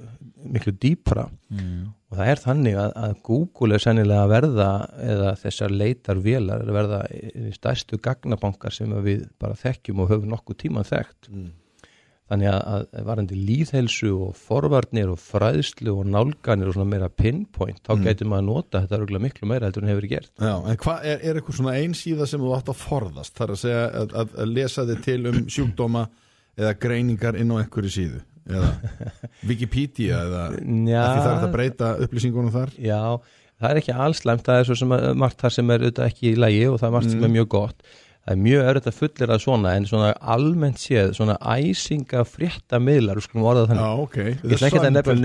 [0.42, 1.28] miklu dýpra.
[2.12, 4.70] Og það er þannig að, að Google er sennilega að verða
[5.00, 10.32] eða þessar leitar vélar að verða í stærstu gagnabankar sem við bara þekkjum og höfum
[10.34, 11.30] nokkuð tíman þekkt
[12.32, 17.82] þannig að, að varandi líðhelsu og forvarnir og fræðslu og nálganir og svona meira pinpoint
[17.84, 20.32] þá getur maður að nota þetta örgulega miklu meira heldur en hefur gert.
[20.40, 23.36] Já, en hvað er, er eitthvað svona einsíða sem þú átt að forðast?
[23.38, 26.06] Þar að segja að, að, lesa þig til um sjúkdóma
[26.58, 28.22] eða greiningar inn á einhverju síðu?
[28.52, 28.72] Eða
[29.48, 30.46] Wikipedia eða
[30.88, 31.02] Já.
[31.04, 32.72] þarf þetta að breyta upplýsingunum þar?
[32.82, 33.02] Já,
[33.60, 36.08] það er ekki alls slæmt, það er svo sem að, margt þar sem er auðvitað
[36.08, 37.86] ekki í lægi og það er margt sem er mjög gott.
[38.22, 42.78] Það er mjög örðið að fullir að svona en svona almennt séð, svona æsinga frétta
[42.78, 44.02] miðlar, við skulum orða það Já, þannig.
[44.04, 44.18] ok.
[44.22, 45.16] Ég ætla ekki að nefna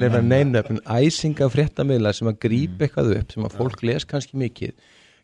[0.04, 4.40] nefna neinöfn, æsinga frétta miðlar sem að grípa eitthvað upp, sem að fólk les kannski
[4.42, 4.74] mikið,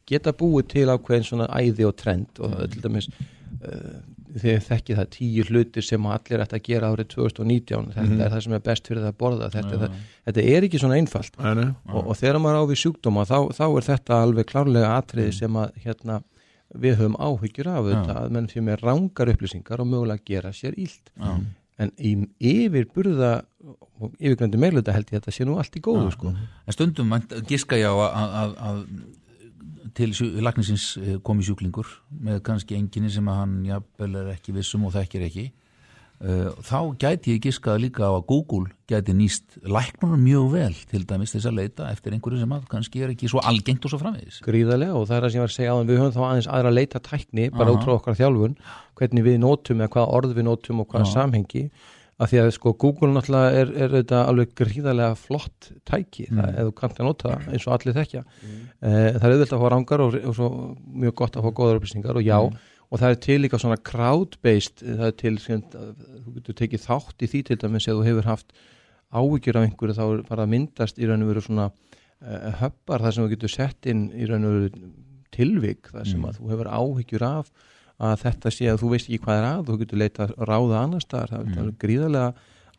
[0.06, 3.98] geta búið til ákveðin svona æði og trend og til dæmis uh,
[4.36, 8.44] þegar þekkið það tíu hlutir sem allir ætti að gera árið 2019 þetta er það
[8.46, 9.50] sem er best fyrir það að borða.
[9.54, 9.98] Þetta, er það,
[10.28, 11.38] þetta er ekki svona einfalt.
[11.42, 11.66] Nei.
[11.90, 15.60] og, og þegar maður á við sjúkdóma þá, þá er þetta alveg klárlega atriði sem
[15.62, 16.20] að hérna,
[16.74, 20.76] við höfum áhyggjur af þetta að menn fyrir með rángar upplýsingar og mögulega gera sér
[20.80, 21.12] ílt
[21.76, 23.32] en í yfirburða
[24.00, 26.32] og yfirgröndu meirluta held ég að þetta sé nú allt í góðu sko.
[26.32, 27.12] En stundum
[27.48, 28.80] giska ég á að, að, að
[29.96, 30.10] til
[30.44, 30.86] lagnisins
[31.24, 35.46] komi sjúklingur með kannski enginni sem að hann jafnvel er ekki vissum og þekkir ekki
[36.16, 41.34] þá gæti ég giskað líka á að Google gæti nýst læknunum mjög vel til dæmis
[41.34, 44.38] þess að leita eftir einhverju sem að kannski er ekki svo algengt og svo framvegis.
[44.46, 45.90] Gríðarlega og það er það sem ég var að segja áðan.
[45.90, 48.56] Við höfum þá aðeins aðra að leita tækni bara út frá okkar þjálfun
[48.96, 51.66] hvernig við nótum eða hvaða orð við nótum og hvaða samhengi.
[52.16, 56.70] Af því að sko Google náttúrulega er, er þetta alveg gríðarlega flott tæki það, ef
[56.70, 58.22] þú kannt að nota það eins og allir þekkja.
[58.24, 58.62] Mm.
[58.86, 60.48] það er auðvitað að fá rangar og, og svo
[61.02, 62.38] mjög gott að fá góðar upplýsingar og já
[62.90, 67.24] og það er til líka svona crowd-based það er til sem þú getur tekið þátt
[67.26, 68.56] í því til dæmis ef þú hefur haft
[69.16, 73.04] áhyggjur af einhverju þá er bara að myndast í raun og veru svona uh, höppar
[73.04, 74.92] þar sem þú getur sett inn í raun og veru
[75.36, 77.50] tilvik þar sem að þú hefur áhyggjur af
[77.96, 80.82] að þetta sé að þú veist ekki hvað er að þú getur leita að ráða
[80.82, 81.32] annars staðar.
[81.32, 82.32] Það er alveg gríðarlega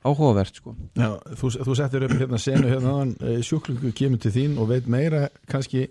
[0.07, 0.73] áhugavert sko.
[0.97, 1.07] Já,
[1.39, 2.93] þú, þú settir upp hérna senu hérna
[3.25, 5.87] eh, sjúklingur kemur til þín og veit meira kannski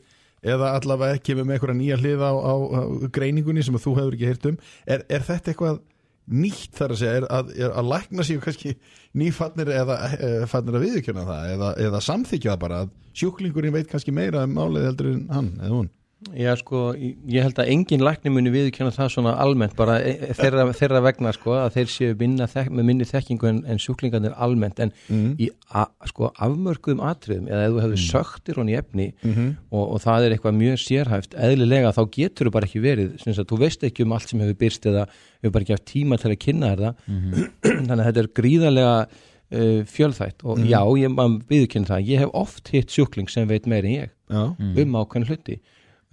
[0.46, 2.80] eða allavega kemur með einhverja nýja hlið á, á, á
[3.14, 5.82] greiningunni sem þú hefur ekki heyrt um er, er þetta eitthvað
[6.26, 8.72] nýtt þar að segja, er að, er að lækna sig kannski
[9.16, 13.90] nýfannir eða e, fannir að viðurkjöna það eða, eða samþykja það bara að sjúklingurinn veit
[13.92, 15.92] kannski meira um málið heldur en hann eða hún
[16.32, 20.32] Já sko, ég held að engin lækni muni viðkjanna það svona almennt bara e- e-
[20.38, 24.80] þeirra, þeirra vegna sko að þeir séu minna með minni þekkingu en, en sjúklingarnir almennt.
[24.80, 24.94] En
[25.36, 29.06] í a, sko afmörkuðum atriðum eða ef þú hefur söktir honni í efni
[29.70, 33.34] og, og það er eitthvað mjög sérhæft eðlilega þá getur þú bara ekki verið sem
[33.36, 35.06] sagt, þú veist ekki um allt sem hefur byrst eða
[35.42, 36.94] hefur bara ekki haft tíma til að kynna þér það.
[37.86, 38.96] Þannig að þetta er gríðarlega
[39.52, 41.20] uh, fjölþætt og já, ég
[41.52, 44.10] viðkynna það ég hef oft hitt sjúkling sem veit meira en ég
[44.82, 45.60] um ákveðin hluti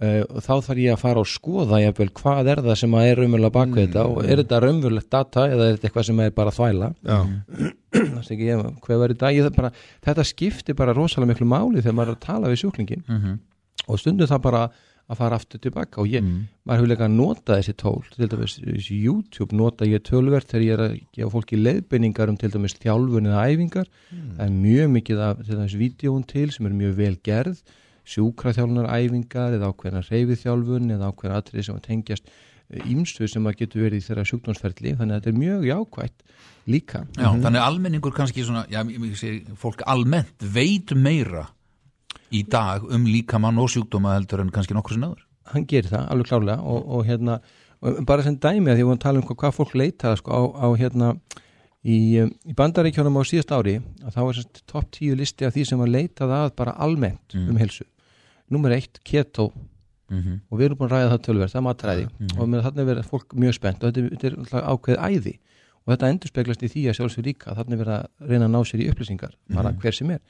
[0.02, 3.54] og þá þarf ég að fara og skoða jafnvel, hvað er það sem er raunverulega
[3.54, 6.50] bak við þetta og er þetta raunverulegt data eða er þetta eitthvað sem er bara
[6.56, 6.88] þvæla?
[9.54, 9.70] Þetta
[10.04, 13.38] þetta skiptir bara rosalega miklu máli þegar maður er að tala við sjúklingin Mhm.
[13.88, 14.64] og stundum það bara
[15.04, 16.24] að fara aftur tilbaka og ég,
[16.64, 18.54] maður hefur líka að nota þessi tól til dæmis
[18.90, 23.28] YouTube nota ég tölvert þegar ég er að gefa fólki leiðbeiningar um til dæmis þjálfun
[23.28, 23.86] eða æfingar.
[24.10, 27.60] Það er mjög mikið af til dæmis vídjóun til sem er mjög vel gerð
[28.04, 32.34] sjúkraþjálfunar æfingar eða ákveðna reyfiþjálfun eða ákveðna atrið sem að tengjast
[32.84, 34.94] ímstu sem að getur verið í þeirra sjúkdómsferli.
[34.98, 36.24] Þannig að þetta er mjög jákvætt
[36.72, 37.02] líka.
[37.16, 38.80] Já, þannig almenningur kannski svona, já,
[39.20, 41.46] segi, fólk almennt veit meira
[42.34, 45.22] í dag um líkamann og sjúkdóma heldur en kannski nokkur sem náður.
[45.52, 47.38] hann gerir það alveg klárlega og, og hérna
[47.84, 50.14] og bara sem dæmi að því að við að tala um hvað, hvað fólk leita
[50.16, 51.10] sko, á, á hérna
[51.84, 54.40] í, um, í bandaríkjónum á síðast ári að þá er
[54.72, 57.84] topp tíu listi af því sem var leitað að bara almennt um helsu
[58.50, 59.52] nummer eitt, keto.
[60.12, 60.40] Mhm.
[60.50, 62.02] og við erum búin að ræða það tölverð, það er matræði.
[62.38, 65.32] Og með þarna er verið fólk mjög spennt og þetta, þetta er ákveðið æði.
[65.84, 68.44] Og þetta endur speglast í því að sjálfsög líka að þarna er verið að reyna
[68.44, 70.20] að ná sér í upplýsingar bara hver sem er.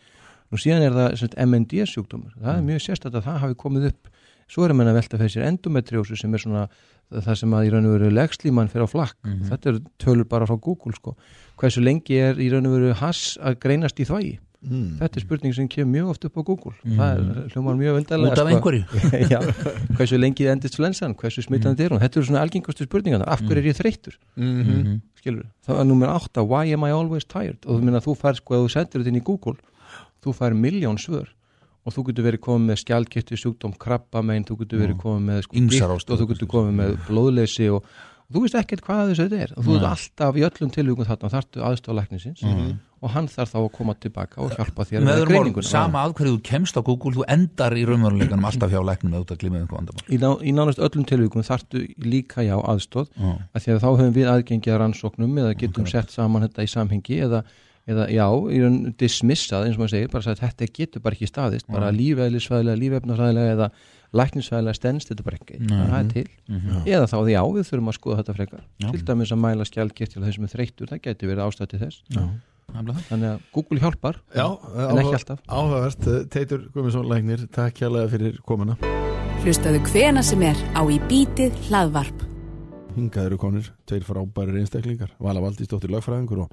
[0.53, 4.09] Nú síðan er það MND sjúkdómur, það er mjög sérstætt að það hafi komið upp,
[4.47, 6.69] svo er menn að velta fyrir sér endometriósu sem er svona
[7.11, 9.17] það sem að í raun og veru legslíman fyrir á flakk,
[9.51, 11.17] þetta er tölur bara frá Google sko,
[11.57, 14.39] hversu lengi er í raun og veru hass að greinast í þvægi
[15.01, 16.73] þetta er spurning sem kemur mjög oft upp á Google.
[16.85, 18.85] Það er hljómar mjög undarlega Út af einhverju.
[19.33, 19.41] já,
[19.99, 23.63] hversu lengi endist flensan, hversu smitandi er hún þetta eru svona algengustu spurningarna, af hverju
[23.63, 24.19] er ég þreyttur?
[24.41, 24.99] Mhm.
[25.21, 27.61] skilur, það er nummer 8 why am I always tired?
[27.65, 29.57] Og þú minna þú fær sko að þú sendir þetta inn í Google
[30.25, 31.29] þú fær miljón svör.
[31.85, 35.65] Og þú getur verið komið með skjaldkirti sjúkdóm krabbamein, þú getur verið komið með sko,
[36.15, 37.89] og þú getur komið með blóðleysi og
[38.35, 39.55] þú veist ekkert hvað þetta er.
[39.55, 42.45] Og þú veist alltaf í öllum tilvíkum þarna þarftu aðstoflæknisins
[43.05, 46.37] og hann þarf þá að koma tilbaka og hjálpa þér með greininguna sama að hverju
[46.39, 49.59] þú kemst á Google þú endar í raunveruleikanum alltaf hjá læknum eða út að glíma
[49.59, 50.07] við einhver vandamál.
[50.09, 53.35] Í, ná, í nánast öllum tilvíkum þarftu líka já aðstóð Já.
[53.53, 56.73] að því að þá höfum við aðgengið að rannsóknum eða getum sett saman þetta í
[56.73, 57.43] samhengi eða,
[57.93, 58.25] eða já,
[58.57, 61.93] í raun dismissað eins og maður segir, bara að þetta getur bara ekki staðist bara
[61.93, 63.69] lífeðlisfæðilega, lífefnafræðilega
[64.13, 65.61] eða læknisfæðilega stendst þetta bara ekki.
[65.69, 66.27] Það er til,
[66.87, 70.13] eða þá því já við þurfum að skoða þetta frekar, til dæmis að mæla skjálkitt
[70.15, 72.03] til þessum er þreyttur, það getur verið ástætti þess.
[72.15, 72.29] Það.
[73.09, 74.47] þannig að Google hjálpar Já,
[74.89, 75.41] en ekki alltaf.
[76.11, 78.77] eh, Teitur Guðmundsson Læknir, takk hjálpa fyrir komuna.
[79.45, 82.25] Hlustaðu hvena sem er á í bítið hlaðvarp.
[82.97, 86.53] Hingað eru konir, tveir frábærir einstaklingar Vala Valdísdóttir lögfræðingur og,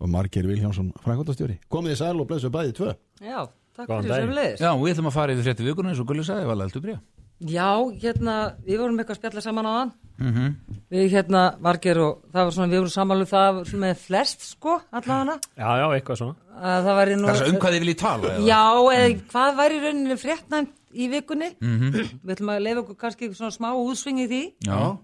[0.00, 2.94] og Marger Vilhjánsson frængóttastjóri Komið í sæl og blessu bæði tvö.
[3.20, 3.44] Já,
[3.76, 4.60] takk Góðan fyrir sem leiðis.
[4.62, 7.00] Já, við ætlum að fara yfir frétti vikunni eins og Gulli sagði, var alveg bríða
[7.42, 9.92] Já, hérna, við vorum eitthvað að spjalla saman á hann.
[10.22, 10.44] Mhm.
[10.92, 14.76] Við hérna, Marger og það var svona, við vorum samanlega það sem með flest, sko,
[14.92, 16.36] allavega Já, já, eitthvað svona.
[16.54, 17.26] að það væri nú...
[17.26, 18.44] Það er um hvað þið viljið tala eða?
[18.46, 18.62] Já,
[18.94, 21.48] eða hvað væri í rauninni fréttnæmt í vikunni?
[21.58, 21.88] Mhm.
[22.22, 24.42] Við ætlum að leifa okkur kannski svona smá útsving í því.
[24.68, 24.98] Já,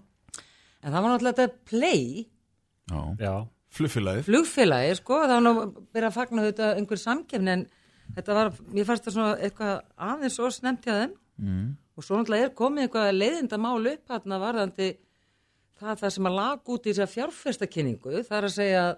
[0.79, 1.59] En það var náttúrulega þetta
[8.15, 9.75] Þetta var, mér fannst það svona eitthvað
[10.09, 11.67] aðeins svo snemt hjá þeim mm.
[11.95, 14.89] og svo náttúrulega er komið eitthvað leiðinda mál upp hérna varðandi
[15.79, 18.95] það, það sem að laga út í þess að fjárfestakynningu það er að segja að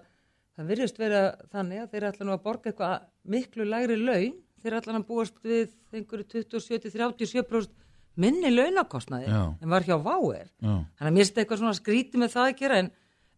[0.52, 1.20] það virðist vera
[1.52, 2.96] þannig að þeir ætla nú að borga eitthvað
[3.34, 7.78] miklu lægri laun þeir ætla nú að búast við einhverju 27-37%
[8.20, 9.42] minni launakostnaði Já.
[9.56, 12.80] en var hjá Váer þannig að mér finnst eitthvað svona skrítið með það að gera
[12.82, 12.90] en,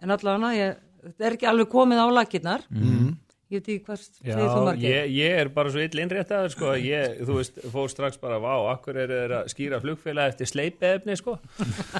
[0.02, 3.12] en allavega ég, þetta er ekki alveg komið á lakirnar mm.
[3.54, 6.70] Ég veit ekki hvað segir þú margir ég, ég er bara svo ill innréttaður, sko,
[6.74, 10.50] að ég, þú veist, fór strax bara, vá, akkur er þeir að skýra flugfélag eftir
[10.50, 11.36] sleipiðefni, sko.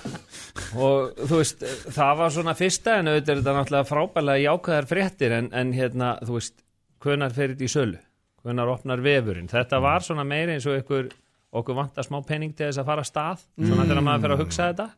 [0.85, 1.64] og þú veist,
[1.94, 6.14] það var svona fyrsta, en auðvitað er þetta náttúrulega frábælega jákvæðar fréttir, en, en hérna,
[6.26, 6.64] þú veist,
[7.05, 8.01] hvenar fer þetta í sölu?
[8.44, 9.48] Hvenar opnar vefurinn?
[9.48, 11.10] Þetta var svona meiri eins og ykkur,
[11.55, 14.43] okkur vantar smá penning til þess að fara af stað, svona þegar maður fer að
[14.44, 14.89] hugsa þetta.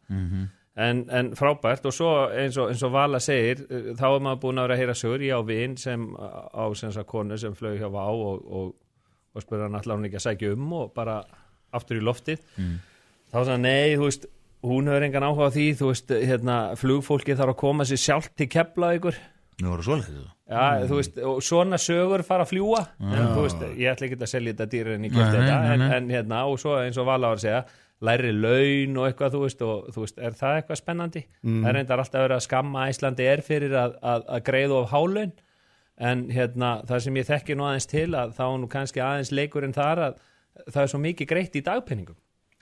[0.76, 1.86] En, en frábært.
[1.88, 4.76] Og svo eins og, eins og Vala segir uh, þá er maður búin að vera
[4.76, 5.24] að heyra sögur.
[5.24, 8.72] Ég á vin sem á sem sagt konu sem flög hjá Vá og, og,
[9.32, 11.20] og spurði hann allar hún ekki að sækja um og bara
[11.76, 12.42] aftur í loftið?
[12.56, 14.28] Þá sagði hann nei, þú veist
[14.66, 18.36] hún hefur engan áhuga á því, þú veist hérna, flugfólki þarf að koma sér sjálft
[18.38, 19.18] til kepla ykkur
[19.62, 23.44] Nú voru svolítið það Já, þú veist, og svona sögur fara að fljúa en þú
[23.46, 25.84] veist, ég ætla ekki að selja þetta dýr en ég Nei, kefti nei, þetta en,
[25.96, 27.62] en hérna, og svo eins og Vala var að segja
[28.04, 31.22] læri laun og eitthvað, þú veist og þú veist, er það eitthvað spennandi?
[31.62, 34.90] Það er reyndar alltaf verið að skamma Íslandi er fyrir að, að, að greiða of
[34.92, 35.32] hálaun
[35.96, 39.72] en hérna, það sem ég þekki nú aðeins til að þá nú kannski aðeins leikurinn
[39.72, 40.18] þar að
[40.68, 42.16] það er svo mikið greitt í dagpenningum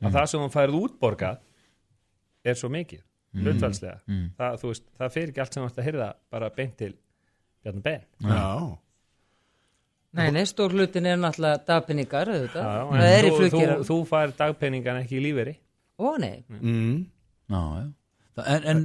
[0.05, 1.41] að það sem hún færið útborgað
[2.45, 3.03] er svo mikið,
[3.35, 3.99] hlutfælslega
[4.39, 6.93] það, þú veist, það fyrir ekki allt sem þú ert að hyrða bara beint til
[7.65, 8.03] Bjarni Ben.
[8.21, 8.79] Já,
[10.15, 12.71] Nei, nei, stór hlutin er náttúrulega dagpenningar, auðvitað.
[12.71, 15.57] Já, það er í en þú, þú, fær dagpenningan ekki í lífeyri
[15.99, 16.45] Ó, nei.
[16.49, 17.05] mm.
[17.51, 17.93] Já, já
[18.35, 18.79] Það- En, en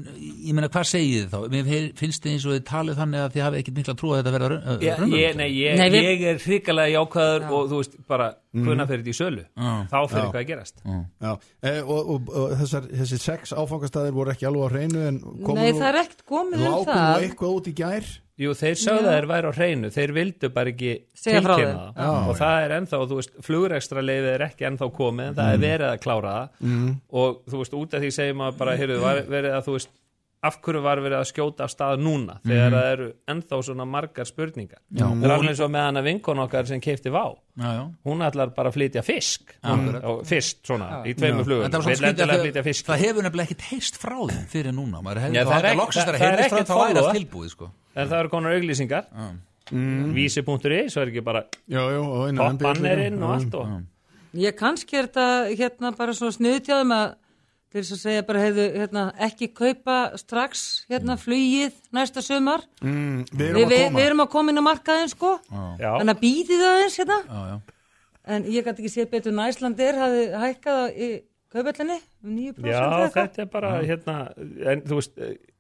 [0.46, 1.38] ég meina, hvað segið þið þá?
[1.50, 4.10] Mér fi- finnst þið eins og þið talið þannig að þið hafið ekkert mikla trú
[4.14, 5.38] að þetta verða raun- ég, ég, raunverulegt?
[5.40, 9.10] nei, ég, Nei, við- ég er hrikalega jákvæður og þú veist bara hvuna fyrir þetta
[9.10, 9.72] í sölu Já.
[9.90, 10.28] þá fyrir Já.
[10.30, 11.32] eitthvað að gerast Já,
[11.64, 15.56] e, og, og, og þessar, þessi sex áfangastæðir voru ekki alveg á hreinu en komu
[15.58, 17.18] Nei, nú- það er ekkert komið um nú það.
[17.26, 18.06] eitthvað út í gær
[18.40, 20.94] Jú, þeir sögðu að þeir væri á hreinu þeir vildu bara ekki
[21.24, 22.28] tilkynna það.
[22.32, 25.64] Og það er ennþá, þú veist, flugurekstra leiði er ekki ennþá komið en það er
[25.66, 26.50] verið að klára það.
[26.64, 26.92] Mm.
[27.12, 29.96] og þú veist, út af því segjum að bara, heyrðu, var verið að þú veist
[30.40, 32.38] af hverju var verið að skjóta af stað núna?
[32.48, 34.80] Þegar það eru ennþá svona margar spurningar.
[34.88, 37.26] Já, það er og- alveg svo með hana vinkon okkar sem keipti vá.
[37.60, 37.82] Já, já.
[38.08, 39.52] Hún ætlar bara að flytja fisk.
[40.30, 41.66] Fyrst svona, í tveimur flugum.
[41.66, 42.86] En það, var svona vill skrítið endilega að flytja fisk.
[42.88, 45.04] það hefur nefnilega ekkert heist frá þeim fyrir núna.
[45.04, 47.04] Maður Já, þá það að það- að það er ekkert follow-up.
[47.04, 47.72] allt tilbúið sko.
[48.00, 49.08] En það eru konar auglýsingar.
[49.70, 53.80] Vísi.i, svo er ekki bara jú, og allt og
[54.38, 57.08] Ég kannski er þetta hérna bara svona snuðtjáðum að
[57.70, 62.62] til þess að segja bara hefðu hérna, ekki kaupa strax hérna flugið næsta sumar.
[62.82, 64.00] mm, Við Vi, erum að við, koma.
[64.00, 65.32] við erum að koma inn á markaðin sko.
[65.50, 67.20] Þannig að býði það eins hérna.
[67.26, 67.58] Já, já.
[68.30, 71.10] En ég gæti ekki séð betur en Æslandir hafði hækkað í
[71.50, 72.70] kaupallinni um 9%.
[72.70, 74.18] já þetta er bara hérna,
[74.70, 75.18] en þú veist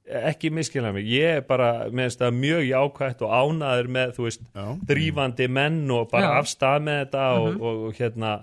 [0.09, 1.89] ekki miskilja mig, ég er bara
[2.33, 4.65] mjög jákvætt og ánaður með, þú veist, Já.
[4.89, 6.39] drífandi menn og bara Já.
[6.39, 8.35] af stað með þetta og, og, og hérna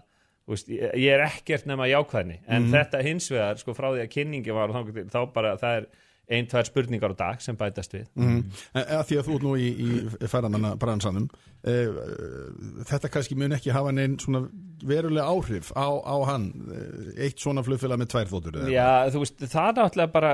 [0.46, 4.12] þú veist, ég, er ekkert nema jákvæðni en þetta hins vegar, sko, frá því að
[4.14, 5.88] kynningi var og til, þá bara, það er
[6.26, 8.44] ein, tvær spurningar á dag sem bætast við Mm.
[8.74, 11.28] Að því að þú nú í, í ferðamanna bransanum
[11.66, 14.44] þetta kannski mun ekki hafa neinn svona
[14.86, 18.68] verulega áhrif á, á hann eh, eitt svona flugfélag með tvær þóttur eða?
[18.70, 20.32] Já, þú veist, það er náttúrulega bara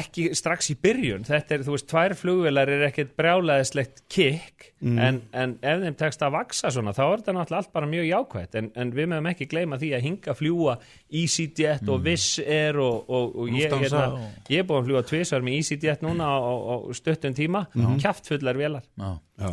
[0.00, 1.24] ekki strax í byrjun.
[1.28, 6.26] Þetta er, þú veist, tvær flugvelar er ekkert brjálæðislegt kikk en, en ef þeim tekst
[6.26, 8.60] að vaksa svona þá er þetta náttúrulega allt bara mjög jákvætt.
[8.60, 10.76] En, en við meðum ekki gleyma því að hinga fljúa
[11.22, 14.04] EasyJet og Wizz Air og, og, og ég, hérna,
[14.50, 17.66] ég er búin að fljúa tvisvar með EasyJet núna á, á, á stuttum tíma.
[18.02, 19.12] Kjaftfullar velar Já.
[19.40, 19.52] Já.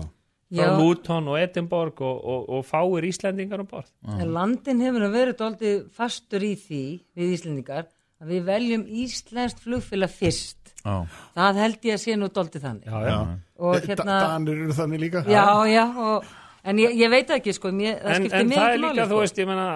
[0.54, 0.78] Frá.
[0.80, 5.82] Luton og Edinborg og, og, og fáir Íslendingar um borð En landin hefur verið dálítið
[5.98, 6.82] fastur í því
[7.20, 7.86] við Íslendingar
[8.24, 10.74] að við veljum Íslenskt flugfélag fyrst.
[10.88, 11.04] Já.
[11.36, 12.86] Það held ég að sé nú dálítið þannig.
[12.88, 13.18] Já, já.
[13.60, 16.24] Og Eh, hérna, Da- Danir eru þannig líka já, já, og,
[16.64, 18.82] en ég, ég veit ekki, sko, mér, það en, skiptir en mig það er ekki
[18.82, 19.20] líka, máli, þú sko.
[19.20, 19.68] veist, ég meina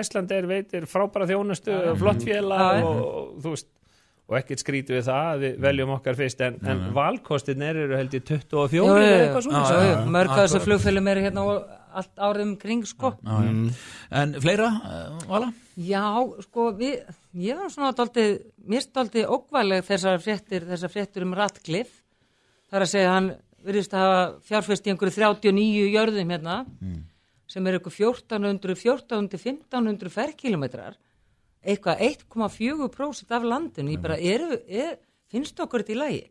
[0.00, 3.68] Æsland er veitir frábæra þjónustu flott Já, félag og þú veist
[4.30, 8.14] og ekkert skrítið við það að við veljum okkar fyrst en, en valkostinir eru held
[8.14, 12.44] ég 24 Jú, eða eitthvað svona mörg af þessu flugfélum eru hérna og allt árið
[12.44, 13.12] um kring, sko.
[13.24, 13.52] Já, já.
[14.20, 15.50] En fleira, uh, Vala?
[15.80, 16.04] Já,
[16.46, 17.00] sko, við,
[17.40, 18.40] ég var svona dálítið,
[18.70, 22.02] mér stáltið ókvæðleg þessar fréttir, þessar fréttir um Ratcliffe.
[22.70, 23.30] Það er að segja, hann
[23.66, 26.56] virðist að hafa fjárfest í einhverju 39 jörðum hérna,
[27.50, 30.98] sem er eitthvað 1400, 1400, 1500 ferkilometrar,
[31.64, 34.96] eitthvað 1,4% af landinu, ég bara, eru, er,
[35.30, 36.22] finnst okkur þetta í lagi,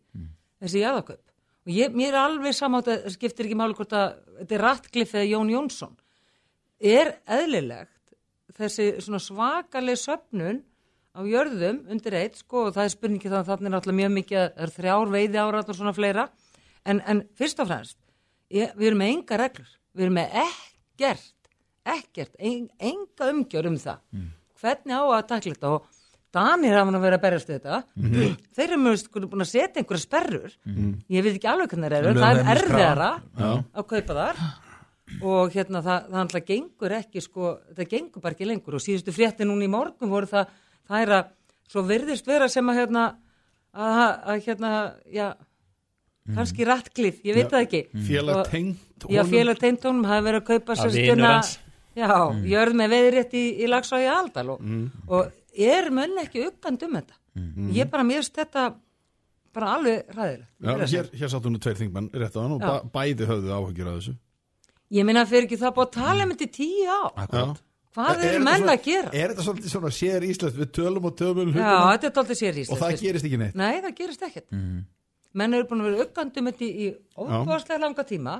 [0.63, 1.21] þessi jaðakaup.
[1.67, 5.19] Og ég, mér er alveg samátt að skiptir ekki máli hvort að þetta er Ratcliffe
[5.19, 5.93] eða Jón Jónsson.
[6.79, 8.13] Er eðlilegt
[8.59, 10.63] þessi svona svakaleg söfnun
[11.15, 14.13] á jörðum undir eitt, sko, og það er spurningi þannig að þannig er náttúrulega mjög
[14.17, 16.25] mikið, að- það er þrjár veiði árat og svona fleira,
[16.85, 17.97] en, en fyrst og fremst,
[18.51, 21.49] ég, við erum með enga reglur, við erum með ekkert,
[21.85, 23.99] ekkert, en, enga umgjör um það,
[24.61, 25.73] hvernig á að takla þetta?
[25.75, 25.95] Og
[26.29, 27.77] Danir hafa verið að berjast við þetta,
[28.53, 30.51] þeir eru mjög sko, búin að setja einhverja sperrur,
[31.09, 33.07] ég veit ekki alveg hvernig þeir eru, það er erfiðara
[33.73, 34.43] að kaupa þar.
[35.25, 38.75] Og hérna það, það alltaf gengur ekki sko, það gengur bara ekki lengur.
[38.77, 40.51] Og síðustu frétti núna í morgun voru það
[40.85, 41.31] það er að
[41.69, 43.05] svo virðist vera sem að hérna
[43.73, 44.73] að, að hérna,
[45.09, 45.27] já
[46.35, 47.81] kannski ratklif, ég veit það ekki.
[48.05, 51.49] Félag tengt Já, félag tengt honum hafi verið að kaupa Að
[51.97, 52.09] Já,
[52.45, 54.61] jörð með veðrétt í, í lags og í aldal og,
[55.09, 57.15] og er menn ekki uggand um þetta?
[57.75, 58.65] Ég bara mér finnst þetta
[59.55, 62.67] bara alveg ræðilegt Já, hér, hér sáttu nú tveir þingmenn rétt á hann og Já.
[62.69, 64.13] ba bæði höfðu áhugir af þessu.
[64.93, 67.65] Ég minna fyrir ekki það búið að tala um þetta í tíu á Akkurat.
[67.97, 69.09] Hvað Er eru menn að gera?
[69.17, 70.59] Er þetta svolítið svona sér íslenskt?
[70.61, 71.91] Við tölum og tölum Já, hlutina.
[71.95, 73.55] þetta er dálítið sér í og það gerist ekki neitt.
[73.57, 74.53] Nei, það gerist ekkert.
[75.39, 76.87] Menn eru búin að vera uggandum þetta í, í
[77.17, 78.35] óbúðslega langa tíma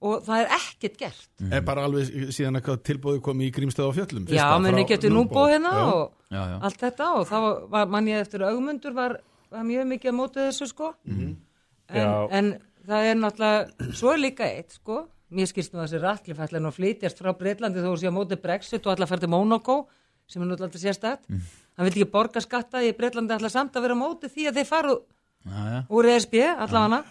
[0.00, 1.28] og það er ekkert gert.
[1.50, 4.82] Er bara alveg síðan eitthvað tilbúið komið í grímstöð á fjöllum Já, fyrsta menn frá
[4.84, 5.24] ekki eftir Núbó.
[5.34, 5.82] núbó hérna Já.
[5.90, 6.56] og Já, já.
[6.68, 9.16] allt þetta og það var, var mann ég eftir augmundur var,
[9.50, 10.94] var mjög mikið að móta þessu sko.
[11.08, 11.36] Mhm.
[11.88, 12.08] En,
[12.38, 12.50] en
[12.86, 16.60] það er náttúrulega, svo er líka eitt sko, mér skilst nú að þessi rattlif ætla
[16.60, 19.30] nú að flytjast frá Breitlandi þó að sé að móti Brexit og að fara til
[19.32, 19.78] Monaco
[20.28, 21.24] sem er náttúrulega alltaf sérstætt.
[21.32, 21.40] Mm.
[21.78, 24.60] Hann vil ekki borga skatta í Breitlandi ætla samt að vera á móti því að
[24.60, 24.96] þeir faru
[25.48, 25.80] Já, já.
[25.88, 27.04] úr ESB allavega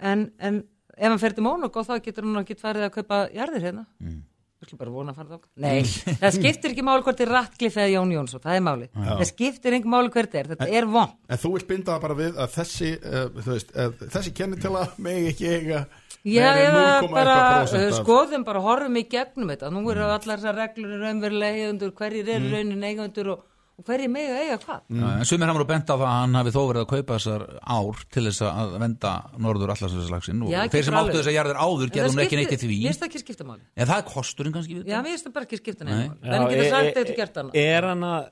[0.00, 0.60] en, en
[0.98, 3.86] ef hann fer til Mónaco þá getur hann ekki farið að kaupa jarðir hérna.
[4.02, 4.18] Mm.
[4.58, 5.82] við skulum bara vona að fara þá nei,
[6.18, 9.76] það skiptir ekki máli hvort er Ratcliffe eða Jón Jónsson, það er máli það skiptir
[9.78, 12.56] ekki máli hvert er, þetta er von En þú vilt binda það bara við að
[12.56, 15.84] þessi uh, þú veist, uh, þessi kennitala megi ekki eiga
[16.26, 19.70] Já, meira en eða 0,1% bara af- uh, skoðum bara, horfum í gegnum þetta.
[19.70, 22.34] Nú eru allar þessar reglur raunverulega eigendur hverjir Mm.
[22.34, 23.44] eru raunin eigendur og,
[23.78, 24.80] og hverjir mega eiga hvað?
[24.90, 27.18] Já, en sumir hann voru bent á það að hann hafi þó verið að kaupa
[27.18, 29.12] þessar ár til þess að venda
[29.46, 32.58] norður allarsvæðislagsin og Já, þeir sem áttu þess að jarðir áður gerðum ekki neitt í
[32.58, 32.78] því.
[32.78, 33.62] mér finnst það ekki skipta máli.
[33.78, 35.92] En það er kosturinn kannski við já, mér finnst það bara ekki skipta Nei.
[35.94, 36.32] neina máli.
[36.32, 38.28] Menn getur sagt þetta gert hana Er hann að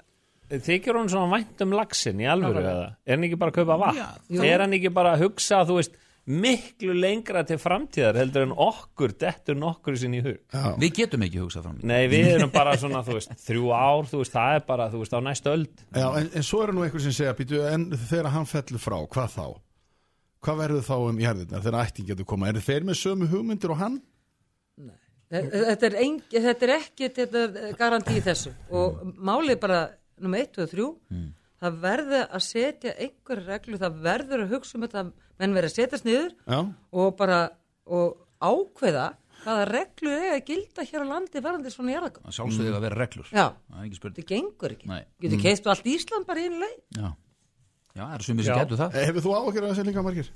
[0.67, 2.89] þykir hann svona vænt um lagsin í alvöru eða?
[3.07, 4.43] Er hann ekki bara að kaupa vatn?
[4.47, 9.13] Er hann ekki bara að hugsa, þú veist miklu lengra til framtíðar heldur en okkur,
[9.21, 10.73] dettur nokkur sinn í hug Já.
[10.81, 14.09] við getum ekki hugsað fram í Nei, við erum bara svona, þú veist, þrjú ár,
[14.11, 16.75] þú veist, það er bara, þú veist, á næstu öld Já, en, en svo eru
[16.75, 19.47] nú einhver sem segja býtu, en þegar hann fellur frá, hvað þá?
[20.47, 22.51] Hvað verður þá um jarðirnar þegar ætting getur koma?
[22.51, 24.01] Er þeir með sömu hugmyndir og hann?
[25.31, 29.81] Þetta er, ein, þetta er ekki þetta garantí í þessu og málið bara
[30.23, 30.91] nummer 1 og 3
[31.63, 35.03] það verður að setja einhverja reglu, það verður að hugsa um þetta
[35.41, 36.59] menn verður að setjast niður Já,
[36.97, 37.41] og bara
[37.87, 39.13] og ákveða
[39.45, 42.99] hvaða reglu er að gilda hér á landi verðandi svona jarðagam að sjálfsögðu að vera
[43.03, 43.29] reglur.
[43.31, 44.17] Já, það er ekki spurning.
[44.17, 44.91] Þetta gengur ekki.
[44.91, 44.99] Nei.
[45.23, 46.75] getur keistu allt Ísland bara í einu leið?
[46.97, 47.07] Já.
[47.97, 48.99] Já, það eru sumir sem getur það.
[49.07, 50.33] Hefur þú áhyggjur af þessu líka margir?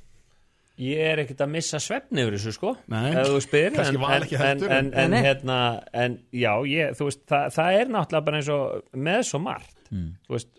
[0.80, 2.70] Ég er ekkert að missa svefni yfir þessu sko.
[2.88, 5.58] Nei, ef þú spyr kannski en, en, en, en, hérna
[5.92, 9.76] en já, ég, þú veist, það, það er náttúrulega bara eins og með svo margt.
[9.90, 10.06] Mm.
[10.24, 10.50] þú veist,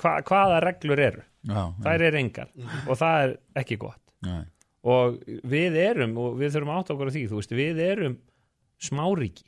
[0.00, 2.48] hva, hvaða reglur eru Já, þær eru engar
[2.88, 4.42] og það er ekki gott Nei.
[4.90, 8.16] og við erum og við þurfum átt okkur á því, veist, við erum
[8.82, 9.46] smáríki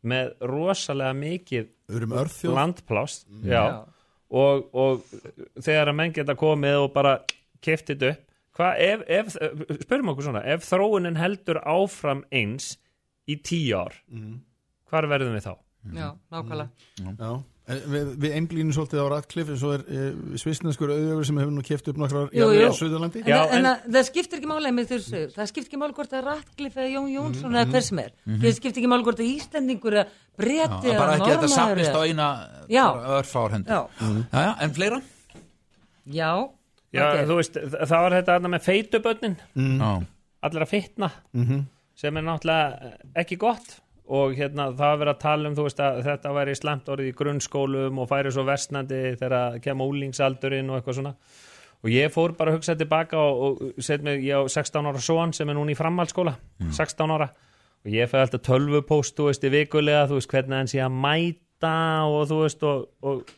[0.00, 1.68] með rosalega mikið
[2.56, 3.84] landplást já.
[4.30, 5.02] Og, og
[5.60, 7.16] þegar að menn geta komið og bara
[7.60, 8.26] keftit upp
[8.56, 9.34] hvað ef, ef,
[9.84, 12.74] spörum okkur svona ef þróunin heldur áfram eins
[13.30, 13.96] í tíu ár
[14.90, 15.54] hvar verðum við þá?
[15.96, 16.68] Já, nákvæmlega.
[17.00, 17.30] Já,
[17.70, 20.00] en við, við einblínum svolítið á Radcliffe en svo er e,
[20.42, 22.48] svisneskur auðvögur sem hefur nú keft upp nokkrar jú.
[22.50, 25.80] á Suðurlandi En, en, en- það, það skiptir ekki máli með þessu, það skiptir ekki
[25.80, 27.56] máli hvort er Ratcliffe eða Jón Jónsson Mhm.
[27.62, 28.10] eða hver sem er.
[28.26, 31.36] Það skiptir ekki máli hvort það er Íslendingur eða Já, Breti eða bara ekki að
[31.36, 32.28] þetta sapnist á eina
[32.68, 32.84] Já.
[33.20, 35.00] örfár hendur Já, já, já, en fleira?
[36.10, 36.30] já.
[36.92, 37.20] Já, ok.
[37.28, 37.54] þú veist,
[37.86, 39.90] það var þetta þarna með feitubönnin Já,
[40.42, 41.64] allir að fitna Mhm.
[41.94, 43.80] sem er náttúrulega ekki gott
[44.10, 47.10] og hérna það var verið að tala um þú veist að þetta væri slemt orðið
[47.10, 51.12] í grunnskólum og færi svo versnandi þegar kemur úlingsaldurinn og eitthvað svona.
[51.80, 55.00] Og ég fór bara að hugsa tilbaka og, og set mig, ég á 16 ára
[55.00, 56.34] son sem er núna í framhaldsskóla
[56.76, 57.30] 16 ára.
[57.86, 60.98] Og ég fæði alltaf tölvupóst þú veist í vikulega, þú veist hvernig hann sé að
[61.06, 61.76] mæta
[62.10, 63.32] og þú veist og, og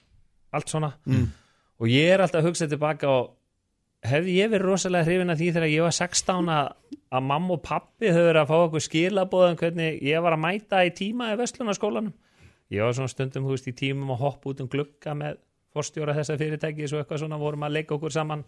[0.57, 0.91] allt svona.
[1.83, 3.31] Og ég er alltaf að hugsa tilbaka og
[4.03, 6.73] hefði ég verið rosalega hrifin að því þegar ég var 16 að,
[7.13, 10.83] að mamma og pappi höfðu verið að fá okkur skilabóðum hvernig ég var að mæta
[10.87, 12.13] í tíma í Vestlunarskólanum
[12.73, 15.39] ég var svona stundum, veist, í tímum að hoppa út um glugga með
[15.73, 18.43] forstjóra þessa fyrirtæki svo eitthvað svona vorum að leika okkur saman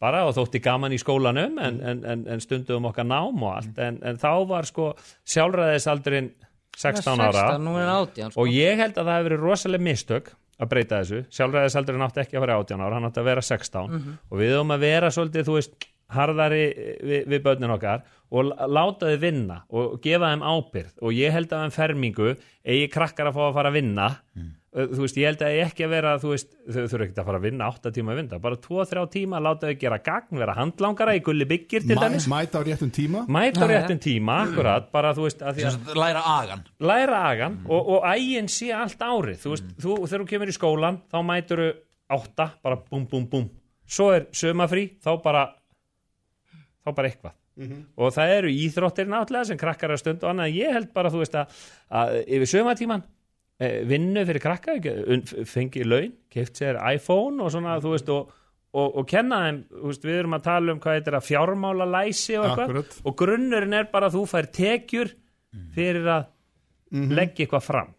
[0.00, 3.80] bara og þótti gaman í skólanum en, en, en, en stundum okkar nám og allt
[3.82, 4.92] en, en þá var sko
[5.28, 6.30] sjálfræðisaldurinn
[6.76, 8.44] 16 ára 16, nú er hann 18 sko.
[8.44, 12.36] og ég held að það hefur verið rosalega mistök að breyta þessu, sjálfræðisaldurinn átti ekki
[12.36, 13.96] að vera 18 ára, hann átti að vera 16
[14.30, 16.62] og við höfum að vera svolítið, þú veist harðari
[17.06, 21.52] við, við börnin okkar og láta þau vinna og gefa þeim ábyrð og ég held
[21.54, 22.32] að þeim fermingu
[22.66, 24.08] eigi krakkar að fá að fara að vinna.
[24.36, 27.14] Ö, þú veist, ég held að eigi ekki að vera þú veist, þau þurfa ekki
[27.18, 30.40] að fara að vinna 8 tíma að vinna bara 2-3 tíma, láta þau gera gagn
[30.42, 32.28] vera handlangara í gulli byggir til dæmis.
[32.30, 33.24] Mæta á réttum tíma?
[33.26, 37.58] Mæta á réttum tíma, akkurat bara þú veist, að því að læra agan læra agan
[37.66, 39.42] og, og ægin sé allt árið.
[39.42, 41.70] Þú veist, þú, þegar þú kemur í skólan þá mætur þú
[42.10, 43.50] átta, bara búm, búm, búm.
[43.90, 45.48] Svo er sömafrí, þá bara
[46.86, 47.36] þá bara eitthvað.
[48.00, 51.20] Og það eru íþróttir náttúrulega sem krakkar að stund og annað, ég held bara, þú
[51.20, 51.58] veist að,
[51.92, 53.19] að yfir sömatíman eh,
[53.60, 54.76] vinnu fyrir krakka,
[55.48, 58.30] fengi laun keft sér iPhone og svona þú veist, og,
[58.72, 62.38] og, og kenna þeim veist, við erum að tala um hvað heitir að fjármála læsi
[62.40, 65.12] og eitthvað, og grunnurinn er bara að þú fær tekjur
[65.74, 66.28] fyrir að
[67.14, 67.90] leggja eitthvað fram.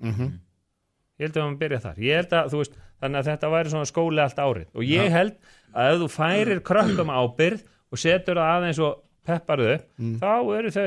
[1.21, 1.97] Ég held að við byrja þar.
[2.01, 4.67] Ég held að, veist, þannig að þetta væri svona skóli allt árið.
[4.73, 5.35] Og ég held
[5.77, 7.61] að ef þú færir krökkum ábyrð
[7.91, 8.97] og setur það aðeins og
[9.27, 9.87] pepparðu upp,
[10.21, 10.85] þá eru þau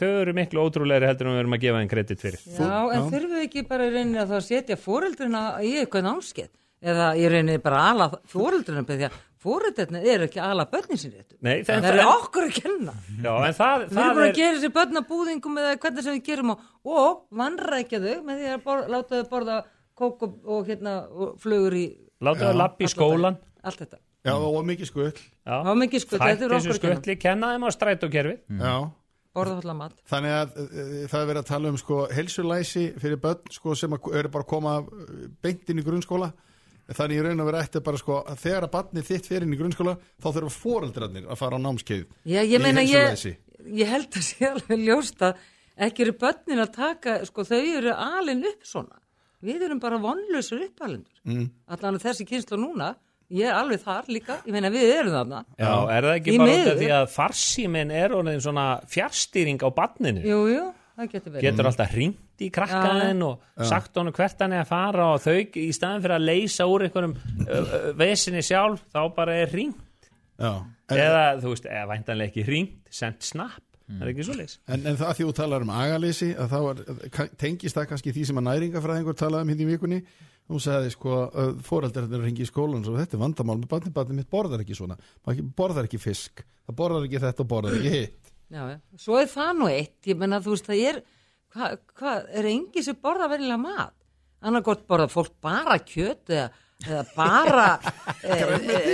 [0.00, 3.08] þau eru miklu ótrúlegri heldur en við erum að gefa þeim kredit fyrir Já, en
[3.12, 6.50] þurfum við ekki bara í rauninni að þá setja fóreldrina í eitthvað námskeið
[6.84, 11.20] eða í rauninni bara ala fóreldrina því að fóreldrina eru ekki að ala börnin sinni
[11.20, 11.36] réttu.
[11.44, 12.94] Nei, það, Það er okkur að kenna.
[13.20, 15.74] Já, en það, Við erum það bara er að gera þessi börn að búðingum eða
[15.82, 19.58] hvernig sem við gerum og, og vannrækja þau með því að borða, láta þau borða
[20.00, 21.84] kók og, og, hérna, og flugur í
[22.24, 24.00] láta þau lappi í skólan allt þetta.
[24.24, 25.54] Já, og mikið skull Já.
[25.54, 28.76] Það var mikið skull, þetta er þessu okkur skulli, kenna þeim á strætókerfi Já
[29.34, 29.94] Borða allar mat.
[30.06, 30.66] Þannig að uh,
[31.10, 34.50] það er verið að tala um sko helsulæsi fyrir börn sko sem eru bara að
[34.52, 36.30] koma uh, beint inn í grunnskóla
[36.84, 39.56] þannig í raun og vera eftir bara sko að þegar að barnið þitt fer inn
[39.56, 43.24] í grunnskóla þá þurfa foreldrarnir að fara á námskeið Já, ég meina, ég,
[43.72, 45.42] ég held að sé alveg ljóst að
[45.76, 49.00] ekki eru börnin að taka, sko, þau eru alin upp svona.
[49.44, 51.16] Við erum bara vonlausur uppalendur.
[51.28, 51.48] Mm.
[51.74, 52.94] Allan að þessi kynslu núna,
[53.32, 55.42] ég er alveg þar líka, ég meina, við erum þarna.
[55.58, 59.64] Já, er það ekki Í bara út af því að farsíminn er orðin svona fjárstýring
[59.64, 60.24] á barninu?
[60.28, 60.66] Jú, jú,
[60.98, 61.46] það getur verið.
[61.48, 65.36] getur alltaf hringt í krakkaðin og sagt honum hvert hann er að fara og þau
[65.62, 67.16] í staðin fyrir að leysa úr einhverjum
[68.00, 70.10] vesinni sjálf þá bara er hringt.
[70.34, 70.50] Já,
[70.90, 74.86] eða þú veist, eða væntanlega ekki hringt sendt snapp, það er ekki svo leys en,
[74.88, 78.40] en það því þú talar um agaleysi að þá er, tengist það kannski því sem
[78.40, 80.00] að næringafræðingur talaði um hindi í vikunni.
[80.44, 81.18] Hún sagði sko
[81.64, 84.76] foreldrarnir að ringi í skólan og þetta er vandamál með barnið, barnið mitt borðar ekki
[84.76, 84.98] svona.
[85.56, 88.32] Borðar ekki fisk, það borðar ekki þetta og borðar ekki hitt.
[88.52, 88.64] Já.
[89.00, 90.98] Svo er það nú eitt, ég meina, þú veist, það er,
[91.54, 93.94] hvað, hva, er engi sem borða verilega mat?
[94.44, 96.50] Annarkort borða fólk bara kjöt eða,
[96.84, 97.66] eða bara
[98.20, 98.36] e,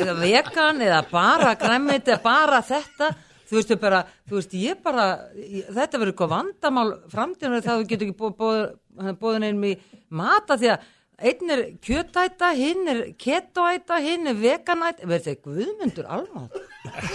[0.05, 3.11] eða vegan eða bara græmmet eða bara þetta
[3.51, 7.91] þú veist, bara, þú veist, ég bara ég, þetta verður eitthvað vandamál framtíðan þegar þú
[7.91, 9.75] getur ekki bóðin einum í
[10.15, 10.89] mata því að
[11.21, 16.59] einn er kjötæta, hinn er ketoæta, hinn er veganæta, verður þeir guðmundur alveg,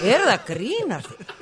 [0.05, 1.33] er það grínar þig?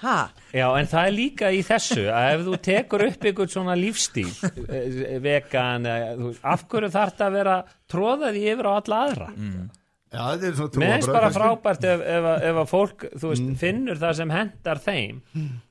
[0.00, 0.14] Ha?
[0.56, 4.30] Já, en það er líka í þessu að ef þú tekur upp ykkur svona lífstíl
[4.64, 7.56] eh, vegan, eh, af hverju þarf þetta að vera
[7.92, 9.28] tróðaði yfir á alla aðra
[10.10, 13.28] Já, þetta er svona Mér finnst bara frábært ef, ef, að- ef að fólk þú
[13.30, 15.20] veist, finnur það sem hendar þeim.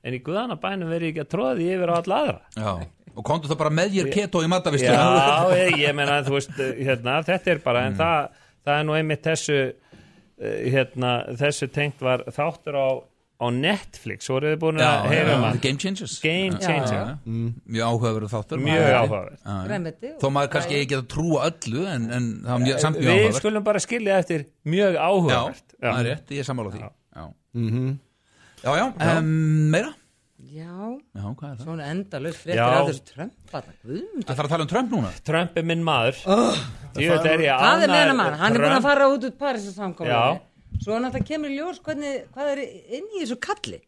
[0.04, 2.40] En í guðanabænum verður ekki að tróða því yfir á alla aðra.
[2.56, 2.72] Já,
[3.20, 6.56] og komdu það bara með þér keto í matavistu Já, ég, ég meina, þú veist,
[6.80, 8.30] hérna, þetta er bara, en það,
[8.66, 9.60] það er nú einmitt þessu,
[10.40, 12.88] eh, hérna, þessu tengt var þáttur á,
[13.40, 15.60] á Netflix, voruð þið búin að heyra um hann?
[15.64, 16.92] Game Changers Game Já, Changer.
[16.92, 17.18] já, já.
[17.26, 19.38] Mm, Mjög áhugaverður þáttur Mjög Já, áhugaverð.
[19.40, 19.68] já, já.
[20.10, 23.08] Og- Þó maður kannski ekki að trúa öllu en, en það var mjög, samt mjög
[23.08, 25.64] Við áhugavert skulum bara skilja eftir mjög Já, áhugavert.
[25.80, 26.90] það er rétt, ég er sammála því Já.
[27.16, 27.98] Já, Mhm.
[28.64, 29.94] já, já, um, meira?
[30.50, 31.64] Já, Já, hvað er það?
[31.64, 31.84] svona
[32.58, 32.66] Já.
[33.86, 34.26] guðmundur.
[34.26, 36.16] Það þarf að tala um Trump núna Trump er minn maður.
[36.26, 36.56] Oh,
[37.30, 40.10] er ég Það er meina mann, hann er búin að fara út út Parísar samkomlega.
[40.10, 40.40] Já.
[40.80, 42.62] Svo náttúrulega kemur í ljós hvernig, hvað er
[43.00, 43.80] inn í þessu kalli.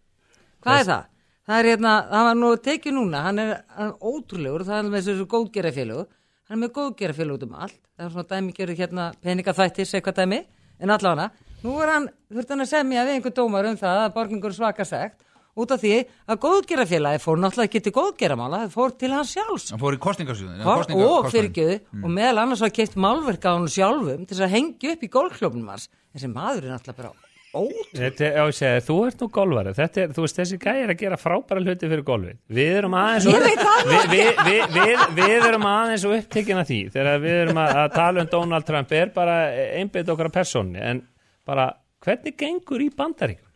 [0.61, 1.05] Hvað er það?
[1.47, 4.89] Það er hérna, það var nú tekið núna, hann er, hann er ótrúlegur, það er
[4.93, 6.03] með þessu góðgerafélögu,
[6.49, 10.19] hann er með góðgerafélög út um allt, það er svona dæmi gerur hérna peningaþættis eitthvað
[10.21, 10.39] dæmi,
[10.81, 14.13] en allavega, nú er hann, þurft hann að semja við einhver dómar um það að
[14.19, 15.17] borgingur svaka segt,
[15.59, 15.93] út af því
[16.31, 19.71] að góðgerafélagi fór náttúrulega ekki til góðgeramála, það fór til hans sjálfs.
[19.73, 23.67] Hann fór í kostningarsjöðin Hvar, og fyrirgjöðu og meðal annars var keitt málverk á hann
[23.71, 27.27] sjálfum til þess að hengja upp í gólkljófnum hans þessi maður er náttúrulega bara ótrúlega
[27.51, 29.71] Þetta, er- já, ég segi, þú ert nú golfari.
[29.75, 32.37] Þetta er, þú veist, þessi gæði er að gera frábæra hluti fyrir golfið.
[32.47, 36.63] Við erum aðeins Ég veit það við, við, við, við, við erum aðeins og upptekina
[36.69, 36.77] því.
[36.95, 39.35] Þegar við erum að, að tala um Donald Trump er bara
[39.81, 41.03] einbytt okkar persónni en
[41.43, 41.67] bara
[42.05, 43.50] hvernig gengur í bandaríkjum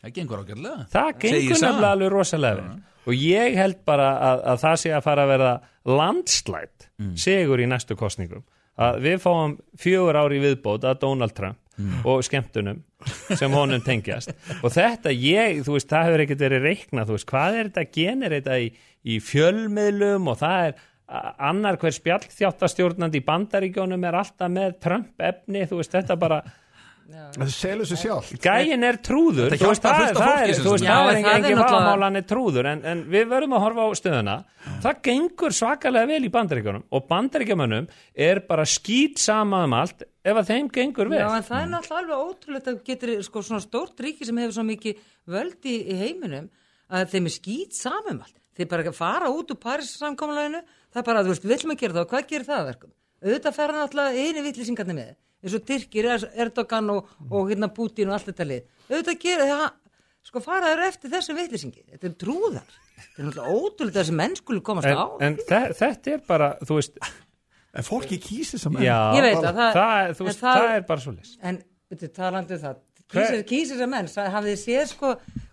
[0.00, 2.78] Það gengur ágjörlega það gengur nefnilega alveg rosalega vel.
[3.08, 5.52] Og ég held bara að, að það sé að fara að verða
[5.88, 6.88] landslætt
[7.20, 8.44] sigur í næstu kostningum
[8.80, 11.58] að við fáum fjögur ári viðbót að Donald Trump
[12.04, 12.82] og skemmtunum
[13.36, 14.34] sem honum tengjast.
[14.64, 17.84] Og þetta ég, þú veist, það hefur ekkert verið reikna þú veist, hvað er þetta
[17.84, 18.66] að genereita í,
[19.08, 20.28] í fjölmiðlum?
[20.28, 20.82] Og það er
[21.48, 26.42] annar hver spjallþjáttastjórnandi í bandaríkjónum er alltaf með Trump efni, þú veist, þetta bara
[27.10, 28.28] Það selur sér sjálf.
[28.44, 29.50] Gæin er trúður.
[29.50, 31.70] Þetta þú veist, það, fullt af það, er, veist, það er það engin engin náttúrulega-
[31.70, 32.66] vafamál hann er trúður.
[32.70, 34.34] En, en við verðum að horfa á stöðuna.
[34.84, 40.36] Það gengur svakalega vel í bandaríkjunum og bandaríkjumönnum er bara skýt sama um allt ef
[40.36, 41.18] að þeim gengur vel.
[41.18, 44.52] Já, en það er náttúrulega alveg ótrúlegt að getur sko svona stórt ríki sem hefur
[44.58, 45.00] svo mikið
[45.30, 46.50] völd í, heiminum
[46.90, 48.36] að þeim er skýt samum allt.
[48.56, 50.60] Þeir bara fara út úr Parísarsamkomleginu,
[50.92, 52.04] það er bara, þú veist, við viljum að gera það.
[52.04, 52.92] Og hvað gerir það að verkum?
[53.20, 58.66] Auðvitað fer eins og Tyrkir, Erdogan og, og hérna Putin og allt þetta lið.
[58.90, 59.66] Auðvitað gerir það,
[60.30, 61.84] sko faraður eftir þessum vittlýsingi.
[61.94, 62.78] Þetta er trúðar.
[63.00, 65.06] Þetta er náttúrulega ótrúlegt að þessi menn skulu komast en, á.
[65.24, 66.98] en þe þetta er bara, þú veist
[67.70, 70.72] En fólki kýsir sem enn já, Ég veit að það- það, er- veist, það- það
[70.74, 71.58] er bara svo list En,
[71.88, 72.80] veitu, talandi um það,
[73.14, 75.12] kýsir, kýsir sem menn, hafið þið séð sko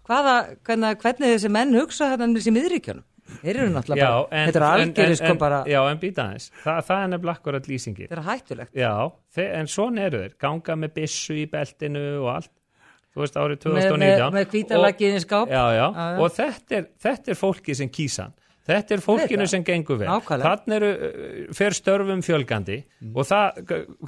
[0.09, 0.33] hvaða,
[0.65, 3.05] hvernig, hvernig þessi menn hugsa hérna um þessi miðríkjunum?
[3.41, 5.99] Þeir eru náttúrulega já, bara, en, þetta er en, algjörði en, sko bara, já, en
[6.01, 8.73] býta aðeins Þa, það er nefnilega akkurat lýsingir þetta er hættulegt.
[8.77, 8.93] Já,
[9.37, 12.53] þe- en svona eru þeir ganga með byssu í beltinu og allt
[13.17, 15.47] þú veist árið Með- 2019 með- með hvítalakið inn í skáp.
[15.49, 15.87] já, já.
[15.87, 16.19] Já, já.
[16.21, 18.33] og þetta er, þetta er fólki sem kýsan
[18.67, 19.49] þetta er fólkinu það.
[19.53, 20.07] sem gengur vel.
[20.09, 20.51] Nákvæmlega.
[20.51, 23.11] þannig eru uh, fer störfum fjölgandi Mm.
[23.13, 23.59] og það,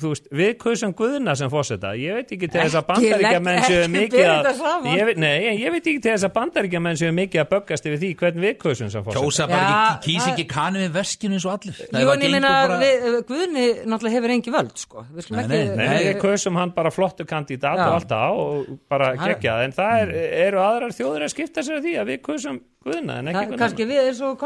[0.02, 3.60] þú veist, við kusum Guðna sem fósetta, ég veit ekki til þess að Ekki bandaríkjamenn
[3.60, 6.98] legg- séu mikið að þetta ég veit, nei, ég veit ekki til þess að bandaríkjamenn
[6.98, 10.32] séu mikið að böggast yfir því hvernig við kusum sem fósetta Kjósa bara ekki, kýsi
[10.34, 11.78] ekki kanið við verskinu eins og allir.
[11.86, 15.06] En ég bara- við, Guðni náttúrulega hefur engi völd, sko.
[15.30, 19.64] Nei, nei, Nei, við kusum hann bara flottu kandidat og allt það og bara geggjað,
[19.70, 20.16] en það er,
[20.50, 23.68] eru aðrar þjóður að skipta sér því að við kusum Guðna en ekki Ka-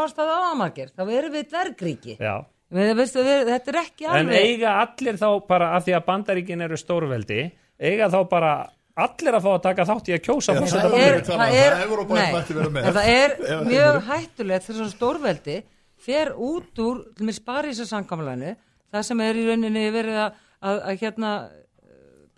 [0.04, 2.18] Og kostað ámargir, þá erum við dvergríki.
[2.20, 2.36] Já,
[2.74, 4.46] Við, veistu, við, þetta er ekki en alveg...
[4.50, 7.44] eiga allir þá bara af því að bandaríkin eru stórveldi,
[7.78, 8.54] eiga þá bara
[9.04, 11.76] allir að fá að taka þátt í að kjósa fórseta það er, það er,
[12.10, 12.88] nei, mætti vera með.
[12.90, 13.36] en það er
[13.70, 15.58] mjög hættulegt þess að stórveldi
[16.04, 18.56] fer út úr til með Parísa samkamlænu
[18.94, 21.32] það sem er í rauninni verið að, að, að hérna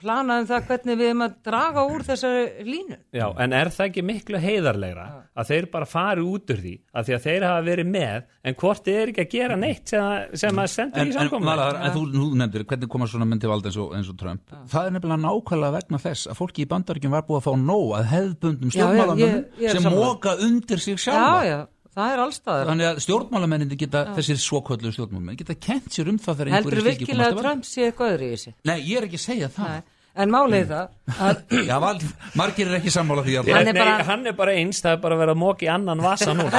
[0.05, 2.97] plana um það hvernig við erum að draga úr þessari línu.
[3.15, 5.05] Já, en er það ekki miklu heiðarlegra
[5.35, 6.73] að þeir bara fari út úr því?
[6.95, 9.93] Að því að þeir hafa verið með en hvort þeir eru ekki að gera neitt
[9.93, 13.09] sem, sem að stendur En, í en, samkomlega Malar, en þú, þú nefndir, hvernig koma
[13.11, 14.57] svona til valda eins og, eins og Trump?
[14.71, 17.95] Það er nefnilega nákvæmlega vegna þess að fólki í bandaríkjum var búið að fá nóg
[17.99, 20.03] að hefðbundum Já, er sem sammála.
[20.05, 21.41] móka undir sig Já, sjálfa.
[21.49, 21.57] Já,
[21.95, 26.41] það er allstaðar Þannig að stjórnmálamenninni geta, þessir svokvöldu stjórnmálamenn geta kent sér um það
[26.41, 28.99] þegar Heldur slíkir virkilega komast að að Trump sé eitthvað öðru í þessi Nei, ég
[28.99, 29.75] er ekki að segja það.
[29.75, 29.94] Nei.
[30.15, 30.85] En málið er það
[31.27, 31.97] að Já, val,
[32.39, 34.79] margir er ekki sammála því að Hann er er, bara- bara, hann er bara eins,
[34.85, 36.45] það er bara að vera að móki annan vasa nú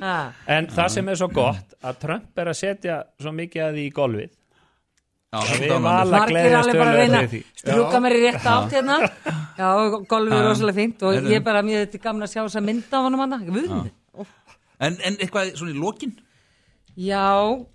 [0.00, 0.16] Ha.
[0.52, 3.84] En það sem er svo gott að Trump er að setja svo mikið að því
[3.88, 4.28] í golfið.
[5.32, 7.40] Já, að við þetta var vala Margir gleðast alveg bara að reyna fyrir því.
[7.62, 8.98] strjúka mér í rétt átt hérna.
[9.56, 9.68] Já,
[10.12, 12.66] golfið er rosalega fínt og ég bara, mér þetta er gamla að sjá þess að
[12.68, 13.40] mynda á honum hana.
[13.48, 14.30] Guð.
[14.76, 16.12] En, en eitthvað svona í lokin
[16.96, 17.28] Já,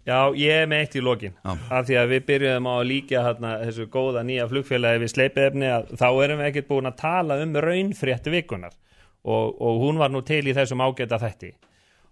[0.09, 1.33] Já, ég er með eitt í lokin.
[1.45, 1.51] Já.
[1.69, 5.67] af því að við byrjuðum á að líka hérna, þessu góða nýja flugfélagi við sleipiðefni
[5.69, 8.73] að þá erum við ekkert búin að tala um raunfrétt vikunar
[9.21, 11.51] og, og hún var nú til í þessum ágæta þætti.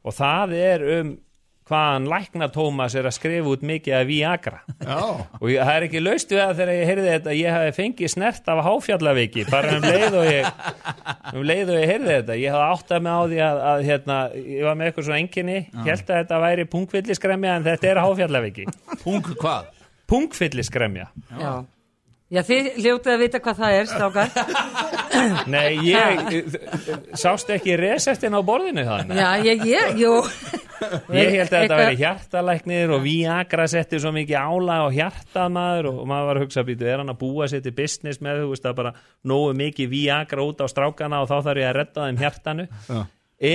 [0.06, 1.16] Og það er um
[1.70, 4.60] hvaðan lækna Tómas er að skrifa út mikið af Viagra.
[4.82, 4.98] Já,
[5.40, 8.14] og ég, það er ekki laust við að þegar ég heyrði þetta ég hafi fengið
[8.16, 10.52] snert af háfjallaveiki bara um leið og ég
[11.36, 14.20] um leið og ég heyrði þetta, ég hafði áttað mig á því að, að hérna,
[14.44, 18.70] ég var með eitthvað svona enginni held að þetta væri pungfylliskremja en þetta er háfjallaveiki
[19.04, 19.70] Pung hvað?
[20.10, 21.12] pungfylliskremja.
[21.38, 21.54] Já
[22.30, 24.28] Já, þið hljótið að vita hvað það er, strákar.
[25.54, 26.50] Nei, ég
[27.18, 30.12] sást ekki reseptin á borðinu þannig Já, ég, ég, jú.
[31.10, 35.50] Ég held að þetta Eitthvað- væri hjartalæknir og Viagra setti svo mikið álag á hjartað
[35.58, 38.44] maður og maður var að hugsa býtu, er hann að búa sér til business með
[38.44, 38.94] þú veist að bara
[39.34, 42.68] nógu mikið Viagra út á strákana og þá þarf ég að redda þeim hjartanu?
[42.88, 43.02] Já.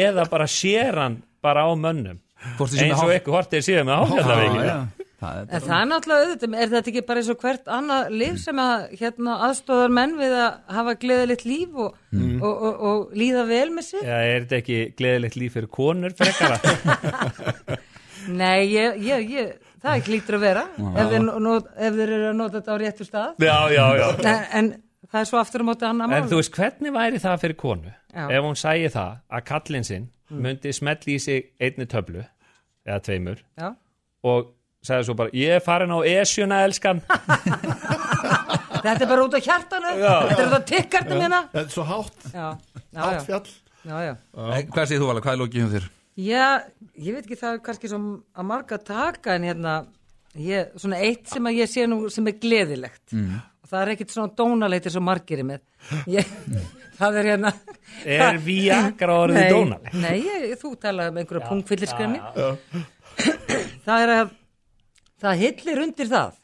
[0.02, 2.18] eða bara sér hann bara á mönnum.
[2.58, 4.18] Eins og eitthvað hvort þeir séu með
[4.66, 4.76] já.
[5.24, 8.08] Það er En það er náttúrulega auðvitað, er þetta ekki bara eins og hvert annað
[8.20, 13.14] líf sem að hérna, aðstóðar menn við að hafa gleðilegt líf og, og, og, og
[13.22, 14.04] líða vel með sig?
[14.04, 16.58] Já, er þetta ekki gleðilegt líf fyrir konur frekara?
[18.40, 19.50] Nei, ég, ég, ég,
[19.82, 22.72] það er ekki lítur að vera ef þeir, not, ef þeir eru að nota þetta
[22.72, 23.34] á réttu stað.
[23.44, 24.70] já, já, já En, en
[25.12, 26.30] það er svo aftur á móti annað En mál.
[26.32, 28.24] þú veist, hvernig væri það fyrir konu Já.
[28.30, 32.24] ef hún sæi það að kallinn sinn myndi smetli í sig einni töflu
[32.88, 33.74] eða tveimur Já.
[34.24, 34.48] og
[34.84, 37.00] sagði svo bara, ég er farin á esjuna elskan
[38.84, 40.14] Þetta er bara út á hjartanu, Já.
[40.28, 41.38] þetta er út á tikkartum hérna.
[41.54, 42.46] þetta er svo hátt, Já,
[42.92, 43.46] já, hátt fjall
[43.84, 45.86] Hvað segir þú alveg, hvað er lokið hjá þér?
[46.24, 46.44] Já,
[47.04, 47.98] ég veit ekki það er kannski svo
[48.38, 49.72] að marga taka en hérna,
[50.38, 53.40] ég, svona eitt sem að ég sé nú sem er gleðilegt Mm.
[53.64, 55.60] og það er ekkit svona dónaleitir sem margir er með.
[56.12, 56.28] Ég,
[57.00, 57.52] það er hérna...
[58.04, 59.98] Er Viagra orðið Nei, dónaleg?
[60.04, 62.20] Nei, ég, þú talaði um einhverja pungfylliskremni.
[63.84, 64.32] Það er að,
[65.24, 66.40] það hillir undir það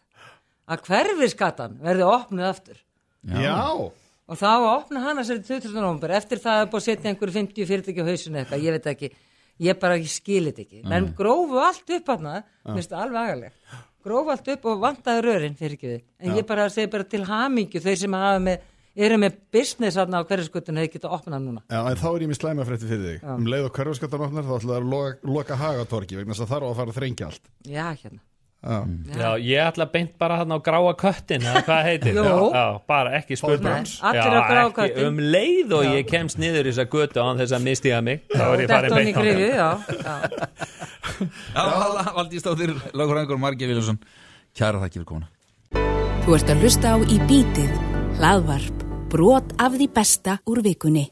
[0.71, 2.79] að hverfiskatan verði opnuð aftur.
[3.27, 3.57] Já,
[4.31, 5.73] Og þá að opna hana sér 20.
[5.75, 8.87] november eftir það að búið að setja einhverju 50 fyrirtæki á hausinu eitthvað, ég veit
[8.93, 9.09] ekki,
[9.67, 10.83] ég bara skilit ekki.
[10.87, 12.37] Menn grófu allt upp hana,
[12.69, 13.73] minnst það alveg agalegt.
[14.07, 16.07] Grófu allt upp og vantaði rörin fyrir ekki við.
[16.23, 18.71] En ég bara segi bara til hamingju þau sem hafa með,
[19.03, 21.67] eru með business hana á hverju skuttinu hefur getað opnað núna.
[21.67, 24.47] Já, en þá er ég með slæma frétti fyrir þig Um leið og hverfaskattan opnar
[24.47, 27.51] þá ætlaði að loka, loka hagatorki vegna þess að þarf að fara að þrengja allt
[27.67, 28.23] Já, hérna.
[28.61, 28.85] Já,
[29.17, 33.15] Já, ég ætla beint bara hann á gráa köttin eða hvað heitir já, já, bara
[33.17, 35.07] ekki spurning allir á gráa köttinn.
[35.09, 38.45] um leið og ég kemst niður í þessa götu án þess að mistiga mig þá
[38.51, 39.71] er ég farin beint á mig já.
[40.05, 40.17] já.
[41.57, 43.99] Já, Valdís Stóttir, Lagurængur Margi Viljónsson
[44.57, 45.29] Kæra þakki fyrir komuna
[46.25, 47.73] Þú ert að hlusta á Í bítið,
[48.21, 51.07] hlaðvarp, brot af því besta úr vikunni.